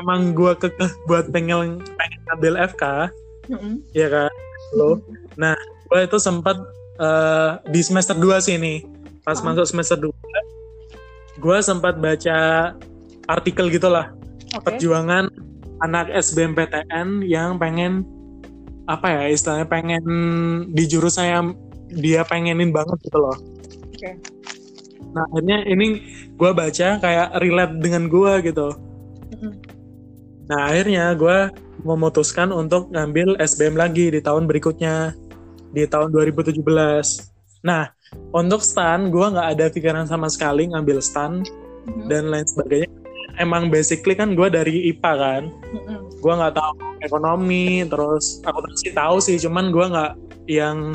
emang 0.00 0.34
gue 0.34 0.52
kekeh 0.58 0.90
buat 1.06 1.30
pengen 1.30 1.78
pengen 1.94 2.20
ngambil 2.26 2.54
FK 2.72 2.82
Mhm. 3.52 3.72
ya 3.92 4.08
kan? 4.08 4.32
Lo 4.74 4.98
nah 5.36 5.54
gue 5.92 6.00
itu 6.02 6.16
sempat 6.18 6.56
eh, 6.98 7.50
di 7.68 7.80
semester 7.82 8.16
2 8.16 8.38
sih 8.44 8.56
nih 8.58 8.78
pas 9.24 9.38
Ah. 9.40 9.44
masuk 9.50 9.66
semester 9.66 9.96
2 9.98 10.12
gue 11.40 11.58
sempat 11.60 11.98
baca 11.98 12.38
artikel 13.26 13.68
gitulah 13.72 14.12
oke 14.54 14.62
perjuangan 14.62 15.28
anak 15.82 16.12
SBMPTN 16.14 17.26
yang 17.26 17.58
pengen 17.58 18.06
apa 18.84 19.08
ya 19.10 19.22
istilahnya 19.32 19.66
pengen 19.66 20.04
di 20.70 20.84
jurusan 20.84 21.26
yang 21.26 21.46
dia 21.88 22.22
pengenin 22.22 22.70
banget 22.70 23.00
gitu 23.02 23.18
loh 23.18 23.36
Oke. 23.90 24.20
nah 25.16 25.24
akhirnya 25.32 25.64
ini 25.66 26.04
gue 26.34 26.50
baca 26.50 26.98
kayak 26.98 27.28
relate 27.38 27.74
dengan 27.78 28.10
gue 28.10 28.32
gitu. 28.42 28.74
Nah 30.50 30.60
akhirnya 30.68 31.14
gue 31.14 31.38
memutuskan 31.86 32.50
untuk 32.50 32.90
ngambil 32.90 33.38
SBM 33.38 33.78
lagi 33.78 34.10
di 34.10 34.20
tahun 34.20 34.50
berikutnya 34.50 35.14
di 35.74 35.84
tahun 35.90 36.14
2017. 36.14 36.62
Nah 37.66 37.90
untuk 38.30 38.62
stan 38.62 39.10
gue 39.10 39.26
nggak 39.26 39.48
ada 39.58 39.66
pikiran 39.68 40.06
sama 40.06 40.30
sekali 40.30 40.70
ngambil 40.70 41.02
stan 41.02 41.42
Mhm. 41.84 42.06
dan 42.08 42.30
lain 42.32 42.46
sebagainya. 42.46 42.90
Emang 43.34 43.66
basically 43.66 44.14
kan 44.14 44.38
gue 44.38 44.46
dari 44.46 44.94
IPA 44.94 45.12
kan, 45.18 45.42
Mhm. 45.50 46.22
gue 46.22 46.32
nggak 46.38 46.54
tahu 46.54 46.72
ekonomi 47.02 47.82
terus 47.84 48.38
akuntansi 48.46 48.94
tahu 48.94 49.18
sih, 49.18 49.36
cuman 49.42 49.74
gue 49.74 49.86
nggak 49.90 50.12
yang 50.48 50.94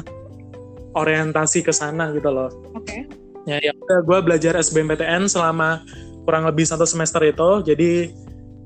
orientasi 0.96 1.62
ke 1.62 1.70
sana 1.70 2.10
gitu 2.16 2.32
loh. 2.32 2.50
oke 2.74 3.06
Ya, 3.48 3.58
ya 3.64 3.74
udah 3.74 4.00
gue 4.06 4.20
belajar 4.22 4.54
SBMPTN 4.62 5.26
selama 5.26 5.82
kurang 6.28 6.46
lebih 6.46 6.70
satu 6.70 6.86
semester 6.86 7.24
itu. 7.26 7.66
Jadi 7.66 7.92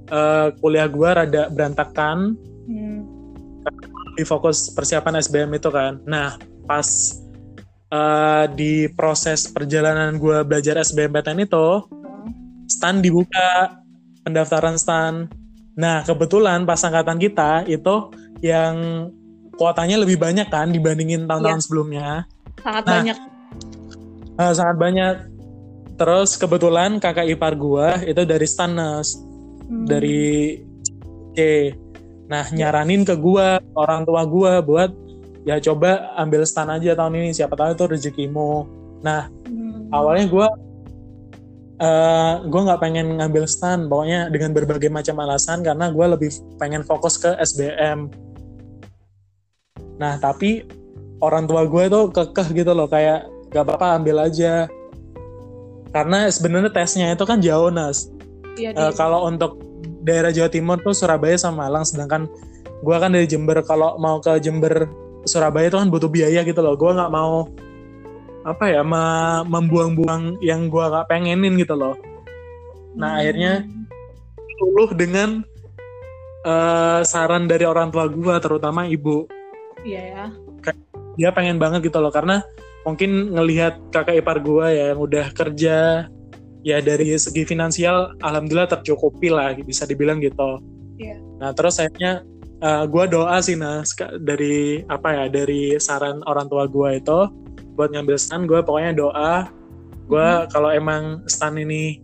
eh, 0.03 0.47
kuliah 0.59 0.91
gue 0.91 1.09
rada 1.09 1.47
berantakan, 1.47 2.35
Di 4.13 4.23
fokus 4.23 4.69
persiapan 4.73 5.19
SBM 5.19 5.57
itu 5.57 5.69
kan. 5.73 5.97
Nah, 6.05 6.37
pas 6.69 6.87
eh, 7.93 8.45
di 8.53 8.87
proses 8.93 9.49
perjalanan 9.49 10.17
gue 10.17 10.41
belajar 10.45 10.81
SBMPTN 10.81 11.45
itu, 11.45 11.67
stan 12.69 13.01
dibuka, 13.01 13.81
pendaftaran 14.25 14.77
stan. 14.77 15.29
Nah, 15.73 16.05
kebetulan 16.05 16.65
pas 16.65 16.81
angkatan 16.85 17.17
kita 17.17 17.65
itu 17.65 18.13
yang 18.45 19.09
kuotanya 19.57 20.01
lebih 20.01 20.17
banyak 20.17 20.49
kan 20.49 20.69
dibandingin 20.69 21.25
tahun-tahun 21.29 21.61
sebelumnya. 21.61 22.25
sangat 22.61 22.83
Nah, 22.85 22.95
banyak 23.01 23.17
Eh, 24.33 24.53
sangat 24.57 24.77
banyak. 24.81 25.15
Terus 25.93 26.41
kebetulan 26.41 26.97
kakak 26.97 27.29
ipar 27.29 27.53
gua 27.53 28.01
itu 28.01 28.25
dari 28.25 28.49
Stanes, 28.49 29.13
Hmm. 29.69 29.85
dari 29.85 30.57
C. 31.37 31.69
Nah, 32.27 32.47
nyaranin 32.51 33.03
ke 33.03 33.15
gua, 33.19 33.59
orang 33.75 34.07
tua 34.07 34.23
gua 34.23 34.63
buat 34.63 34.91
ya 35.43 35.59
coba 35.59 36.15
ambil 36.15 36.47
stan 36.47 36.71
aja 36.71 36.95
tahun 36.95 37.19
ini, 37.19 37.29
siapa 37.35 37.53
tahu 37.55 37.75
itu 37.75 37.85
rezekimu. 37.87 38.63
Nah, 39.03 39.27
Hmm. 39.47 39.91
awalnya 39.91 40.25
gua 40.31 40.47
eh 41.83 42.33
gue 42.47 42.61
nggak 42.63 42.79
pengen 42.79 43.19
ngambil 43.19 43.43
stan, 43.43 43.91
pokoknya 43.91 44.31
dengan 44.31 44.55
berbagai 44.55 44.87
macam 44.87 45.19
alasan 45.19 45.65
karena 45.65 45.91
gua 45.91 46.15
lebih 46.15 46.31
pengen 46.55 46.85
fokus 46.87 47.19
ke 47.19 47.35
SBM. 47.43 48.07
Nah, 49.99 50.15
tapi 50.21 50.63
orang 51.19 51.47
tua 51.47 51.63
gue 51.67 51.83
tuh 51.87 52.11
kekeh 52.11 52.63
gitu 52.63 52.71
loh, 52.75 52.87
kayak 52.87 53.27
gak 53.53 53.63
apa-apa 53.63 54.01
ambil 54.01 54.27
aja. 54.27 54.67
Karena 55.93 56.27
sebenarnya 56.27 56.73
tesnya 56.73 57.13
itu 57.13 57.23
kan 57.23 57.39
jauh, 57.39 57.69
Nas. 57.69 58.09
Iya, 58.57 58.73
di- 58.73 58.97
kalau 58.97 59.29
untuk 59.29 59.61
daerah 60.03 60.29
Jawa 60.35 60.51
Timur 60.51 60.77
tuh 60.83 60.91
Surabaya 60.91 61.39
sama 61.39 61.65
Malang, 61.65 61.87
sedangkan 61.87 62.27
gue 62.83 62.95
kan 62.99 63.09
dari 63.09 63.23
Jember. 63.23 63.63
Kalau 63.63 63.95
mau 63.95 64.19
ke 64.19 64.35
Jember, 64.43 64.91
Surabaya 65.23 65.71
itu 65.71 65.79
kan 65.79 65.87
butuh 65.87 66.11
biaya 66.11 66.43
gitu 66.43 66.59
loh. 66.59 66.75
Gue 66.75 66.91
nggak 66.91 67.11
mau 67.11 67.47
apa 68.43 68.67
ya 68.67 68.83
me- 68.83 69.47
membuang-buang 69.47 70.43
yang 70.43 70.67
gue 70.67 70.83
nggak 70.83 71.07
pengenin 71.07 71.55
gitu 71.55 71.79
loh. 71.79 71.95
Nah, 72.99 73.15
Hmm. 73.15 73.19
akhirnya 73.23 73.53
luluh 74.59 74.91
dengan 74.93 75.41
eh, 76.43 77.01
saran 77.07 77.47
dari 77.47 77.63
orang 77.63 77.87
tua 77.87 78.11
gue, 78.11 78.35
terutama 78.43 78.83
ibu. 78.83 79.23
Iya 79.87 80.01
ya. 80.03 80.25
Dia 81.15 81.31
pengen 81.31 81.55
banget 81.55 81.87
gitu 81.87 82.03
loh, 82.03 82.11
karena 82.11 82.43
mungkin 82.83 83.31
ngelihat 83.31 83.79
kakak 83.95 84.19
ipar 84.19 84.43
gue 84.43 84.67
ya 84.67 84.91
yang 84.91 84.99
udah 84.99 85.31
kerja, 85.31 86.11
ya 86.63 86.79
dari 86.79 87.11
segi 87.19 87.43
finansial, 87.43 88.15
alhamdulillah 88.23 88.71
tercukupi 88.71 89.27
lah, 89.29 89.53
bisa 89.59 89.83
dibilang 89.83 90.23
gitu. 90.23 90.63
Iya. 90.97 91.19
Nah, 91.43 91.51
terus 91.51 91.77
akhirnya 91.77 92.23
gue 92.63 93.05
doa 93.11 93.43
sih, 93.43 93.59
nah 93.59 93.83
dari 94.23 94.87
apa 94.87 95.11
ya, 95.11 95.25
dari 95.27 95.75
saran 95.83 96.23
orang 96.23 96.47
tua 96.47 96.63
gue 96.63 96.95
itu, 96.95 97.19
buat 97.75 97.91
ngambil 97.91 98.15
stan, 98.15 98.47
gue 98.47 98.63
pokoknya 98.63 98.95
doa, 98.95 99.51
gue 100.07 100.27
kalau 100.47 100.71
emang 100.71 101.27
stan 101.27 101.59
ini 101.59 101.99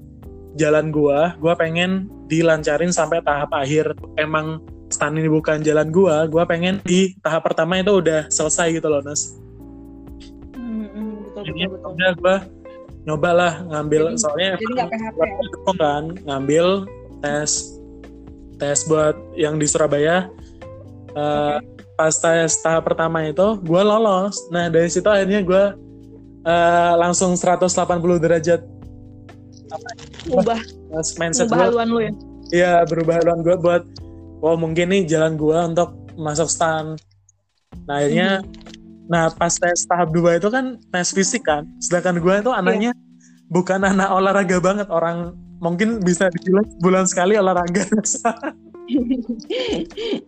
jalan 0.60 0.92
gue, 0.92 1.20
gue 1.40 1.54
pengen 1.56 2.12
dilancarin 2.28 2.92
sampai 2.92 3.24
tahap 3.24 3.48
akhir. 3.56 3.96
Emang 4.20 4.60
stan 4.92 5.16
ini 5.16 5.32
bukan 5.32 5.64
jalan 5.64 5.96
gue, 5.96 6.16
gue 6.28 6.44
pengen 6.44 6.84
di 6.84 7.16
tahap 7.24 7.48
pertama 7.48 7.80
itu 7.80 8.04
udah 8.04 8.28
selesai 8.28 8.76
gitu 8.76 8.92
loh, 8.92 9.00
Nas. 9.00 9.40
Hmm, 10.58 10.92
hmm, 10.92 11.14
betul 11.24 11.44
betul. 11.56 11.92
udah 11.96 12.12
gue 12.20 12.36
nyoba 13.10 13.30
lah 13.34 13.54
ngambil, 13.66 14.14
Jadi- 14.14 14.22
soalnya 14.22 14.52
Jadi 14.62 14.74
nggak 14.78 14.90
PHP 14.94 15.18
ya? 15.26 15.74
kan 15.82 16.04
ngambil 16.30 16.66
tes 17.26 17.52
tes 18.62 18.80
buat 18.86 19.16
yang 19.34 19.58
di 19.58 19.66
Surabaya. 19.66 20.30
Eh, 21.10 21.58
pas 21.98 22.14
tes 22.14 22.54
tahap 22.62 22.86
pertama 22.86 23.26
itu 23.26 23.58
gue 23.66 23.82
lolos. 23.82 24.38
Nah 24.54 24.70
dari 24.70 24.88
situ 24.94 25.10
akhirnya 25.10 25.42
gue 25.42 25.64
eh, 26.46 26.94
langsung 26.96 27.34
180 27.34 27.66
derajat. 28.22 28.62
Ubah, 30.30 30.60
eh, 30.62 31.06
mindset 31.18 31.50
ubah 31.50 31.58
haluan 31.66 31.88
lu 31.90 32.00
ya. 32.06 32.12
Iya 32.50 32.74
berubah 32.86 33.22
haluan 33.22 33.40
gue 33.42 33.56
buat 33.58 33.84
oh 34.40 34.56
mungkin 34.56 34.94
nih 34.94 35.10
jalan 35.10 35.34
gue 35.36 35.58
untuk 35.76 35.90
masuk 36.16 36.48
stan. 36.48 36.94
Nah 37.88 37.96
akhirnya 38.00 38.44
nah 39.10 39.34
pas 39.34 39.50
tes 39.50 39.90
tahap 39.90 40.14
2 40.14 40.38
itu 40.38 40.48
kan 40.54 40.78
tes 40.94 41.10
fisik 41.12 41.44
kan. 41.50 41.66
Sedangkan 41.82 42.22
gue 42.22 42.34
itu 42.46 42.52
anaknya 42.54 42.94
bukan 43.50 43.82
anak 43.82 44.10
olahraga 44.14 44.62
banget 44.62 44.88
orang 44.94 45.34
mungkin 45.60 46.00
bisa 46.00 46.30
dibilang 46.30 46.70
bulan 46.80 47.10
sekali 47.10 47.36
olahraga. 47.36 47.84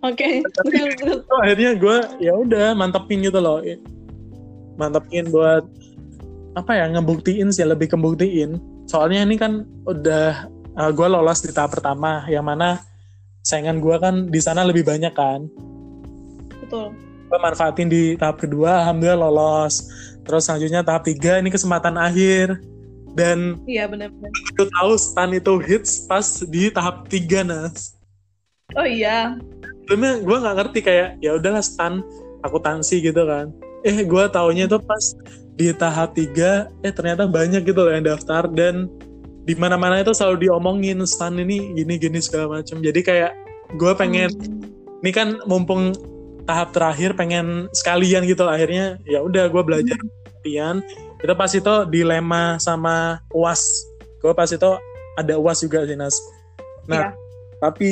Oke. 0.09 0.29
Itu 0.41 1.33
akhirnya 1.39 1.77
gue 1.77 1.97
ya 2.19 2.33
udah 2.33 2.73
mantepin 2.73 3.21
gitu 3.21 3.37
loh. 3.37 3.61
Mantepin 4.81 5.29
buat 5.29 5.63
apa 6.57 6.75
ya 6.75 6.91
ngebuktiin 6.91 7.47
sih 7.55 7.63
lebih 7.63 7.95
kebuktiin 7.95 8.59
soalnya 8.91 9.23
ini 9.23 9.39
kan 9.39 9.63
udah 9.87 10.51
gue 10.91 11.07
lolos 11.07 11.39
di 11.47 11.55
tahap 11.55 11.79
pertama 11.79 12.27
yang 12.27 12.43
mana 12.43 12.75
saingan 13.39 13.79
gue 13.79 13.95
kan 14.01 14.27
di 14.27 14.39
sana 14.43 14.67
lebih 14.67 14.83
banyak 14.83 15.13
kan. 15.15 15.47
Betul. 16.59 17.10
Gue 17.31 17.39
manfaatin 17.39 17.87
di 17.87 18.19
tahap 18.19 18.43
kedua 18.43 18.83
alhamdulillah 18.83 19.31
lolos. 19.31 19.87
Terus 20.27 20.43
selanjutnya 20.43 20.83
tahap 20.83 21.07
tiga 21.07 21.39
ini 21.39 21.47
kesempatan 21.47 21.95
akhir. 21.95 22.59
Dan 23.15 23.59
iya 23.67 23.87
benar-benar. 23.87 24.31
gue 24.31 24.67
tahu 24.67 24.91
stan 24.99 25.31
itu 25.31 25.53
hits 25.63 26.03
pas 26.11 26.23
di 26.43 26.67
tahap 26.67 27.07
tiga 27.07 27.47
nas. 27.47 27.95
Oh 28.75 28.83
iya. 28.83 29.39
Sebelumnya 29.87 30.19
gue 30.19 30.37
nggak 30.43 30.55
ngerti 30.59 30.79
kayak 30.83 31.09
ya 31.23 31.39
udahlah 31.39 31.63
stan 31.63 32.03
akuntansi 32.43 32.99
gitu 32.99 33.23
kan. 33.23 33.55
Eh 33.87 34.03
gue 34.03 34.23
taunya 34.27 34.67
itu 34.67 34.75
pas 34.83 35.15
di 35.55 35.71
tahap 35.71 36.15
tiga 36.15 36.67
eh 36.83 36.91
ternyata 36.91 37.27
banyak 37.31 37.63
gitu 37.63 37.79
loh 37.79 37.91
yang 37.95 38.03
daftar. 38.03 38.47
Dan 38.51 38.91
di 39.47 39.55
mana 39.57 39.79
mana 39.79 40.03
itu 40.03 40.13
selalu 40.13 40.47
diomongin 40.47 41.01
stan 41.07 41.33
ini 41.39 41.73
gini 41.73 41.97
gini 41.97 42.19
segala 42.21 42.61
macam 42.61 42.77
jadi 42.77 42.99
kayak 43.01 43.31
gue 43.73 43.91
pengen 43.97 44.29
Hmm. 44.31 45.01
ini 45.01 45.11
kan 45.11 45.27
mumpung 45.49 45.97
tahap 46.43 46.73
terakhir 46.73 47.13
pengen 47.13 47.69
sekalian 47.71 48.25
gitu 48.25 48.43
lah. 48.43 48.57
akhirnya 48.57 48.97
ya 49.05 49.21
udah 49.21 49.47
gue 49.47 49.63
belajar 49.63 49.97
latihan. 50.25 50.81
Itu 51.21 51.33
pas 51.37 51.51
itu 51.53 51.73
dilema 51.87 52.57
sama 52.57 53.21
uas. 53.31 53.61
Gue 54.19 54.33
pas 54.33 54.49
itu 54.49 54.69
ada 55.15 55.33
uas 55.37 55.61
juga 55.61 55.85
sih 55.85 55.93
nas. 55.93 56.17
Nah 56.85 56.97
Iya. 56.97 57.09
tapi 57.59 57.89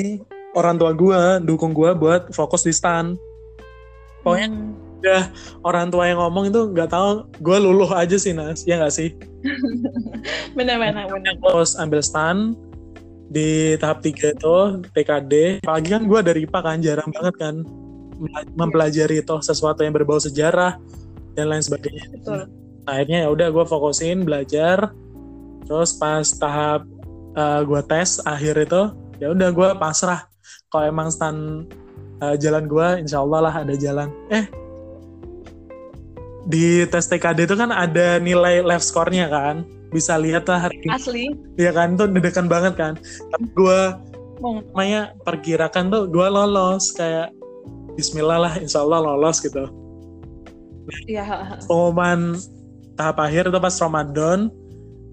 orang 0.54 0.76
tua 0.76 0.92
gue 0.92 1.22
dukung 1.46 1.72
gue 1.72 1.94
buat 1.94 2.34
fokus 2.34 2.66
di 2.66 2.74
stan. 2.74 3.14
Pokoknya 4.22 4.50
Hmm. 4.50 4.74
udah 5.00 5.24
orang 5.64 5.88
tua 5.88 6.10
yang 6.10 6.20
ngomong 6.20 6.52
itu 6.52 6.62
nggak 6.74 6.90
tahu 6.90 7.24
gue 7.40 7.58
luluh 7.62 7.88
aja 7.94 8.18
sih 8.18 8.34
nas. 8.34 8.66
Ya 8.66 8.82
nggak 8.82 8.94
sih? 8.94 9.14
Benar-benar 10.58 11.08
benar 11.08 11.34
terus 11.40 11.78
ambil 11.78 12.02
stan 12.02 12.58
di 13.30 13.78
tahap 13.78 14.02
tiga 14.02 14.34
itu 14.34 14.58
TKD 14.90 15.62
apalagi 15.62 15.90
kan 15.94 16.04
gue 16.10 16.20
dari 16.26 16.40
IPA 16.50 16.60
kan 16.66 16.78
jarang 16.82 17.10
banget 17.14 17.36
kan 17.38 17.56
mempelajari 18.54 19.24
itu 19.24 19.36
sesuatu 19.40 19.82
yang 19.82 19.96
berbau 19.96 20.20
sejarah 20.20 20.76
dan 21.34 21.46
lain 21.48 21.64
sebagainya. 21.64 22.12
Betul. 22.12 22.52
Nah, 22.84 22.92
akhirnya 22.92 23.20
ya 23.26 23.30
udah 23.32 23.48
gue 23.54 23.66
fokusin 23.66 24.28
belajar. 24.28 24.92
Terus 25.66 25.96
pas 25.96 26.26
tahap 26.26 26.84
gue 27.40 27.82
tes 27.88 28.20
akhir 28.28 28.68
itu 28.68 28.82
ya 29.24 29.32
udah 29.32 29.50
gue 29.54 29.70
pasrah. 29.80 30.28
Kalau 30.70 30.86
emang 30.86 31.10
stan 31.14 31.66
uh, 32.20 32.36
jalan 32.36 32.66
gue 32.68 32.88
insya 33.06 33.24
Allah 33.24 33.40
lah 33.48 33.54
ada 33.64 33.74
jalan. 33.78 34.10
Eh 34.30 34.46
di 36.50 36.84
tes 36.90 37.06
TKD 37.06 37.46
itu 37.46 37.56
kan 37.56 37.70
ada 37.70 38.18
nilai 38.18 38.66
live 38.66 38.82
score-nya 38.82 39.30
kan? 39.30 39.64
Bisa 39.94 40.18
lihat 40.18 40.50
lah 40.50 40.68
hari 40.70 40.82
ini. 40.82 40.90
Asli. 40.90 41.26
Ya 41.58 41.70
kan? 41.70 41.94
Tuh 41.96 42.10
dedekan 42.10 42.50
banget 42.50 42.74
kan? 42.78 42.98
Tapi 43.30 43.46
gue 43.54 43.80
namanya 44.42 45.14
perkirakan 45.22 45.94
tuh 45.94 46.04
gue 46.10 46.28
lolos. 46.28 46.90
Kayak 46.94 47.34
Bismillah 48.00 48.40
lah 48.40 48.54
insya 48.64 48.80
Allah 48.80 49.04
lolos 49.04 49.44
gitu. 49.44 49.68
Iya 51.04 51.60
pengumuman 51.68 52.40
tahap 52.96 53.20
akhir 53.20 53.52
itu 53.52 53.60
pas 53.60 53.76
Ramadan. 53.76 54.48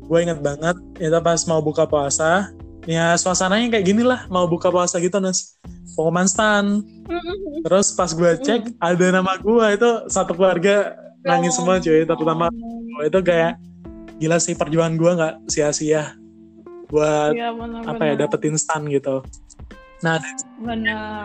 Gue 0.07 0.22
inget 0.22 0.39
banget 0.39 0.78
itu 1.03 1.18
pas 1.18 1.41
mau 1.51 1.59
buka 1.59 1.82
puasa. 1.82 2.55
Ya 2.87 3.18
suasananya 3.18 3.74
kayak 3.74 3.87
gini 3.91 4.07
lah 4.07 4.30
mau 4.30 4.47
buka 4.47 4.70
puasa 4.70 5.03
gitu 5.03 5.18
nas 5.18 5.59
pengumuman 5.99 6.30
stan. 6.30 6.87
Terus 7.66 7.91
pas 7.99 8.14
gue 8.14 8.32
cek 8.39 8.78
ada 8.78 9.07
nama 9.11 9.34
gue 9.34 9.66
itu 9.74 9.91
satu 10.07 10.39
keluarga 10.39 10.95
nangis 11.26 11.59
semua 11.59 11.82
cuy. 11.82 12.07
Terutama 12.07 12.47
itu 13.03 13.18
kayak 13.26 13.59
gila 14.22 14.39
sih 14.39 14.55
perjuangan 14.55 14.95
gue 14.95 15.11
nggak 15.11 15.34
sia-sia 15.51 16.14
buat 16.87 17.34
Iya, 17.34 17.51
benar, 17.51 17.82
apa 17.82 18.03
ya 18.07 18.14
dapetin 18.14 18.55
stan 18.55 18.87
gitu 18.87 19.20
nah 20.05 20.20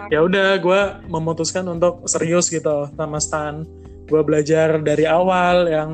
ya 0.07 0.23
udah 0.23 0.55
gue 0.63 0.81
memutuskan 1.11 1.67
untuk 1.67 2.03
serius 2.07 2.47
gitu 2.47 2.87
sama 2.95 3.19
stan. 3.19 3.67
Gue 4.07 4.21
belajar 4.23 4.79
dari 4.83 5.07
awal 5.07 5.71
yang 5.71 5.89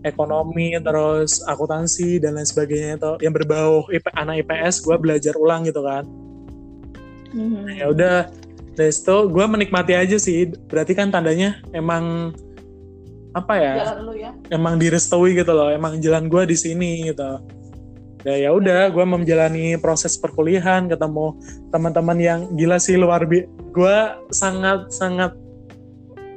ekonomi 0.00 0.72
terus 0.80 1.44
akuntansi 1.44 2.20
dan 2.20 2.36
lain 2.36 2.48
sebagainya 2.48 2.96
itu. 2.96 3.12
Yang 3.24 3.34
berbau 3.44 3.84
IP, 3.92 4.06
anak 4.16 4.44
IPS 4.44 4.84
gue 4.84 4.96
belajar 4.96 5.34
ulang 5.36 5.64
gitu 5.68 5.80
kan. 5.84 6.04
Mhm. 7.30 7.78
ya 7.78 7.86
udah. 7.88 8.16
Dari 8.70 8.92
situ 8.96 9.28
gue 9.28 9.44
menikmati 9.44 9.92
aja 9.92 10.16
sih. 10.16 10.48
Berarti 10.70 10.96
kan 10.96 11.12
tandanya 11.12 11.60
emang 11.76 12.32
apa 13.30 13.54
ya 13.54 13.74
jalan 13.86 13.98
lu 14.02 14.14
ya? 14.18 14.30
emang 14.48 14.80
direstui 14.80 15.36
gitu 15.36 15.52
loh. 15.52 15.68
Emang 15.68 16.00
jalan 16.00 16.32
gue 16.32 16.42
di 16.48 16.56
sini 16.56 17.12
gitu 17.12 17.59
ya 18.24 18.36
ya 18.36 18.50
udah 18.52 18.92
gue 18.92 19.04
menjalani 19.04 19.80
proses 19.80 20.20
perkuliahan 20.20 20.92
ketemu 20.92 21.36
teman-teman 21.72 22.18
yang 22.20 22.40
gila 22.52 22.76
sih 22.76 23.00
luar 23.00 23.24
biasa 23.24 23.48
gue 23.70 23.96
sangat 24.34 24.90
sangat 24.92 25.32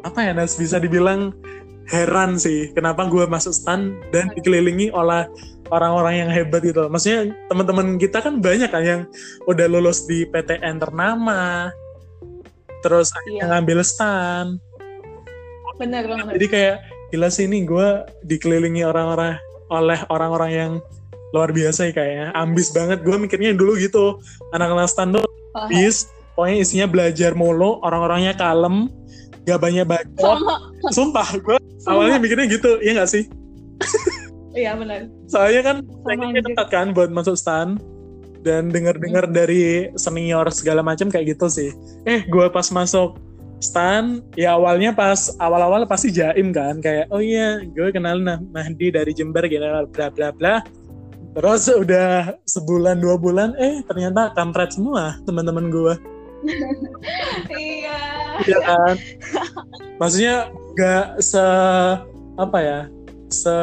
apa 0.03 0.19
ya 0.19 0.31
Nas 0.35 0.55
bisa 0.55 0.79
dibilang 0.79 1.35
heran 1.91 2.39
sih 2.39 2.71
kenapa 2.71 3.07
gue 3.11 3.27
masuk 3.27 3.51
stan 3.51 3.95
dan 4.15 4.31
dikelilingi 4.31 4.91
oleh 4.95 5.27
orang-orang 5.71 6.27
yang 6.27 6.29
hebat 6.31 6.61
gitu. 6.63 6.85
Maksudnya 6.91 7.33
teman-teman 7.47 7.97
kita 7.97 8.19
kan 8.19 8.39
banyak 8.39 8.69
kan 8.69 8.83
yang 8.83 9.01
udah 9.47 9.65
lulus 9.67 10.05
di 10.05 10.27
PTN 10.27 10.79
ternama 10.79 11.71
terus 12.83 13.15
Iya. 13.31 13.47
ngambil 13.47 13.79
stan. 13.81 14.59
Benar 15.79 16.03
banget. 16.05 16.31
Jadi 16.37 16.47
kayak 16.51 16.75
gila 17.15 17.29
sih 17.31 17.47
ini 17.47 17.63
gue 17.63 17.87
dikelilingi 18.27 18.83
orang-orang 18.83 19.39
oleh 19.71 19.99
orang-orang 20.11 20.51
yang 20.51 20.71
luar 21.33 21.49
biasa 21.49 21.89
ya 21.89 21.91
kayaknya 21.91 22.27
ambis 22.37 22.69
banget. 22.69 23.01
Gue 23.01 23.17
mikirnya 23.17 23.57
dulu 23.57 23.73
gitu. 23.75 24.21
Anak-anak 24.53 24.87
stan 24.87 25.09
tuh 25.11 25.25
Paham. 25.25 25.73
ambis 25.73 26.07
pokoknya 26.37 26.57
isinya 26.61 26.87
belajar 26.89 27.31
mulu 27.33 27.81
orang-orangnya 27.81 28.37
kalem 28.37 28.87
gak 29.43 29.59
banyak 29.59 29.83
bacot. 29.83 30.37
Sama. 30.39 30.55
Sumpah 30.93 31.29
gue 31.41 31.57
awalnya 31.89 32.21
mikirnya 32.21 32.47
gitu 32.47 32.79
iya 32.79 33.01
gak 33.01 33.09
sih? 33.11 33.25
Iya 34.53 34.77
benar. 34.77 35.09
Soalnya 35.25 35.61
kan 35.65 35.77
anjir. 36.05 36.45
ketat 36.45 36.69
kan 36.69 36.87
buat 36.93 37.09
masuk 37.09 37.33
stan. 37.33 37.81
Dan 38.43 38.75
dengar-dengar 38.75 39.31
dari 39.31 39.87
senior 39.95 40.51
segala 40.51 40.83
macam 40.83 41.07
kayak 41.07 41.33
gitu 41.33 41.47
sih. 41.47 41.71
Eh 42.03 42.27
gue 42.27 42.45
pas 42.51 42.67
masuk 42.69 43.15
stan 43.63 44.19
ya 44.35 44.59
awalnya 44.59 44.91
pas 44.91 45.31
awal-awal 45.39 45.87
pasti 45.87 46.11
jaim 46.11 46.53
kan. 46.53 46.77
Kayak 46.83 47.07
oh 47.09 47.23
iya 47.23 47.63
gue 47.63 47.89
kenal 47.89 48.19
nah 48.19 48.37
Mahdi 48.51 48.91
dari 48.93 49.15
Jember 49.15 49.47
gitu 49.47 49.63
bla 49.95 50.11
bla 50.11 50.29
bla 50.35 50.59
terus 51.33 51.65
udah 51.69 52.37
sebulan 52.45 53.01
dua 53.01 53.17
bulan 53.17 53.57
eh 53.57 53.81
ternyata 53.89 54.33
kampret 54.37 54.73
semua 54.73 55.17
teman-teman 55.25 55.69
gue 55.73 55.95
iya. 57.55 57.99
Ya 58.43 58.59
kan? 58.63 58.95
Maksudnya 59.99 60.35
gak 60.75 61.21
se 61.23 61.45
apa 62.33 62.57
ya 62.59 62.79
se 63.29 63.53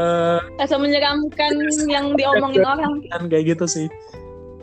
rasa 0.59 0.77
menyeramkan 0.79 1.55
yang 1.87 2.15
diomongin 2.19 2.67
orang. 2.67 3.03
Kan 3.11 3.31
kayak 3.31 3.55
gitu 3.57 3.67
sih. 3.71 3.87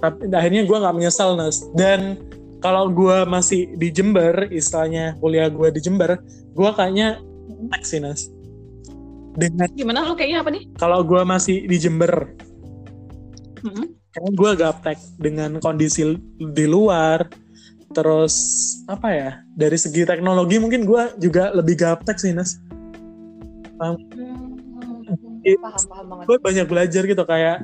Tapi 0.04 0.30
akhirnya 0.32 0.68
gue 0.68 0.78
nggak 0.78 0.96
menyesal 0.96 1.40
nas. 1.40 1.64
Dan 1.76 2.20
kalau 2.60 2.92
gue 2.92 3.24
masih 3.24 3.72
di 3.80 3.88
Jember 3.94 4.52
istilahnya 4.52 5.16
kuliah 5.24 5.48
gue 5.48 5.72
di 5.72 5.80
Jember 5.80 6.20
gue 6.58 6.70
kayaknya 6.76 7.24
tek 7.72 7.84
sih 7.88 8.04
nas. 8.04 8.28
Dengan 9.38 9.70
gimana 9.78 10.04
lu 10.04 10.18
kayaknya 10.18 10.44
apa 10.44 10.50
nih? 10.52 10.64
Kalau 10.76 11.00
gue 11.06 11.22
masih 11.24 11.70
di 11.70 11.78
Jember 11.80 12.36
Hmm. 13.72 13.88
kayaknya 14.14 14.32
gue 14.34 14.52
gaptek 14.56 14.98
dengan 15.20 15.52
kondisi 15.60 16.16
di 16.38 16.66
luar. 16.66 17.28
Terus 17.88 18.36
apa 18.92 19.08
ya 19.16 19.32
dari 19.56 19.80
segi 19.80 20.04
teknologi 20.04 20.60
mungkin 20.60 20.84
gue 20.84 21.04
juga 21.20 21.56
lebih 21.56 21.80
gaptek 21.80 22.18
sih 22.20 22.36
nas. 22.36 22.60
Hmm. 23.80 23.96
Iya. 25.48 25.58
paham 25.64 25.84
paham 25.88 26.06
banget. 26.12 26.26
Gue 26.28 26.38
banyak 26.44 26.66
belajar 26.68 27.04
gitu 27.08 27.24
kayak 27.24 27.58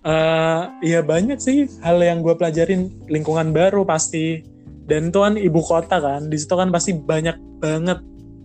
eh 0.00 0.62
ya 0.80 1.00
banyak 1.04 1.38
sih 1.42 1.66
hal 1.82 1.98
yang 1.98 2.22
gue 2.22 2.34
pelajarin. 2.38 2.90
Lingkungan 3.10 3.50
baru 3.50 3.82
pasti. 3.82 4.46
Dan 4.86 5.14
itu 5.14 5.18
kan 5.22 5.34
ibu 5.38 5.60
kota 5.62 5.98
kan. 6.02 6.30
Di 6.30 6.36
situ 6.38 6.54
kan 6.54 6.70
pasti 6.70 6.94
banyak 6.94 7.62
banget 7.62 7.98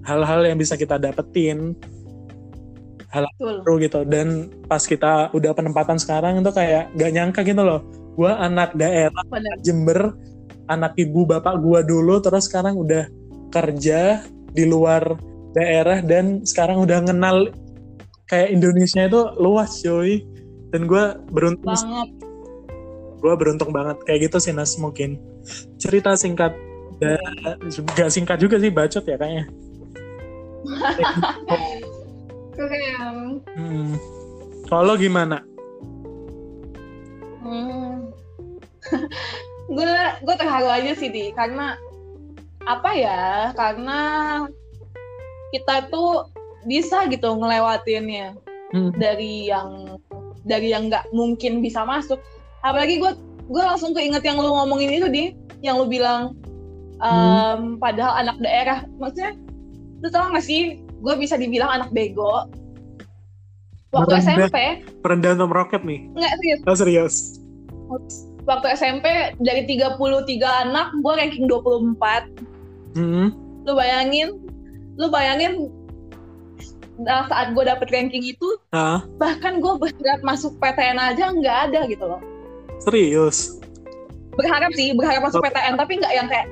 hal-hal 0.06 0.46
yang 0.46 0.58
bisa 0.62 0.78
kita 0.78 1.02
dapetin 1.02 1.74
betul. 3.24 3.56
baru 3.64 3.74
gitu. 3.80 4.00
Dan 4.04 4.28
pas 4.68 4.84
kita 4.84 5.32
udah 5.32 5.52
penempatan 5.56 5.96
sekarang 5.96 6.42
itu 6.44 6.52
kayak 6.52 6.92
gak 6.98 7.12
nyangka 7.16 7.42
gitu 7.48 7.62
loh. 7.64 7.82
Gue 8.16 8.32
anak 8.32 8.76
daerah 8.76 9.24
benar. 9.32 9.56
Jember 9.64 10.00
anak 10.66 10.98
ibu 10.98 11.30
bapak 11.30 11.62
gue 11.62 11.80
dulu 11.86 12.18
terus 12.20 12.50
sekarang 12.50 12.76
udah 12.76 13.06
kerja 13.54 14.26
di 14.52 14.66
luar 14.66 15.16
daerah 15.54 16.02
dan 16.02 16.42
sekarang 16.44 16.84
udah 16.84 17.06
kenal 17.06 17.54
kayak 18.28 18.50
Indonesia 18.50 19.06
itu 19.06 19.22
luas 19.38 19.80
cuy 19.80 20.26
dan 20.74 20.90
gue 20.90 21.04
beruntung 21.32 21.72
banget. 21.72 22.10
Gue 23.24 23.34
beruntung 23.40 23.72
banget. 23.72 23.98
Kayak 24.04 24.32
gitu 24.32 24.38
sih 24.42 24.54
Nas 24.54 24.76
mungkin. 24.76 25.22
Cerita 25.80 26.18
singkat. 26.18 26.52
Dan 26.96 27.20
gak 27.96 28.08
singkat 28.08 28.40
juga 28.40 28.56
sih 28.56 28.72
bacot 28.72 29.04
ya 29.04 29.20
kayaknya 29.20 29.52
keren 32.56 33.44
hmm. 33.56 33.94
kalau 34.72 34.94
lo 34.94 34.96
gimana 34.98 35.44
Hmm. 37.46 38.10
gue 39.76 39.92
gue 40.26 40.36
terharu 40.36 40.66
aja 40.66 40.98
sih 40.98 41.14
di 41.14 41.30
karena 41.30 41.78
apa 42.66 42.90
ya 42.98 43.54
karena 43.54 44.00
kita 45.54 45.86
tuh 45.94 46.26
bisa 46.66 47.06
gitu 47.06 47.38
ngelewatinnya 47.38 48.34
Hmm. 48.74 48.90
dari 48.98 49.46
yang 49.46 50.02
dari 50.42 50.74
yang 50.74 50.90
nggak 50.90 51.06
mungkin 51.14 51.62
bisa 51.62 51.86
masuk 51.86 52.18
apalagi 52.66 52.98
gue 52.98 53.14
gue 53.46 53.62
langsung 53.64 53.94
keinget 53.94 54.26
yang 54.26 54.42
lu 54.42 54.50
ngomongin 54.50 54.90
itu 54.90 55.08
di 55.08 55.24
yang 55.62 55.78
lu 55.78 55.86
bilang 55.86 56.34
Hmm. 56.98 57.78
em, 57.78 57.78
padahal 57.78 58.26
anak 58.26 58.42
daerah 58.42 58.88
maksudnya 58.98 59.38
lu 60.02 60.08
tau 60.10 60.34
gak 60.34 60.42
sih 60.42 60.82
gue 61.06 61.14
bisa 61.16 61.36
dibilang 61.36 61.70
anak 61.72 61.90
bego 61.92 62.50
waktu 63.92 64.12
Merendah. 64.12 64.50
SMP 64.50 64.58
Perendahan 65.00 65.38
Tom 65.38 65.50
Rocket 65.50 65.82
nih. 65.82 66.10
nggak 66.12 66.34
serius 66.36 66.60
Oh 66.66 66.76
serius. 66.76 67.16
waktu 68.44 68.68
SMP 68.74 69.06
dari 69.38 69.62
33 69.64 70.02
anak 70.64 70.88
gue 70.96 71.14
ranking 71.14 71.46
24 71.46 72.26
Hmm. 72.94 73.28
lu 73.62 73.74
bayangin 73.74 74.40
lu 74.96 75.08
bayangin 75.10 75.68
nah, 76.98 77.26
saat 77.26 77.52
gue 77.52 77.62
dapet 77.62 77.88
ranking 77.90 78.24
itu 78.24 78.56
Ah, 78.70 79.04
bahkan 79.16 79.60
gue 79.60 79.74
berharap 79.76 80.22
masuk 80.22 80.56
PTN 80.58 80.96
aja 80.98 81.30
nggak 81.30 81.58
ada 81.70 81.80
gitu 81.86 82.06
loh 82.06 82.22
serius. 82.80 83.60
berharap 84.34 84.72
sih 84.72 84.92
berharap 84.92 85.24
masuk 85.24 85.40
PTN 85.42 85.76
tapi 85.76 85.94
nggak 85.96 86.14
yang 86.14 86.28
kayak 86.28 86.48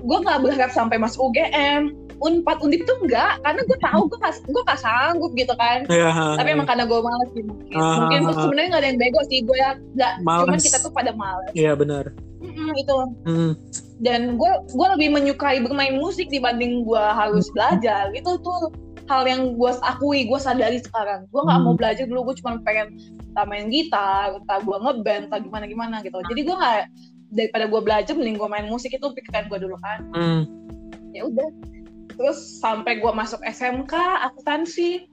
gue 0.00 0.18
nggak 0.18 0.40
berharap 0.40 0.70
sampai 0.70 0.96
masuk 0.96 1.28
UGM 1.28 1.96
unpad 2.20 2.60
undip 2.60 2.84
tuh 2.84 3.00
enggak 3.00 3.40
karena 3.40 3.60
gue 3.64 3.78
tahu 3.80 4.02
gue 4.06 4.18
gak 4.20 4.34
gue 4.44 4.62
gak 4.62 4.80
sanggup 4.80 5.32
gitu 5.32 5.54
kan. 5.56 5.88
Ya. 5.88 6.12
tapi 6.36 6.52
emang 6.52 6.68
karena 6.68 6.84
gue 6.84 7.00
males 7.00 7.30
sih 7.32 7.42
mungkin 7.42 7.74
Ah. 7.74 7.96
mungkin 8.04 8.20
tuh 8.24 8.36
sebenarnya 8.38 8.68
nggak 8.70 8.82
ada 8.84 8.88
yang 8.88 9.00
bego 9.00 9.20
sih 9.26 9.38
gue 9.40 9.56
ya 9.56 9.70
nggak 9.96 10.12
cuman 10.20 10.58
kita 10.58 10.78
tuh 10.78 10.92
pada 10.92 11.10
males. 11.12 11.52
Iya 11.52 11.72
benar. 11.74 12.12
Mm-mm, 12.40 12.72
itu. 12.74 12.96
Hmm. 13.24 13.52
dan 14.00 14.40
gue 14.40 14.52
gue 14.72 14.86
lebih 14.96 15.08
menyukai 15.12 15.60
bermain 15.60 15.92
musik 15.94 16.28
dibanding 16.28 16.84
gue 16.84 17.04
harus 17.12 17.48
belajar. 17.50 18.08
Itu 18.12 18.40
tuh 18.40 18.72
hal 19.08 19.24
yang 19.24 19.56
gue 19.56 19.72
akui 19.82 20.24
gue 20.24 20.38
sadari 20.38 20.78
sekarang. 20.78 21.24
Gue 21.28 21.40
nggak 21.40 21.60
mau 21.60 21.72
Hmm. 21.72 21.80
belajar 21.80 22.04
dulu 22.04 22.32
gue 22.32 22.40
cuma 22.40 22.56
pengen 22.60 22.96
entah 23.28 23.44
main 23.44 23.68
gitar 23.68 24.36
entah 24.36 24.58
gue 24.58 24.72
ngeband 24.74 25.28
entah 25.28 25.38
gimana 25.38 25.64
gimana 25.64 25.96
gitu 26.00 26.18
jadi 26.26 26.40
gue 26.42 26.56
nggak 26.56 26.80
daripada 27.30 27.64
gue 27.64 27.80
belajar 27.80 28.12
mending 28.12 28.36
gue 28.36 28.48
main 28.48 28.66
musik. 28.66 28.90
Itu 28.90 29.08
pikiran 29.10 29.48
gue 29.48 29.58
dulu 29.60 29.76
kan. 29.78 30.00
Hmm. 30.12 30.40
ya 31.10 31.26
udah 31.26 31.48
terus 32.20 32.36
sampai 32.60 33.00
gue 33.00 33.08
masuk 33.08 33.40
SMK 33.40 33.88
akuntansi 34.22 35.08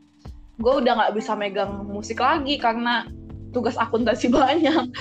gue 0.57 0.73
udah 0.75 0.93
nggak 0.93 1.13
bisa 1.15 1.31
megang 1.33 1.87
musik 1.87 2.19
lagi 2.19 2.59
karena 2.59 3.07
tugas 3.49 3.79
akuntansi 3.79 4.27
banyak 4.35 4.91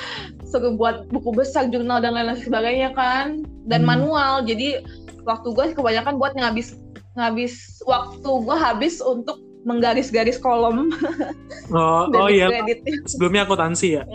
suruh 0.47 0.73
buat 0.73 1.11
buku 1.11 1.35
besar 1.35 1.67
jurnal 1.67 1.99
dan 1.99 2.15
lain-lain 2.15 2.39
sebagainya 2.39 2.95
kan 2.95 3.43
dan 3.67 3.83
Hmm. 3.83 3.91
manual 3.99 4.41
jadi 4.41 4.87
waktu 5.23 5.51
gue 5.51 5.75
kebanyakan 5.75 6.15
buat 6.17 6.33
ngabis 6.33 6.79
ngabis 7.15 7.55
waktu 7.83 8.23
gue 8.29 8.57
habis 8.57 9.03
untuk 9.03 9.43
menggaris-garis 9.67 10.39
kolom 10.39 10.95
Oh, 11.75 12.07
oh 12.07 12.31
iya. 12.31 12.47
Sebelumnya 13.03 13.43
akuntansi 13.43 13.99
ya. 13.99 14.07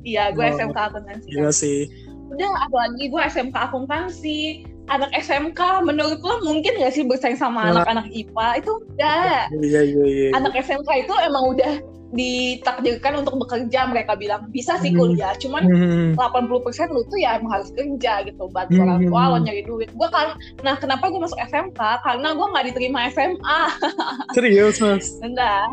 iya 0.00 0.30
gue 0.30 0.38
Oh, 0.38 0.54
SMK 0.54 0.78
akuntansi 0.78 1.26
Iya 1.28 1.50
sih. 1.50 1.90
udah 2.26 2.50
apalagi 2.62 3.10
gue 3.10 3.22
SMK 3.26 3.56
akuntansi 3.58 4.38
anak 4.86 5.10
SMK 5.12 5.60
menurut 5.82 6.18
lo 6.18 6.34
mungkin 6.42 6.72
gak 6.76 6.92
sih 6.92 7.02
bersaing 7.02 7.34
sama 7.34 7.64
Nah. 7.64 7.70
anak-anak 7.76 8.06
IPA 8.08 8.46
itu 8.56 8.72
enggak 8.88 9.42
Iya 9.52 9.80
iya 9.82 10.04
iya. 10.04 10.28
anak 10.32 10.52
SMK 10.56 10.90
itu 11.00 11.14
emang 11.20 11.44
udah 11.50 11.72
ditakdirkan 12.08 13.18
untuk 13.18 13.34
bekerja 13.36 13.82
mereka 13.84 14.14
bilang 14.14 14.46
bisa 14.48 14.78
sih 14.78 14.88
Hmm. 14.88 14.98
kuliah 15.00 15.34
cuman 15.36 15.62
Hmm. 15.64 16.10
80% 16.14 16.54
lu 16.88 17.02
tuh 17.04 17.18
ya 17.18 17.34
emang 17.34 17.50
harus 17.52 17.68
kerja 17.70 18.22
gitu 18.22 18.46
bantu 18.48 18.72
Hmm. 18.72 18.84
orang 18.84 19.00
tua 19.04 19.22
lo 19.26 19.38
nyari 19.38 19.62
duit 19.62 19.90
gue 19.90 20.08
kan 20.08 20.32
nah 20.62 20.74
kenapa 20.74 21.06
gue 21.06 21.18
masuk 21.18 21.36
SMK 21.40 21.74
karena 22.00 22.28
gue 22.30 22.46
nggak 22.46 22.64
diterima 22.64 22.98
SMA 23.08 23.60
Serius 24.36 24.78
mas. 24.78 25.18
enggak 25.18 25.66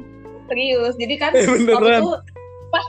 serius 0.43 0.93
jadi 0.97 1.15
kan 1.17 1.31
Eh, 1.37 1.45
waktu 1.47 2.01
itu 2.01 2.11
pas 2.67 2.85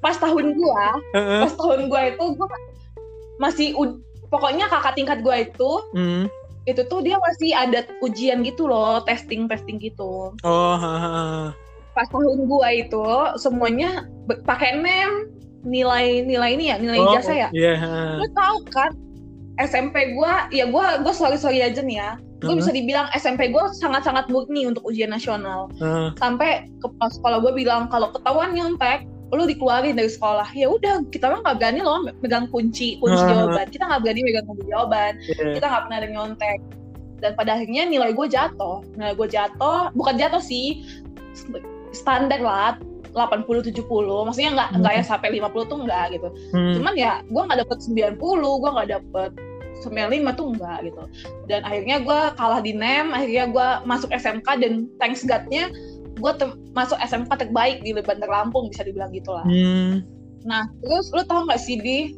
pas 0.00 0.16
tahun 0.16 0.46
gue 0.50 0.82
Heeh. 1.12 1.40
pas 1.44 1.52
tahun 1.52 1.80
gue 1.86 2.02
itu 2.08 2.24
gue 2.32 2.48
masih 3.38 3.68
pokoknya 4.32 4.64
kakak 4.66 4.96
tingkat 4.96 5.18
gue 5.20 5.36
itu 5.44 5.70
Hmm. 5.92 6.24
itu 6.64 6.80
tuh 6.88 7.04
dia 7.04 7.20
masih 7.20 7.52
ada 7.52 7.84
ujian 8.00 8.40
gitu 8.40 8.64
loh 8.64 9.04
testing 9.04 9.44
testing 9.44 9.76
gitu 9.76 10.32
Oh. 10.40 10.74
ha, 10.74 10.92
ha, 10.96 11.10
ha. 11.12 11.24
pas 11.92 12.08
tahun 12.08 12.48
gua 12.48 12.72
itu 12.72 13.04
semuanya 13.36 14.08
pakai 14.48 14.80
nem 14.80 15.28
nilai 15.60 16.24
nilai 16.24 16.56
ini 16.56 16.64
ya 16.72 16.76
nilai 16.80 16.96
Oh, 16.96 17.12
ijazah 17.12 17.36
ya 17.36 17.48
Iya. 17.52 17.74
ha. 17.76 17.92
lu 18.16 18.26
tahu 18.32 18.56
kan 18.72 18.90
SMP 19.60 20.16
gua 20.16 20.48
ya 20.48 20.64
gua 20.64 21.04
gua 21.04 21.12
sorry 21.12 21.36
sorry 21.36 21.60
aja 21.60 21.84
nih 21.84 22.00
ya 22.00 22.16
gue 22.40 22.48
Heeh. 22.48 22.58
bisa 22.58 22.72
dibilang 22.72 23.06
SMP 23.12 23.52
gua 23.52 23.68
sangat 23.70 24.02
sangat 24.02 24.26
murni 24.26 24.64
untuk 24.64 24.82
ujian 24.82 25.12
nasional 25.12 25.68
Heeh. 25.76 26.16
sampai 26.16 26.72
kepala 26.80 27.10
sekolah 27.12 27.38
gua 27.38 27.52
bilang 27.52 27.82
kalau 27.86 28.08
ketahuan 28.08 28.56
nyontek 28.56 29.04
lu 29.32 29.48
dikeluarin 29.48 29.96
dari 29.96 30.12
sekolah. 30.12 30.52
Ya 30.52 30.68
udah 30.68 31.08
kita 31.08 31.32
mah 31.32 31.40
nggak 31.40 31.56
berani 31.56 31.80
loh 31.80 32.04
megang 32.20 32.52
kunci 32.52 33.00
kunci 33.00 33.16
Ah. 33.16 33.32
jawaban. 33.32 33.66
Kita 33.72 33.84
nggak 33.88 34.00
berani 34.04 34.20
megang 34.24 34.46
kunci 34.46 34.64
jawaban. 34.68 35.12
Iya. 35.24 35.52
kita 35.56 35.66
nggak 35.66 35.82
pernah 35.88 35.98
ada 35.98 36.08
nyontek. 36.12 36.58
Dan 37.22 37.32
pada 37.38 37.50
akhirnya 37.56 37.82
nilai 37.88 38.10
gue 38.12 38.26
jatuh. 38.28 38.84
Nilai 38.98 39.14
gue 39.16 39.28
jatuh 39.32 39.88
bukan 39.96 40.14
jatuh 40.20 40.42
sih 40.42 40.84
standar 41.96 42.40
lah 42.44 42.76
80 43.12 43.68
70 43.68 43.84
maksudnya 44.24 44.50
nggak 44.56 44.68
nggak 44.80 44.92
ya 44.96 45.04
sampai 45.04 45.28
50 45.36 45.68
tuh 45.68 45.78
enggak 45.84 46.06
gitu. 46.16 46.28
Hmm. 46.52 46.72
cuman 46.80 46.94
ya 46.96 47.12
gue 47.24 47.42
nggak 47.44 47.58
dapet 47.64 47.78
90 47.84 48.16
gue 48.60 48.70
nggak 48.72 48.88
dapet 49.00 49.30
95 49.82 50.38
tuh 50.38 50.46
enggak 50.54 50.78
gitu. 50.86 51.02
Dan 51.50 51.60
akhirnya 51.66 51.96
gue 52.00 52.20
kalah 52.38 52.60
di 52.64 52.72
NEM 52.72 53.12
akhirnya 53.12 53.44
gue 53.50 53.68
masuk 53.84 54.08
SMK 54.12 54.48
dan 54.60 54.72
thanks 54.96 55.24
God-nya 55.26 55.68
gue 56.22 56.32
masuk 56.72 56.94
SMK 57.02 57.34
terbaik 57.34 57.82
di 57.82 57.90
Bandar 57.98 58.30
Lampung 58.30 58.70
bisa 58.70 58.86
dibilang 58.86 59.10
gitu 59.10 59.34
lah 59.34 59.42
Hmm. 59.42 60.06
nah 60.46 60.70
terus 60.80 61.10
lu 61.10 61.26
tau 61.26 61.42
nggak 61.44 61.58
sih 61.58 61.76
di 61.82 62.14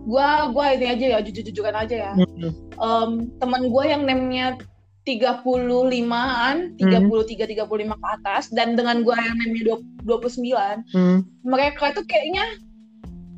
gue 0.00 0.28
gue 0.52 0.64
ini 0.76 0.86
aja 0.88 1.06
ya 1.16 1.18
jujur-jujuran 1.24 1.76
aja 1.76 1.96
ya 2.08 2.12
Hmm. 2.14 2.52
em, 2.76 3.10
teman 3.40 3.68
gue 3.68 3.84
yang 3.88 4.04
nemnya 4.04 4.60
35-an, 5.00 6.76
33 6.76 7.48
35 7.48 7.96
ke 7.96 8.06
atas 8.20 8.52
dan 8.52 8.76
dengan 8.76 9.00
gue 9.00 9.16
yang 9.16 9.36
nemnya 9.40 9.62
20 9.80 10.04
29, 10.04 10.84
Hmm. 10.92 11.24
mereka 11.44 11.92
itu 11.92 12.02
kayaknya 12.04 12.44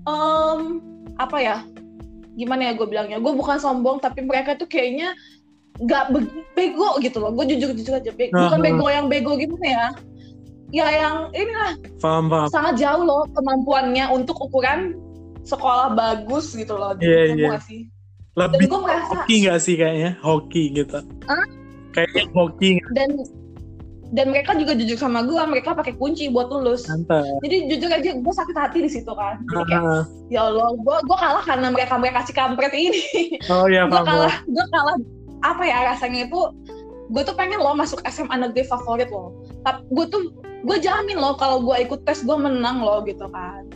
em 0.07 0.61
apa 1.18 1.38
ya? 1.38 1.57
Gimana 2.34 2.70
ya 2.70 2.72
gue 2.74 2.86
bilangnya? 2.88 3.18
Gue 3.22 3.34
bukan 3.36 3.61
sombong 3.61 4.00
tapi 4.00 4.24
mereka 4.24 4.57
tuh 4.57 4.66
kayaknya 4.66 5.14
nggak 5.78 6.04
be- 6.10 6.28
bego 6.52 6.98
gitu 6.98 7.16
loh. 7.16 7.30
Gue 7.30 7.48
jujur-jujur 7.48 7.94
aja, 7.94 8.10
be- 8.10 8.28
bukan 8.28 8.58
Aha. 8.58 8.64
bego 8.64 8.86
yang 8.88 9.06
bego 9.06 9.32
gimana 9.34 9.66
ya? 9.66 9.86
Ya 10.68 10.86
yang 10.90 11.16
inilah 11.30 11.76
Paham 12.00 12.26
paham. 12.26 12.48
sangat 12.48 12.80
jauh 12.80 13.02
loh 13.02 13.28
kemampuannya 13.30 14.08
untuk 14.08 14.40
ukuran 14.40 14.96
sekolah 15.42 15.92
bagus 15.92 16.52
gitu 16.52 16.72
loh. 16.72 16.92
Kamu 16.94 17.04
iya. 17.34 17.48
nggak 17.50 17.62
sih? 17.62 17.88
Dan 18.32 18.48
Lebih 18.48 18.66
gue 18.66 18.80
merasa 18.80 19.12
hoki 19.14 19.34
nggak 19.44 19.60
sih 19.60 19.74
kayaknya? 19.76 20.10
Hoki 20.18 20.62
gitu. 20.72 20.98
Hah? 21.26 21.44
Kayaknya 21.92 22.24
hoki 22.32 22.68
nggak? 22.74 22.88
dan 22.94 23.10
dan 24.12 24.28
mereka 24.28 24.52
juga 24.54 24.72
jujur 24.72 24.92
sama 24.94 25.20
gue 25.22 25.40
mereka 25.42 25.72
pakai 25.72 25.92
kunci 25.92 26.28
buat 26.28 26.44
lulus 26.46 26.84
Mantap. 26.84 27.24
jadi 27.40 27.56
jujur 27.66 27.88
aja 27.88 28.10
gue 28.12 28.34
sakit 28.34 28.52
hati 28.54 28.78
di 28.84 28.90
situ 28.92 29.08
kan 29.08 29.40
jadi 29.40 29.64
kayak 29.66 29.80
Ah. 29.82 30.04
ya 30.28 30.40
allah 30.46 30.68
gue 30.70 30.96
gue 31.02 31.16
kalah 31.18 31.40
karena 31.40 31.72
mereka 31.72 31.96
mereka 31.96 32.20
si 32.20 32.36
kampret 32.36 32.72
ini 32.74 33.00
Oh 33.48 33.64
iya 33.64 33.88
gue 33.88 33.96
kalah 33.98 34.44
gue 34.44 34.66
kalah 34.68 34.96
apa 35.43 35.62
ya 35.66 35.95
rasanya 35.95 36.30
itu 36.30 36.40
gue 37.12 37.22
tuh 37.28 37.36
pengen 37.36 37.61
loh 37.61 37.76
masuk 37.76 38.01
SMA 38.09 38.40
negeri 38.40 38.64
favorit 38.64 39.12
loh. 39.12 39.36
Tapi 39.66 39.84
gue 39.93 40.07
tuh 40.09 40.22
gue 40.64 40.78
jamin 40.80 41.20
loh 41.20 41.36
kalau 41.36 41.61
gue 41.61 41.76
ikut 41.84 42.07
tes 42.09 42.24
gue 42.24 42.36
menang 42.36 42.80
loh 42.80 43.05
gitu 43.05 43.28
kan. 43.28 43.68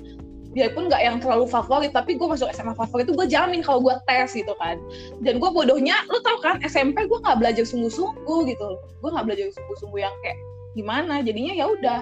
Biarpun 0.56 0.88
nggak 0.88 1.02
yang 1.04 1.16
terlalu 1.20 1.44
favorit 1.44 1.92
tapi 1.92 2.16
gue 2.16 2.24
masuk 2.24 2.48
SMA 2.56 2.72
favorit 2.72 3.04
itu 3.04 3.12
gue 3.12 3.28
jamin 3.28 3.60
kalau 3.60 3.84
gue 3.84 3.92
tes 4.08 4.32
gitu 4.32 4.56
kan. 4.56 4.80
Dan 5.20 5.36
gue 5.36 5.50
bodohnya 5.52 6.00
lu 6.08 6.22
tau 6.24 6.40
kan 6.40 6.62
SMP 6.64 7.04
gue 7.04 7.18
nggak 7.20 7.36
belajar 7.36 7.64
sungguh-sungguh 7.68 8.40
gitu 8.48 8.68
gue 9.04 9.10
nggak 9.12 9.26
belajar 9.28 9.52
sungguh-sungguh 9.52 10.00
yang 10.00 10.14
kayak 10.24 10.38
gimana 10.72 11.24
jadinya 11.24 11.56
ya 11.56 11.66
udah 11.72 12.00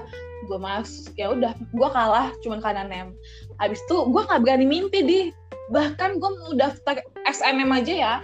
gue 0.51 0.59
mas 0.59 1.09
ya 1.15 1.31
udah 1.31 1.55
gue 1.57 1.89
kalah 1.91 2.31
cuman 2.47 2.63
karena 2.63 2.87
nem. 2.87 3.09
Habis 3.59 3.83
itu 3.91 3.97
gue 4.07 4.23
nggak 4.23 4.41
berani 4.45 4.67
mimpi 4.71 5.01
di. 5.03 5.21
Bahkan 5.73 6.21
gue 6.21 6.31
mau 6.45 6.53
daftar 6.55 7.01
SNM 7.25 7.73
aja 7.73 7.95
ya 7.97 8.15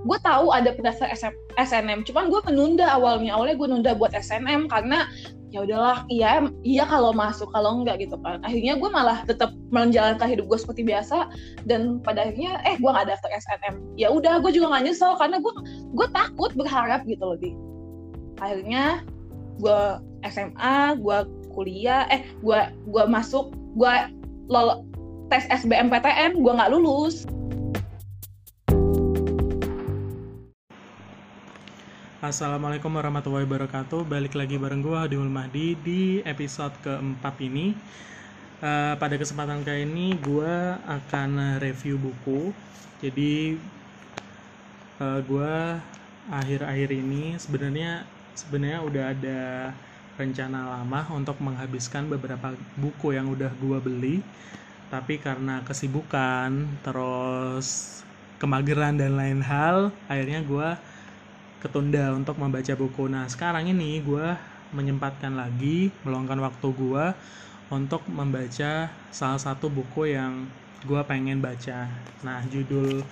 gue 0.00 0.18
tahu 0.24 0.48
ada 0.48 0.72
pendaftar 0.72 1.12
SNM 1.60 2.08
cuman 2.08 2.32
gue 2.32 2.40
menunda 2.48 2.88
awalnya. 2.88 3.36
Awalnya 3.36 3.56
gue 3.60 3.68
nunda 3.68 3.92
buat 3.92 4.16
SNM 4.16 4.70
karena 4.72 5.04
ya 5.50 5.66
udahlah 5.66 6.06
iya 6.06 6.46
iya 6.62 6.86
kalau 6.86 7.10
masuk 7.10 7.50
kalau 7.52 7.82
enggak 7.82 8.00
gitu 8.00 8.16
kan. 8.24 8.40
Akhirnya 8.40 8.80
gue 8.80 8.88
malah 8.88 9.20
tetap 9.28 9.52
menjalankan 9.68 10.30
hidup 10.30 10.48
gue 10.48 10.58
seperti 10.58 10.82
biasa 10.86 11.28
dan 11.68 12.00
pada 12.00 12.24
akhirnya 12.24 12.62
eh 12.64 12.80
gue 12.80 12.90
nggak 12.90 13.12
daftar 13.12 13.30
SNM 13.34 13.74
ya 14.00 14.08
udah 14.08 14.40
gue 14.40 14.50
juga 14.54 14.72
nggak 14.72 14.84
nyesel 14.88 15.12
karena 15.20 15.36
gue 15.42 15.52
gue 15.92 16.06
takut 16.16 16.50
berharap 16.56 17.04
gitu 17.04 17.24
loh 17.24 17.38
di. 17.38 17.52
Akhirnya 18.40 19.04
gue 19.60 19.80
SMA 20.24 20.96
gue 20.96 21.18
kuliah 21.52 22.08
eh 22.08 22.24
gue 22.40 22.60
gue 22.88 23.04
masuk 23.10 23.52
gue 23.76 23.94
lol 24.48 24.86
tes 25.28 25.46
SBMPTN 25.50 26.40
gue 26.40 26.52
nggak 26.52 26.72
lulus 26.72 27.28
Assalamualaikum 32.30 32.94
warahmatullahi 32.94 33.42
wabarakatuh. 33.42 34.06
Balik 34.06 34.38
lagi 34.38 34.54
bareng 34.54 34.86
gue 34.86 34.94
Hadimul 34.94 35.26
Mahdi 35.26 35.74
di 35.82 36.22
episode 36.22 36.70
keempat 36.78 37.34
ini. 37.42 37.74
Uh, 38.62 38.94
pada 39.02 39.18
kesempatan 39.18 39.66
kali 39.66 39.82
ini 39.82 40.14
gue 40.14 40.54
akan 40.86 41.58
review 41.58 41.98
buku. 41.98 42.54
Jadi 43.02 43.58
uh, 45.02 45.18
eh, 45.18 45.20
gue 45.26 45.54
akhir-akhir 46.30 46.94
ini 46.94 47.34
sebenarnya 47.34 48.06
sebenarnya 48.38 48.78
udah 48.86 49.04
ada 49.10 49.40
rencana 50.14 50.78
lama 50.78 51.10
untuk 51.10 51.34
menghabiskan 51.42 52.06
beberapa 52.06 52.54
buku 52.78 53.10
yang 53.10 53.26
udah 53.26 53.50
gue 53.58 53.78
beli. 53.82 54.16
Tapi 54.86 55.18
karena 55.18 55.66
kesibukan, 55.66 56.78
terus 56.86 57.98
kemageran 58.38 58.94
dan 58.94 59.18
lain 59.18 59.42
hal, 59.42 59.90
akhirnya 60.06 60.46
gue 60.46 60.68
ketunda 61.60 62.16
untuk 62.16 62.40
membaca 62.40 62.72
buku. 62.72 63.06
Nah, 63.06 63.28
sekarang 63.28 63.68
ini 63.68 64.00
gue 64.00 64.34
menyempatkan 64.72 65.36
lagi, 65.36 65.92
meluangkan 66.02 66.40
waktu 66.40 66.68
gue 66.72 67.04
untuk 67.70 68.02
membaca 68.10 68.90
salah 69.12 69.40
satu 69.40 69.70
buku 69.70 70.10
yang 70.16 70.48
gue 70.82 71.00
pengen 71.04 71.44
baca. 71.44 71.86
Nah, 72.24 72.40
judul 72.48 73.04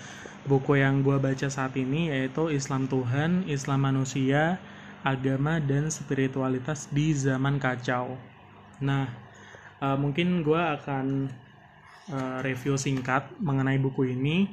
buku 0.48 0.80
yang 0.80 1.04
gue 1.04 1.20
baca 1.20 1.46
saat 1.52 1.76
ini 1.76 2.08
yaitu 2.08 2.48
Islam 2.48 2.88
Tuhan, 2.88 3.44
Islam 3.44 3.84
Manusia, 3.84 4.56
Agama 5.04 5.60
dan 5.60 5.92
Spiritualitas 5.92 6.88
di 6.88 7.12
Zaman 7.12 7.60
Kacau. 7.60 8.16
Nah, 8.80 9.12
uh, 9.84 9.94
mungkin 10.00 10.40
gue 10.42 10.58
akan 10.58 11.28
uh, 12.10 12.38
review 12.40 12.80
singkat 12.80 13.28
mengenai 13.38 13.76
buku 13.76 14.16
ini 14.16 14.50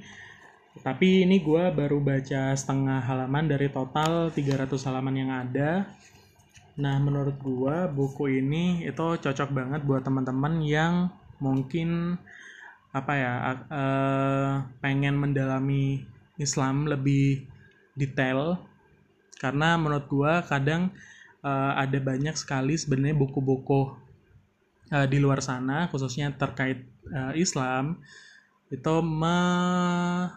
tapi 0.84 1.23
ini 1.23 1.39
gue 1.39 1.71
baru 1.71 2.03
baca 2.03 2.51
setengah 2.51 2.99
halaman 2.99 3.47
dari 3.47 3.71
total 3.71 4.28
300 4.34 4.76
halaman 4.88 5.15
yang 5.15 5.32
ada. 5.32 5.88
Nah, 6.76 6.99
menurut 6.99 7.39
gue 7.39 7.78
buku 7.95 8.43
ini 8.43 8.84
itu 8.84 9.05
cocok 9.15 9.49
banget 9.55 9.82
buat 9.88 10.03
teman-teman 10.03 10.59
yang 10.59 11.07
mungkin 11.39 12.19
apa 12.95 13.13
ya 13.15 13.34
uh, 13.67 14.53
pengen 14.80 15.19
mendalami 15.19 16.07
Islam 16.39 16.88
lebih 16.88 17.43
detail 17.95 18.59
karena 19.36 19.76
menurut 19.76 20.07
gue 20.07 20.34
kadang 20.47 20.95
uh, 21.43 21.76
ada 21.76 21.99
banyak 21.99 22.39
sekali 22.39 22.80
sebenarnya 22.80 23.19
buku-buku 23.19 23.99
uh, 24.95 25.07
di 25.11 25.19
luar 25.19 25.43
sana 25.43 25.91
khususnya 25.91 26.32
terkait 26.39 26.88
uh, 27.11 27.36
Islam 27.36 27.99
itu 28.74 28.95
me, 29.05 29.38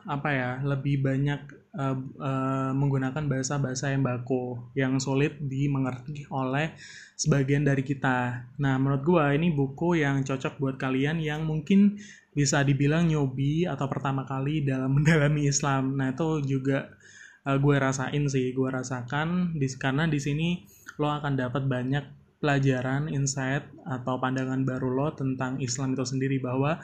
apa 0.04 0.28
ya 0.28 0.50
lebih 0.60 1.00
banyak 1.00 1.40
uh, 1.72 1.96
uh, 2.20 2.70
menggunakan 2.76 3.24
bahasa-bahasa 3.24 3.96
yang 3.96 4.04
baku 4.04 4.60
yang 4.76 5.00
sulit 5.00 5.40
dimengerti 5.40 6.28
oleh 6.28 6.76
sebagian 7.16 7.64
dari 7.64 7.80
kita. 7.80 8.44
Nah, 8.60 8.76
menurut 8.76 9.02
gua 9.02 9.32
ini 9.32 9.48
buku 9.48 10.04
yang 10.04 10.28
cocok 10.28 10.60
buat 10.60 10.76
kalian 10.76 11.24
yang 11.24 11.48
mungkin 11.48 11.96
bisa 12.36 12.60
dibilang 12.62 13.08
nyobi 13.08 13.64
atau 13.64 13.88
pertama 13.88 14.28
kali 14.28 14.60
dalam 14.60 14.92
mendalami 15.00 15.48
Islam. 15.48 15.96
Nah, 15.96 16.12
itu 16.12 16.44
juga 16.44 16.92
uh, 17.48 17.56
gue 17.56 17.76
rasain 17.80 18.24
sih, 18.28 18.52
gue 18.52 18.68
rasakan 18.68 19.56
di 19.56 19.66
karena 19.80 20.04
di 20.04 20.20
sini 20.20 20.48
lo 21.00 21.08
akan 21.08 21.32
dapat 21.32 21.64
banyak 21.64 22.04
pelajaran, 22.38 23.10
insight 23.10 23.66
atau 23.82 24.20
pandangan 24.22 24.62
baru 24.62 24.94
lo 24.94 25.08
tentang 25.16 25.58
Islam 25.58 25.98
itu 25.98 26.06
sendiri 26.06 26.38
bahwa 26.38 26.78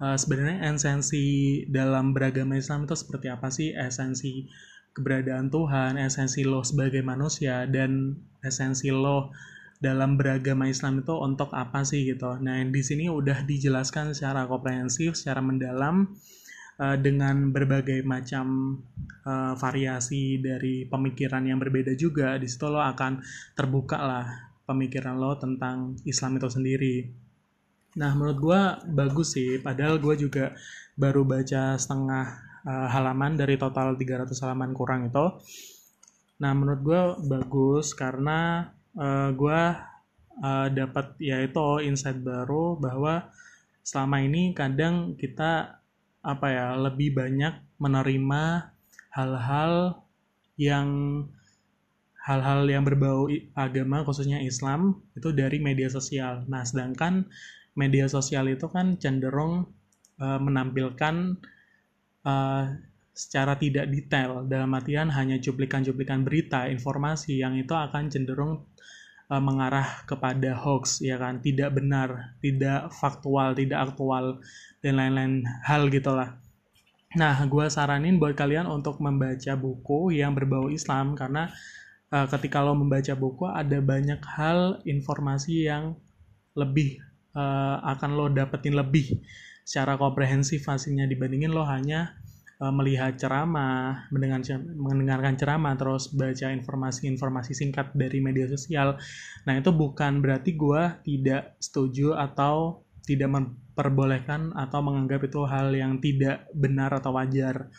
uh, 0.00 0.16
sebenarnya 0.16 0.72
esensi 0.72 1.64
dalam 1.68 2.12
beragama 2.16 2.56
Islam 2.56 2.84
itu 2.84 2.96
seperti 2.96 3.26
apa 3.32 3.48
sih 3.52 3.72
esensi 3.72 4.48
keberadaan 4.96 5.52
Tuhan, 5.52 6.00
esensi 6.00 6.40
lo 6.48 6.64
sebagai 6.64 7.04
manusia 7.04 7.68
dan 7.68 8.16
esensi 8.40 8.88
lo 8.88 9.28
dalam 9.76 10.16
beragama 10.16 10.72
Islam 10.72 11.04
itu 11.04 11.12
untuk 11.20 11.52
apa 11.52 11.84
sih 11.84 12.08
gitu. 12.08 12.40
Nah, 12.40 12.64
di 12.64 12.80
sini 12.80 13.12
udah 13.12 13.44
dijelaskan 13.44 14.16
secara 14.16 14.48
komprehensif, 14.48 15.12
secara 15.20 15.44
mendalam 15.44 16.16
uh, 16.80 16.96
dengan 16.96 17.52
berbagai 17.52 18.00
macam 18.08 18.78
uh, 19.28 19.52
variasi 19.52 20.40
dari 20.40 20.88
pemikiran 20.88 21.44
yang 21.44 21.60
berbeda 21.60 21.92
juga. 21.92 22.40
Di 22.40 22.48
situ 22.48 22.72
lo 22.72 22.80
akan 22.80 23.20
terbuka 23.52 24.00
lah 24.00 24.24
pemikiran 24.64 25.20
lo 25.20 25.36
tentang 25.36 26.00
Islam 26.08 26.40
itu 26.40 26.48
sendiri. 26.48 27.25
Nah, 27.96 28.12
menurut 28.12 28.38
gue 28.38 28.60
bagus 28.92 29.32
sih, 29.32 29.56
padahal 29.56 29.96
gue 29.96 30.14
juga 30.20 30.52
baru 30.96 31.24
baca 31.24 31.80
setengah 31.80 32.24
uh, 32.68 32.88
halaman 32.92 33.40
dari 33.40 33.56
total 33.56 33.96
300 33.96 34.36
halaman 34.44 34.76
kurang 34.76 35.08
itu. 35.08 35.26
Nah, 36.36 36.52
menurut 36.52 36.80
gue 36.84 37.02
bagus 37.24 37.96
karena 37.96 38.68
uh, 39.00 39.32
gue 39.32 39.60
uh, 40.44 40.68
dapat 40.68 41.16
yaitu 41.16 41.88
insight 41.88 42.20
baru 42.20 42.76
bahwa 42.76 43.32
selama 43.80 44.20
ini 44.20 44.52
kadang 44.52 45.16
kita 45.16 45.80
apa 46.20 46.46
ya 46.50 46.66
lebih 46.74 47.14
banyak 47.16 47.54
menerima 47.78 48.74
hal-hal 49.14 50.02
yang 50.58 50.88
hal-hal 52.26 52.66
yang 52.66 52.82
berbau 52.82 53.30
agama 53.54 54.02
khususnya 54.02 54.42
Islam 54.42 54.98
itu 55.14 55.30
dari 55.30 55.62
media 55.62 55.86
sosial. 55.86 56.42
Nah, 56.50 56.66
sedangkan 56.66 57.30
media 57.76 58.08
sosial 58.08 58.48
itu 58.50 58.66
kan 58.72 58.96
cenderung 58.96 59.68
uh, 60.18 60.40
menampilkan 60.40 61.36
uh, 62.24 62.64
secara 63.16 63.56
tidak 63.56 63.88
detail. 63.92 64.44
Dalam 64.44 64.72
artian 64.76 65.12
hanya 65.12 65.40
cuplikan-cuplikan 65.40 66.24
berita 66.24 66.68
informasi 66.68 67.40
yang 67.40 67.56
itu 67.56 67.72
akan 67.72 68.08
cenderung 68.08 68.64
uh, 69.28 69.40
mengarah 69.40 70.04
kepada 70.08 70.56
hoax 70.56 71.04
ya 71.04 71.20
kan? 71.20 71.44
Tidak 71.44 71.70
benar 71.72 72.36
tidak 72.40 72.92
faktual 72.96 73.52
tidak 73.52 73.92
aktual 73.92 74.40
dan 74.80 74.96
lain-lain 74.96 75.44
hal 75.64 75.88
gitulah 75.92 76.38
nah 77.16 77.32
gue 77.48 77.66
saranin 77.72 78.20
buat 78.20 78.36
kalian 78.36 78.68
untuk 78.68 79.00
membaca 79.00 79.56
buku 79.56 80.12
yang 80.12 80.36
berbau 80.36 80.68
Islam 80.68 81.16
karena 81.16 81.48
uh, 82.12 82.28
ketika 82.28 82.60
lo 82.60 82.76
membaca 82.76 83.16
buku 83.16 83.48
ada 83.48 83.80
banyak 83.80 84.20
hal 84.36 84.84
informasi 84.84 85.64
yang 85.64 85.96
lebih 86.52 87.00
uh, 87.36 87.76
akan 87.84 88.10
lo 88.16 88.26
dapetin 88.32 88.72
lebih 88.72 89.20
secara 89.62 90.00
komprehensif 90.00 90.64
hasilnya 90.64 91.04
dibandingin 91.04 91.52
lo 91.52 91.66
hanya 91.68 92.16
uh, 92.62 92.72
melihat 92.72 93.18
ceramah, 93.20 94.08
mendengar, 94.08 94.40
mendengarkan 94.62 95.34
ceramah, 95.36 95.74
terus 95.76 96.08
baca 96.12 96.48
informasi-informasi 96.52 97.52
singkat 97.52 97.92
dari 97.92 98.22
media 98.22 98.48
sosial. 98.48 98.96
Nah 99.44 99.54
itu 99.58 99.70
bukan 99.74 100.24
berarti 100.24 100.56
gue 100.56 100.82
tidak 101.04 101.58
setuju 101.60 102.16
atau 102.16 102.86
tidak 103.06 103.30
memperbolehkan 103.30 104.50
atau 104.56 104.82
menganggap 104.82 105.30
itu 105.30 105.40
hal 105.46 105.70
yang 105.70 106.02
tidak 106.02 106.48
benar 106.56 106.90
atau 106.96 107.14
wajar. 107.14 107.70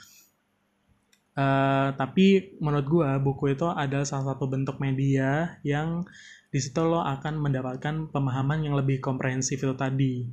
Uh, 1.38 1.94
tapi 1.94 2.58
menurut 2.58 2.88
gue 2.90 3.10
buku 3.22 3.54
itu 3.54 3.70
adalah 3.70 4.10
salah 4.10 4.34
satu 4.34 4.50
bentuk 4.50 4.82
media 4.82 5.62
yang 5.62 6.02
di 6.48 6.60
situ 6.64 6.80
lo 6.80 7.04
akan 7.04 7.44
mendapatkan 7.44 8.12
pemahaman 8.12 8.64
yang 8.64 8.76
lebih 8.80 9.04
komprehensif 9.04 9.60
itu 9.60 9.76
tadi. 9.76 10.28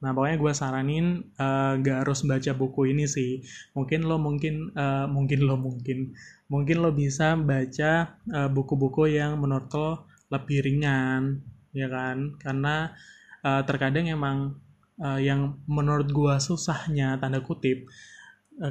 Nah 0.00 0.16
pokoknya 0.16 0.36
gue 0.40 0.52
saranin 0.56 1.06
uh, 1.36 1.76
gak 1.76 2.08
harus 2.08 2.24
baca 2.24 2.52
buku 2.56 2.88
ini 2.88 3.04
sih. 3.04 3.44
Mungkin 3.76 4.08
lo 4.08 4.16
mungkin 4.16 4.72
uh, 4.72 5.04
mungkin 5.04 5.44
lo 5.44 5.60
mungkin 5.60 6.16
mungkin 6.48 6.76
lo 6.80 6.90
bisa 6.96 7.36
baca 7.36 8.16
buku 8.48 8.74
buku-buku 8.76 9.12
yang 9.12 9.36
menurut 9.36 9.68
lo 9.76 10.08
lebih 10.32 10.64
ringan, 10.64 11.44
ya 11.76 11.92
kan? 11.92 12.40
Karena 12.40 12.96
uh, 13.44 13.60
terkadang 13.68 14.08
emang 14.08 14.56
uh, 15.04 15.20
yang 15.20 15.60
menurut 15.68 16.08
gue 16.08 16.34
susahnya 16.40 17.20
tanda 17.20 17.44
kutip 17.44 17.84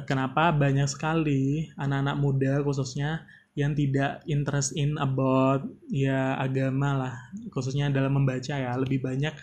kenapa 0.06 0.54
banyak 0.54 0.86
sekali 0.86 1.66
anak-anak 1.74 2.16
muda 2.22 2.52
khususnya 2.62 3.26
yang 3.60 3.76
tidak 3.76 4.24
interest 4.24 4.72
in 4.74 4.96
about 4.96 5.68
ya 5.92 6.34
agama 6.40 6.96
lah 6.96 7.14
khususnya 7.52 7.92
dalam 7.92 8.16
membaca 8.16 8.56
ya 8.56 8.72
lebih 8.80 9.04
banyak 9.04 9.36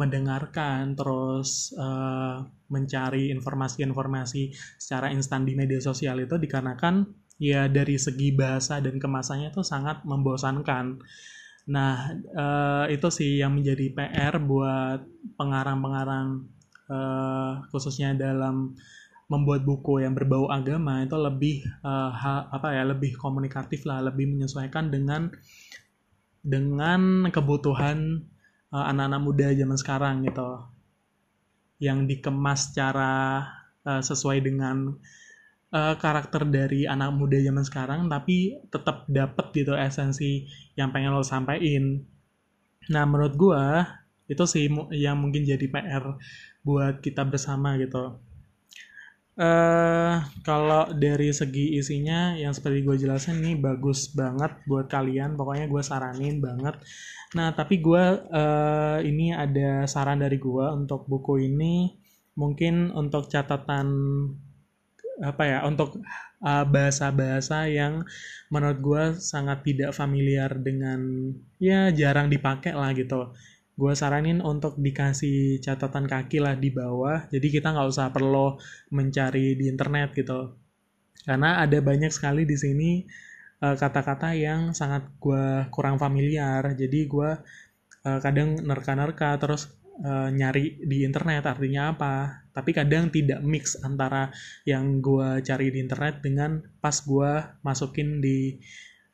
mendengarkan 0.00 0.96
terus 0.96 1.76
uh, 1.76 2.40
mencari 2.72 3.28
informasi-informasi 3.36 4.56
secara 4.80 5.12
instan 5.12 5.44
di 5.44 5.52
media 5.52 5.76
sosial 5.82 6.24
itu 6.24 6.40
dikarenakan 6.40 7.04
ya 7.36 7.68
dari 7.68 8.00
segi 8.00 8.32
bahasa 8.32 8.80
dan 8.80 8.96
kemasannya 9.00 9.52
itu 9.52 9.64
sangat 9.64 10.04
membosankan. 10.04 11.00
Nah, 11.68 12.16
uh, 12.36 12.84
itu 12.88 13.08
sih 13.08 13.40
yang 13.40 13.56
menjadi 13.56 13.92
PR 13.92 14.40
buat 14.40 15.04
pengarang-pengarang 15.36 16.48
uh, 16.88 17.52
khususnya 17.68 18.16
dalam 18.16 18.76
membuat 19.30 19.62
buku 19.62 20.02
yang 20.02 20.18
berbau 20.18 20.50
agama 20.50 21.06
itu 21.06 21.14
lebih 21.14 21.62
uh, 21.86 22.10
ha, 22.10 22.50
apa 22.50 22.74
ya 22.74 22.82
lebih 22.82 23.14
komunikatif 23.14 23.86
lah 23.86 24.02
lebih 24.02 24.26
menyesuaikan 24.26 24.90
dengan 24.90 25.30
dengan 26.42 27.30
kebutuhan 27.30 28.26
uh, 28.74 28.84
anak-anak 28.90 29.22
muda 29.22 29.46
zaman 29.54 29.78
sekarang 29.78 30.14
gitu. 30.26 30.66
Yang 31.78 31.98
dikemas 32.10 32.74
secara 32.74 33.46
uh, 33.86 34.02
sesuai 34.02 34.42
dengan 34.42 34.98
uh, 35.70 35.94
karakter 35.94 36.42
dari 36.50 36.90
anak 36.90 37.14
muda 37.14 37.38
zaman 37.38 37.62
sekarang 37.62 38.00
tapi 38.10 38.58
tetap 38.66 39.06
dapet 39.06 39.46
gitu 39.54 39.78
esensi 39.78 40.50
yang 40.74 40.90
pengen 40.90 41.14
lo 41.14 41.22
sampaikan. 41.22 42.02
Nah 42.90 43.06
menurut 43.06 43.38
gue 43.38 43.64
itu 44.26 44.42
sih 44.42 44.66
yang 44.90 45.22
mungkin 45.22 45.46
jadi 45.46 45.70
PR 45.70 46.18
buat 46.66 46.98
kita 46.98 47.22
bersama 47.22 47.78
gitu 47.78 48.18
uh, 49.40 50.20
kalau 50.44 50.92
dari 50.92 51.32
segi 51.32 51.80
isinya 51.80 52.36
yang 52.36 52.52
seperti 52.52 52.84
gue 52.84 52.96
jelasin 53.00 53.40
ini 53.40 53.56
bagus 53.56 54.12
banget 54.12 54.60
buat 54.68 54.86
kalian. 54.86 55.34
Pokoknya 55.40 55.66
gue 55.66 55.82
saranin 55.82 56.38
banget. 56.44 56.76
Nah 57.34 57.56
tapi 57.56 57.80
gue 57.80 58.04
uh, 58.28 58.98
ini 59.00 59.32
ada 59.32 59.88
saran 59.88 60.20
dari 60.20 60.36
gue 60.36 60.66
untuk 60.76 61.08
buku 61.08 61.40
ini. 61.48 61.96
Mungkin 62.36 62.92
untuk 62.92 63.26
catatan 63.32 63.88
apa 65.20 65.42
ya 65.44 65.58
untuk 65.68 66.00
uh, 66.40 66.64
bahasa-bahasa 66.64 67.68
yang 67.68 68.04
menurut 68.48 68.78
gue 68.80 69.02
sangat 69.20 69.60
tidak 69.68 69.92
familiar 69.92 70.48
dengan 70.56 71.32
ya 71.60 71.92
jarang 71.92 72.32
dipakai 72.32 72.72
lah 72.72 72.90
gitu 72.96 73.36
gue 73.76 73.92
saranin 73.96 74.44
untuk 74.44 74.76
dikasih 74.76 75.60
catatan 75.62 76.04
kaki 76.04 76.42
lah 76.42 76.54
di 76.56 76.70
bawah. 76.72 77.28
Jadi 77.32 77.46
kita 77.48 77.72
nggak 77.72 77.88
usah 77.88 78.12
perlu 78.12 78.60
mencari 78.92 79.56
di 79.56 79.70
internet 79.70 80.12
gitu. 80.14 80.54
Karena 81.24 81.60
ada 81.60 81.78
banyak 81.80 82.12
sekali 82.12 82.48
di 82.48 82.56
sini 82.56 82.90
uh, 83.64 83.76
kata-kata 83.76 84.32
yang 84.36 84.72
sangat 84.76 85.08
gue 85.20 85.68
kurang 85.72 85.96
familiar. 85.96 86.64
Jadi 86.76 87.08
gue 87.08 87.30
uh, 88.04 88.18
kadang 88.20 88.60
nerka-nerka 88.60 89.36
terus 89.40 89.72
uh, 90.04 90.28
nyari 90.28 90.80
di 90.84 91.04
internet 91.04 91.44
artinya 91.48 91.92
apa. 91.96 92.44
Tapi 92.50 92.70
kadang 92.76 93.08
tidak 93.08 93.40
mix 93.40 93.78
antara 93.80 94.28
yang 94.68 95.00
gue 95.00 95.40
cari 95.40 95.72
di 95.72 95.78
internet 95.80 96.20
dengan 96.20 96.60
pas 96.80 96.96
gue 97.00 97.32
masukin 97.64 98.20
di 98.20 98.60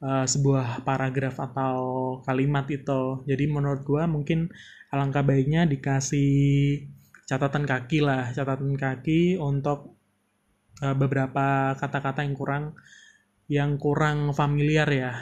uh, 0.03 0.27
sebuah 0.27 0.85
paragraf 0.85 1.41
atau 1.41 1.77
kalimat 2.25 2.67
itu. 2.69 3.23
Jadi 3.25 3.45
menurut 3.49 3.83
gue 3.87 4.03
mungkin 4.09 4.51
alangkah 4.93 5.25
baiknya 5.25 5.65
dikasih 5.69 6.85
catatan 7.27 7.67
kaki 7.67 8.07
lah 8.07 8.31
catatan 8.31 8.79
kaki 8.79 9.35
untuk 9.41 9.99
uh, 10.83 10.95
beberapa 10.95 11.75
kata-kata 11.75 12.23
yang 12.23 12.37
kurang 12.39 12.65
yang 13.47 13.71
kurang 13.79 14.35
familiar 14.35 14.89
ya. 14.91 15.13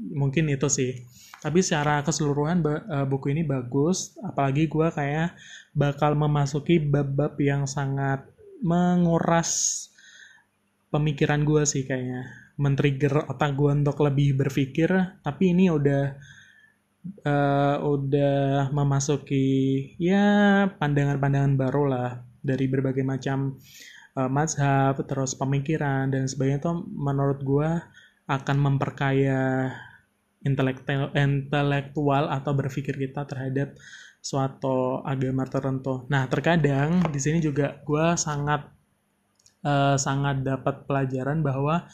Mungkin 0.00 0.48
itu 0.48 0.68
sih. 0.72 1.04
Tapi 1.40 1.64
secara 1.64 2.04
keseluruhan 2.04 2.60
uh, 2.64 3.06
buku 3.08 3.32
ini 3.32 3.48
bagus 3.48 4.16
apalagi 4.20 4.68
gue 4.68 4.88
kayak 4.92 5.32
bakal 5.72 6.12
memasuki 6.12 6.76
bab-bab 6.76 7.32
yang 7.40 7.64
sangat 7.64 8.28
menguras 8.60 9.88
pemikiran 10.92 11.48
gue 11.48 11.64
sih 11.64 11.88
kayaknya 11.88 12.28
men-trigger 12.60 13.26
otak 13.26 13.56
gue 13.56 13.72
untuk 13.72 14.04
lebih 14.04 14.36
berpikir 14.36 14.92
tapi 15.24 15.56
ini 15.56 15.72
udah 15.72 16.14
uh, 17.24 17.76
udah 17.80 18.68
memasuki 18.70 19.48
ya 19.96 20.68
pandangan-pandangan 20.76 21.56
baru 21.56 21.84
lah 21.88 22.10
dari 22.44 22.68
berbagai 22.68 23.04
macam 23.04 23.56
uh, 24.16 24.28
mazhab 24.28 25.00
terus 25.08 25.32
pemikiran 25.36 26.12
dan 26.12 26.28
sebagainya 26.28 26.60
itu 26.60 26.72
menurut 26.92 27.40
gue 27.40 27.70
akan 28.30 28.56
memperkaya 28.62 29.74
intelektual, 30.46 31.10
intelektual 31.18 32.30
atau 32.30 32.52
berpikir 32.54 32.96
kita 32.96 33.26
terhadap 33.26 33.76
suatu 34.20 35.00
agama 35.02 35.48
tertentu. 35.48 36.04
Nah, 36.12 36.28
terkadang 36.28 37.02
di 37.08 37.20
sini 37.20 37.40
juga 37.40 37.80
gue 37.82 38.06
sangat 38.20 38.68
uh, 39.64 39.96
sangat 39.96 40.44
dapat 40.44 40.84
pelajaran 40.84 41.40
bahwa 41.40 41.88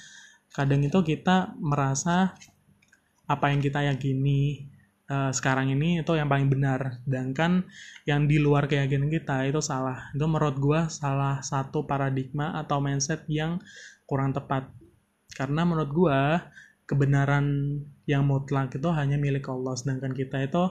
kadang 0.56 0.80
itu 0.80 1.04
kita 1.04 1.52
merasa 1.60 2.32
apa 3.28 3.52
yang 3.52 3.60
kita 3.60 3.84
yakini 3.84 4.72
uh, 5.12 5.30
sekarang 5.30 5.68
ini 5.68 6.00
itu 6.00 6.12
yang 6.16 6.32
paling 6.32 6.48
benar, 6.48 7.02
sedangkan 7.04 7.68
yang 8.08 8.24
di 8.24 8.40
luar 8.40 8.64
keyakinan 8.70 9.12
kita 9.12 9.44
itu 9.44 9.60
salah. 9.60 10.08
Itu 10.16 10.24
menurut 10.24 10.56
gue 10.56 10.80
salah 10.88 11.44
satu 11.44 11.84
paradigma 11.84 12.56
atau 12.56 12.80
mindset 12.80 13.28
yang 13.28 13.60
kurang 14.08 14.32
tepat. 14.32 14.70
Karena 15.36 15.68
menurut 15.68 15.90
gue 15.92 16.20
kebenaran 16.86 17.78
yang 18.06 18.24
mutlak 18.24 18.72
itu 18.72 18.88
hanya 18.94 19.18
milik 19.18 19.50
Allah 19.50 19.74
sedangkan 19.74 20.14
kita 20.14 20.38
itu 20.46 20.64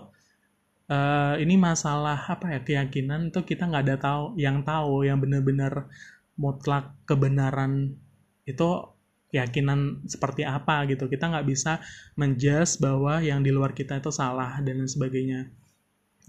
uh, 0.88 1.36
ini 1.36 1.60
masalah 1.60 2.16
apa 2.32 2.56
ya 2.56 2.60
keyakinan 2.64 3.36
itu 3.36 3.44
kita 3.44 3.68
nggak 3.68 3.84
ada 3.84 3.98
tahu 4.00 4.24
yang 4.40 4.64
tahu 4.64 5.04
yang 5.04 5.20
benar-benar 5.20 5.92
mutlak 6.40 6.96
kebenaran 7.04 8.00
itu 8.48 8.95
keyakinan 9.36 10.08
seperti 10.08 10.48
apa 10.48 10.88
gitu. 10.88 11.12
Kita 11.12 11.28
nggak 11.28 11.48
bisa 11.52 11.84
menjas 12.16 12.80
bahwa 12.80 13.20
yang 13.20 13.44
di 13.44 13.52
luar 13.52 13.76
kita 13.76 14.00
itu 14.00 14.16
salah 14.16 14.64
dan 14.64 14.88
sebagainya. 14.88 15.52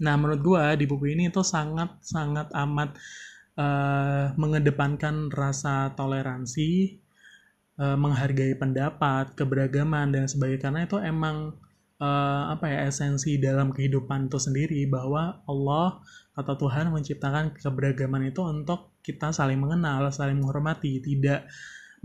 Nah 0.03 0.13
menurut 0.19 0.43
gue 0.43 0.63
di 0.83 0.85
buku 0.85 1.15
ini 1.15 1.31
itu 1.31 1.39
sangat 1.41 2.03
sangat 2.03 2.51
amat 2.51 2.99
uh, 3.55 4.35
mengedepankan 4.35 5.31
rasa 5.31 5.95
toleransi 5.95 6.99
uh, 7.79 7.95
menghargai 7.95 8.53
pendapat, 8.59 9.33
keberagaman 9.33 10.11
dan 10.11 10.27
sebagainya. 10.27 10.61
Karena 10.69 10.79
itu 10.85 10.97
emang 10.99 11.55
uh, 12.01 12.43
apa 12.53 12.65
ya 12.69 12.79
esensi 12.89 13.39
dalam 13.41 13.73
kehidupan 13.73 14.29
itu 14.29 14.37
sendiri 14.37 14.85
bahwa 14.85 15.41
Allah 15.49 16.01
atau 16.37 16.53
Tuhan 16.53 16.93
menciptakan 16.93 17.57
keberagaman 17.57 18.29
itu 18.29 18.45
untuk 18.45 18.93
kita 19.01 19.33
saling 19.33 19.57
mengenal, 19.57 20.05
saling 20.13 20.37
menghormati, 20.37 21.01
tidak 21.01 21.49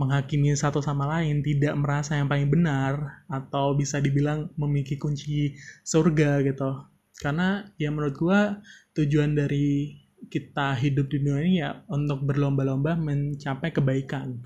menghakimi 0.03 0.50
satu 0.59 0.82
sama 0.82 1.07
lain, 1.07 1.46
tidak 1.46 1.78
merasa 1.78 2.18
yang 2.18 2.26
paling 2.26 2.50
benar 2.50 3.24
atau 3.30 3.78
bisa 3.78 4.03
dibilang 4.03 4.50
memiliki 4.59 4.98
kunci 4.98 5.55
surga 5.86 6.42
gitu. 6.42 6.82
Karena 7.22 7.62
ya 7.78 7.94
menurut 7.94 8.14
gua 8.18 8.40
tujuan 8.98 9.38
dari 9.38 9.94
kita 10.26 10.74
hidup 10.74 11.07
di 11.11 11.22
dunia 11.22 11.38
ini 11.42 11.55
ya 11.62 11.70
untuk 11.90 12.22
berlomba-lomba 12.26 12.94
mencapai 12.94 13.74
kebaikan 13.74 14.42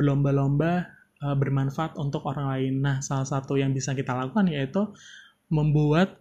berlomba-lomba 0.00 0.88
uh, 1.20 1.36
bermanfaat 1.36 2.00
untuk 2.00 2.24
orang 2.24 2.48
lain. 2.56 2.74
Nah, 2.80 3.04
salah 3.04 3.28
satu 3.28 3.60
yang 3.60 3.76
bisa 3.76 3.92
kita 3.92 4.16
lakukan 4.16 4.48
yaitu 4.48 4.88
membuat 5.52 6.19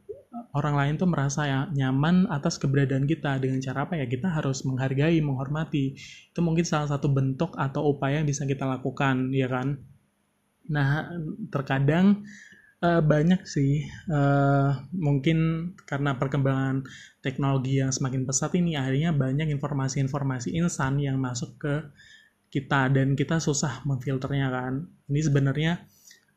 orang 0.54 0.76
lain 0.78 0.94
tuh 1.02 1.10
merasa 1.10 1.46
ya, 1.50 1.60
nyaman 1.74 2.30
atas 2.30 2.62
keberadaan 2.62 3.10
kita. 3.10 3.42
Dengan 3.42 3.60
cara 3.62 3.86
apa 3.90 3.98
ya? 3.98 4.06
Kita 4.06 4.30
harus 4.30 4.62
menghargai 4.66 5.18
menghormati. 5.26 5.98
Itu 6.30 6.40
mungkin 6.46 6.66
salah 6.66 6.90
satu 6.90 7.10
bentuk 7.10 7.58
atau 7.58 7.90
upaya 7.90 8.22
yang 8.22 8.28
bisa 8.30 8.46
kita 8.46 8.66
lakukan 8.70 9.34
ya 9.34 9.50
kan? 9.50 9.82
Nah 10.70 11.10
terkadang 11.50 12.24
uh, 12.86 13.02
banyak 13.02 13.44
sih 13.44 13.84
uh, 14.12 14.86
mungkin 14.94 15.72
karena 15.84 16.16
perkembangan 16.16 16.86
teknologi 17.20 17.82
yang 17.82 17.92
semakin 17.92 18.24
pesat 18.24 18.54
ini 18.56 18.78
akhirnya 18.78 19.12
banyak 19.12 19.52
informasi-informasi 19.52 20.56
insan 20.56 21.02
yang 21.02 21.20
masuk 21.20 21.58
ke 21.60 21.76
kita 22.50 22.90
dan 22.90 23.14
kita 23.14 23.38
susah 23.38 23.86
memfilternya 23.86 24.50
kan. 24.50 24.74
Ini 25.10 25.22
sebenarnya 25.22 25.74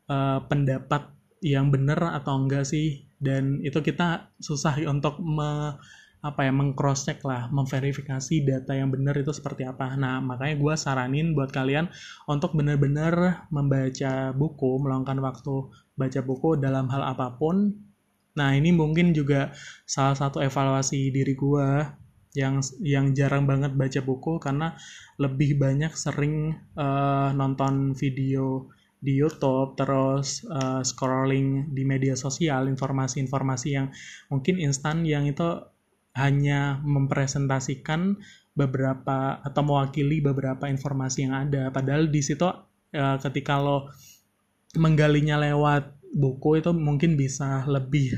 uh, 0.09 0.45
pendapat 0.45 1.09
yang 1.43 1.73
benar 1.73 1.99
atau 2.15 2.39
enggak 2.39 2.63
sih 2.63 3.03
dan 3.23 3.63
itu 3.63 3.79
kita 3.79 4.35
susah 4.43 4.75
untuk 4.85 5.17
me, 5.23 5.79
apa 6.23 6.47
ya 6.47 6.55
mengcross 6.55 7.03
check 7.03 7.19
lah 7.27 7.51
memverifikasi 7.51 8.47
data 8.47 8.71
yang 8.71 8.91
benar 8.91 9.15
itu 9.19 9.35
seperti 9.35 9.67
apa. 9.67 9.91
Nah 9.99 10.23
makanya 10.23 10.55
gue 10.55 10.73
saranin 10.79 11.35
buat 11.35 11.51
kalian 11.51 11.91
untuk 12.31 12.55
benar-benar 12.55 13.47
membaca 13.51 14.31
buku 14.31 14.71
meluangkan 14.79 15.19
waktu 15.19 15.67
baca 15.99 16.19
buku 16.23 16.55
dalam 16.59 16.87
hal 16.87 17.03
apa 17.03 17.35
pun. 17.35 17.75
Nah 18.39 18.55
ini 18.55 18.71
mungkin 18.71 19.11
juga 19.11 19.51
salah 19.83 20.15
satu 20.15 20.39
evaluasi 20.39 21.11
diri 21.11 21.35
gue 21.35 21.67
yang 22.33 22.63
yang 22.81 23.13
jarang 23.13 23.45
banget 23.45 23.77
baca 23.77 23.99
buku 24.01 24.41
karena 24.41 24.73
lebih 25.21 25.59
banyak 25.61 25.93
sering 25.93 26.57
uh, 26.73 27.29
nonton 27.35 27.93
video 27.93 28.71
di 29.03 29.19
YouTube 29.19 29.75
terus 29.75 30.47
uh, 30.47 30.79
scrolling 30.79 31.75
di 31.75 31.83
media 31.83 32.15
sosial 32.15 32.71
informasi-informasi 32.71 33.67
yang 33.75 33.91
mungkin 34.31 34.63
instan 34.63 35.03
yang 35.03 35.27
itu 35.27 35.59
hanya 36.15 36.79
mempresentasikan 36.87 38.15
beberapa 38.55 39.43
atau 39.43 39.61
mewakili 39.65 40.23
beberapa 40.23 40.71
informasi 40.71 41.27
yang 41.27 41.35
ada. 41.49 41.67
Padahal 41.73 42.07
di 42.07 42.21
situ 42.23 42.47
uh, 42.47 43.17
ketika 43.19 43.59
lo 43.59 43.91
menggalinya 44.79 45.35
lewat 45.35 45.99
buku 46.15 46.63
itu 46.63 46.71
mungkin 46.71 47.19
bisa 47.19 47.67
lebih 47.67 48.15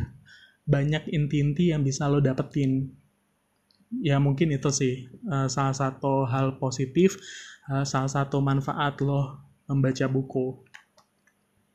banyak 0.69 1.09
inti-inti 1.09 1.73
yang 1.73 1.81
bisa 1.81 2.05
lo 2.05 2.21
dapetin. 2.21 2.93
Ya 4.05 4.21
mungkin 4.21 4.53
itu 4.53 4.69
sih 4.69 5.09
uh, 5.25 5.49
salah 5.49 5.73
satu 5.73 6.29
hal 6.29 6.61
positif 6.61 7.17
uh, 7.71 7.88
salah 7.88 8.11
satu 8.11 8.43
manfaat 8.43 8.99
lo 9.01 9.41
membaca 9.65 10.05
buku 10.05 10.61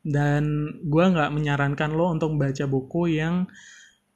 dan 0.07 0.72
gue 0.84 1.05
nggak 1.05 1.32
menyarankan 1.32 1.92
lo 1.92 2.12
untuk 2.12 2.32
membaca 2.36 2.64
buku 2.64 3.20
yang 3.20 3.44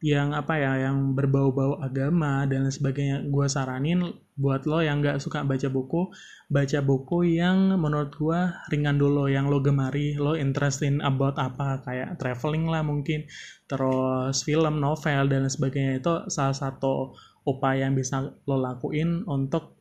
yang 0.05 0.37
apa 0.37 0.61
ya 0.61 0.85
yang 0.85 1.17
berbau-bau 1.17 1.81
agama 1.81 2.45
dan 2.45 2.69
sebagainya. 2.69 3.25
Gue 3.25 3.49
saranin 3.49 4.05
buat 4.37 4.69
lo 4.69 4.85
yang 4.85 5.01
nggak 5.01 5.17
suka 5.17 5.41
baca 5.49 5.65
buku 5.73 6.13
baca 6.53 6.79
buku 6.85 7.41
yang 7.41 7.81
menurut 7.81 8.13
gue 8.13 8.41
ringan 8.69 9.01
dulu 9.01 9.33
yang 9.33 9.49
lo 9.49 9.65
gemari 9.65 10.19
lo 10.21 10.37
interesting 10.37 11.01
about 11.01 11.41
apa 11.41 11.81
kayak 11.89 12.21
traveling 12.21 12.69
lah 12.69 12.85
mungkin 12.85 13.25
terus 13.65 14.45
film 14.45 14.77
novel 14.77 15.25
dan 15.33 15.49
sebagainya. 15.49 16.05
Itu 16.05 16.29
salah 16.29 16.53
satu 16.53 17.17
upaya 17.49 17.89
yang 17.89 17.97
bisa 17.97 18.29
lo 18.45 18.57
lakuin 18.61 19.25
untuk 19.25 19.81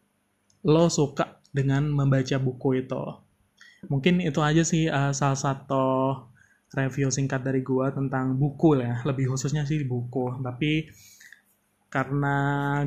lo 0.64 0.88
suka 0.88 1.44
dengan 1.52 1.92
membaca 1.92 2.40
buku 2.40 2.88
itu 2.88 3.23
mungkin 3.92 4.24
itu 4.24 4.40
aja 4.40 4.64
sih 4.64 4.88
uh, 4.88 5.12
salah 5.16 5.40
satu 5.40 5.86
review 6.74 7.14
singkat 7.14 7.42
dari 7.46 7.62
gua 7.62 7.94
tentang 7.94 8.36
buku 8.36 8.82
ya. 8.82 9.02
Lebih 9.08 9.34
khususnya 9.34 9.64
sih 9.64 9.86
buku. 9.86 10.42
Tapi 10.42 10.90
karena 11.94 12.38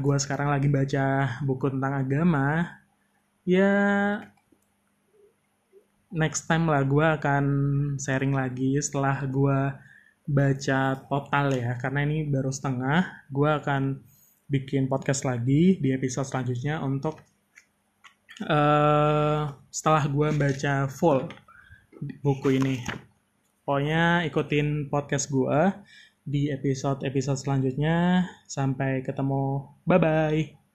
gua 0.03 0.16
sekarang 0.18 0.51
lagi 0.51 0.66
baca 0.66 1.38
buku 1.47 1.70
tentang 1.70 2.03
agama 2.03 2.66
ya 3.47 3.70
next 6.11 6.51
time 6.51 6.66
lah 6.66 6.82
gua 6.82 7.14
akan 7.14 7.44
sharing 8.03 8.34
lagi 8.34 8.74
setelah 8.82 9.22
gua 9.30 9.78
baca 10.26 10.99
total 11.07 11.47
ya. 11.55 11.78
Karena 11.78 12.03
ini 12.03 12.26
baru 12.26 12.51
setengah 12.51 13.30
gua 13.30 13.62
akan 13.62 14.03
bikin 14.47 14.86
podcast 14.86 15.26
lagi 15.26 15.78
di 15.82 15.90
episode 15.90 16.26
selanjutnya 16.26 16.78
untuk 16.82 17.18
uh, 18.45 19.55
setelah 19.72 20.05
gue 20.05 20.28
baca 20.37 20.91
full 20.91 21.28
buku 22.20 22.61
ini 22.61 22.84
Pokoknya 23.66 24.22
ikutin 24.22 24.87
podcast 24.87 25.26
gue 25.26 25.74
di 26.22 26.55
episode-episode 26.55 27.34
selanjutnya. 27.34 28.30
Sampai 28.47 29.03
ketemu. 29.03 29.74
Bye-bye. 29.82 30.65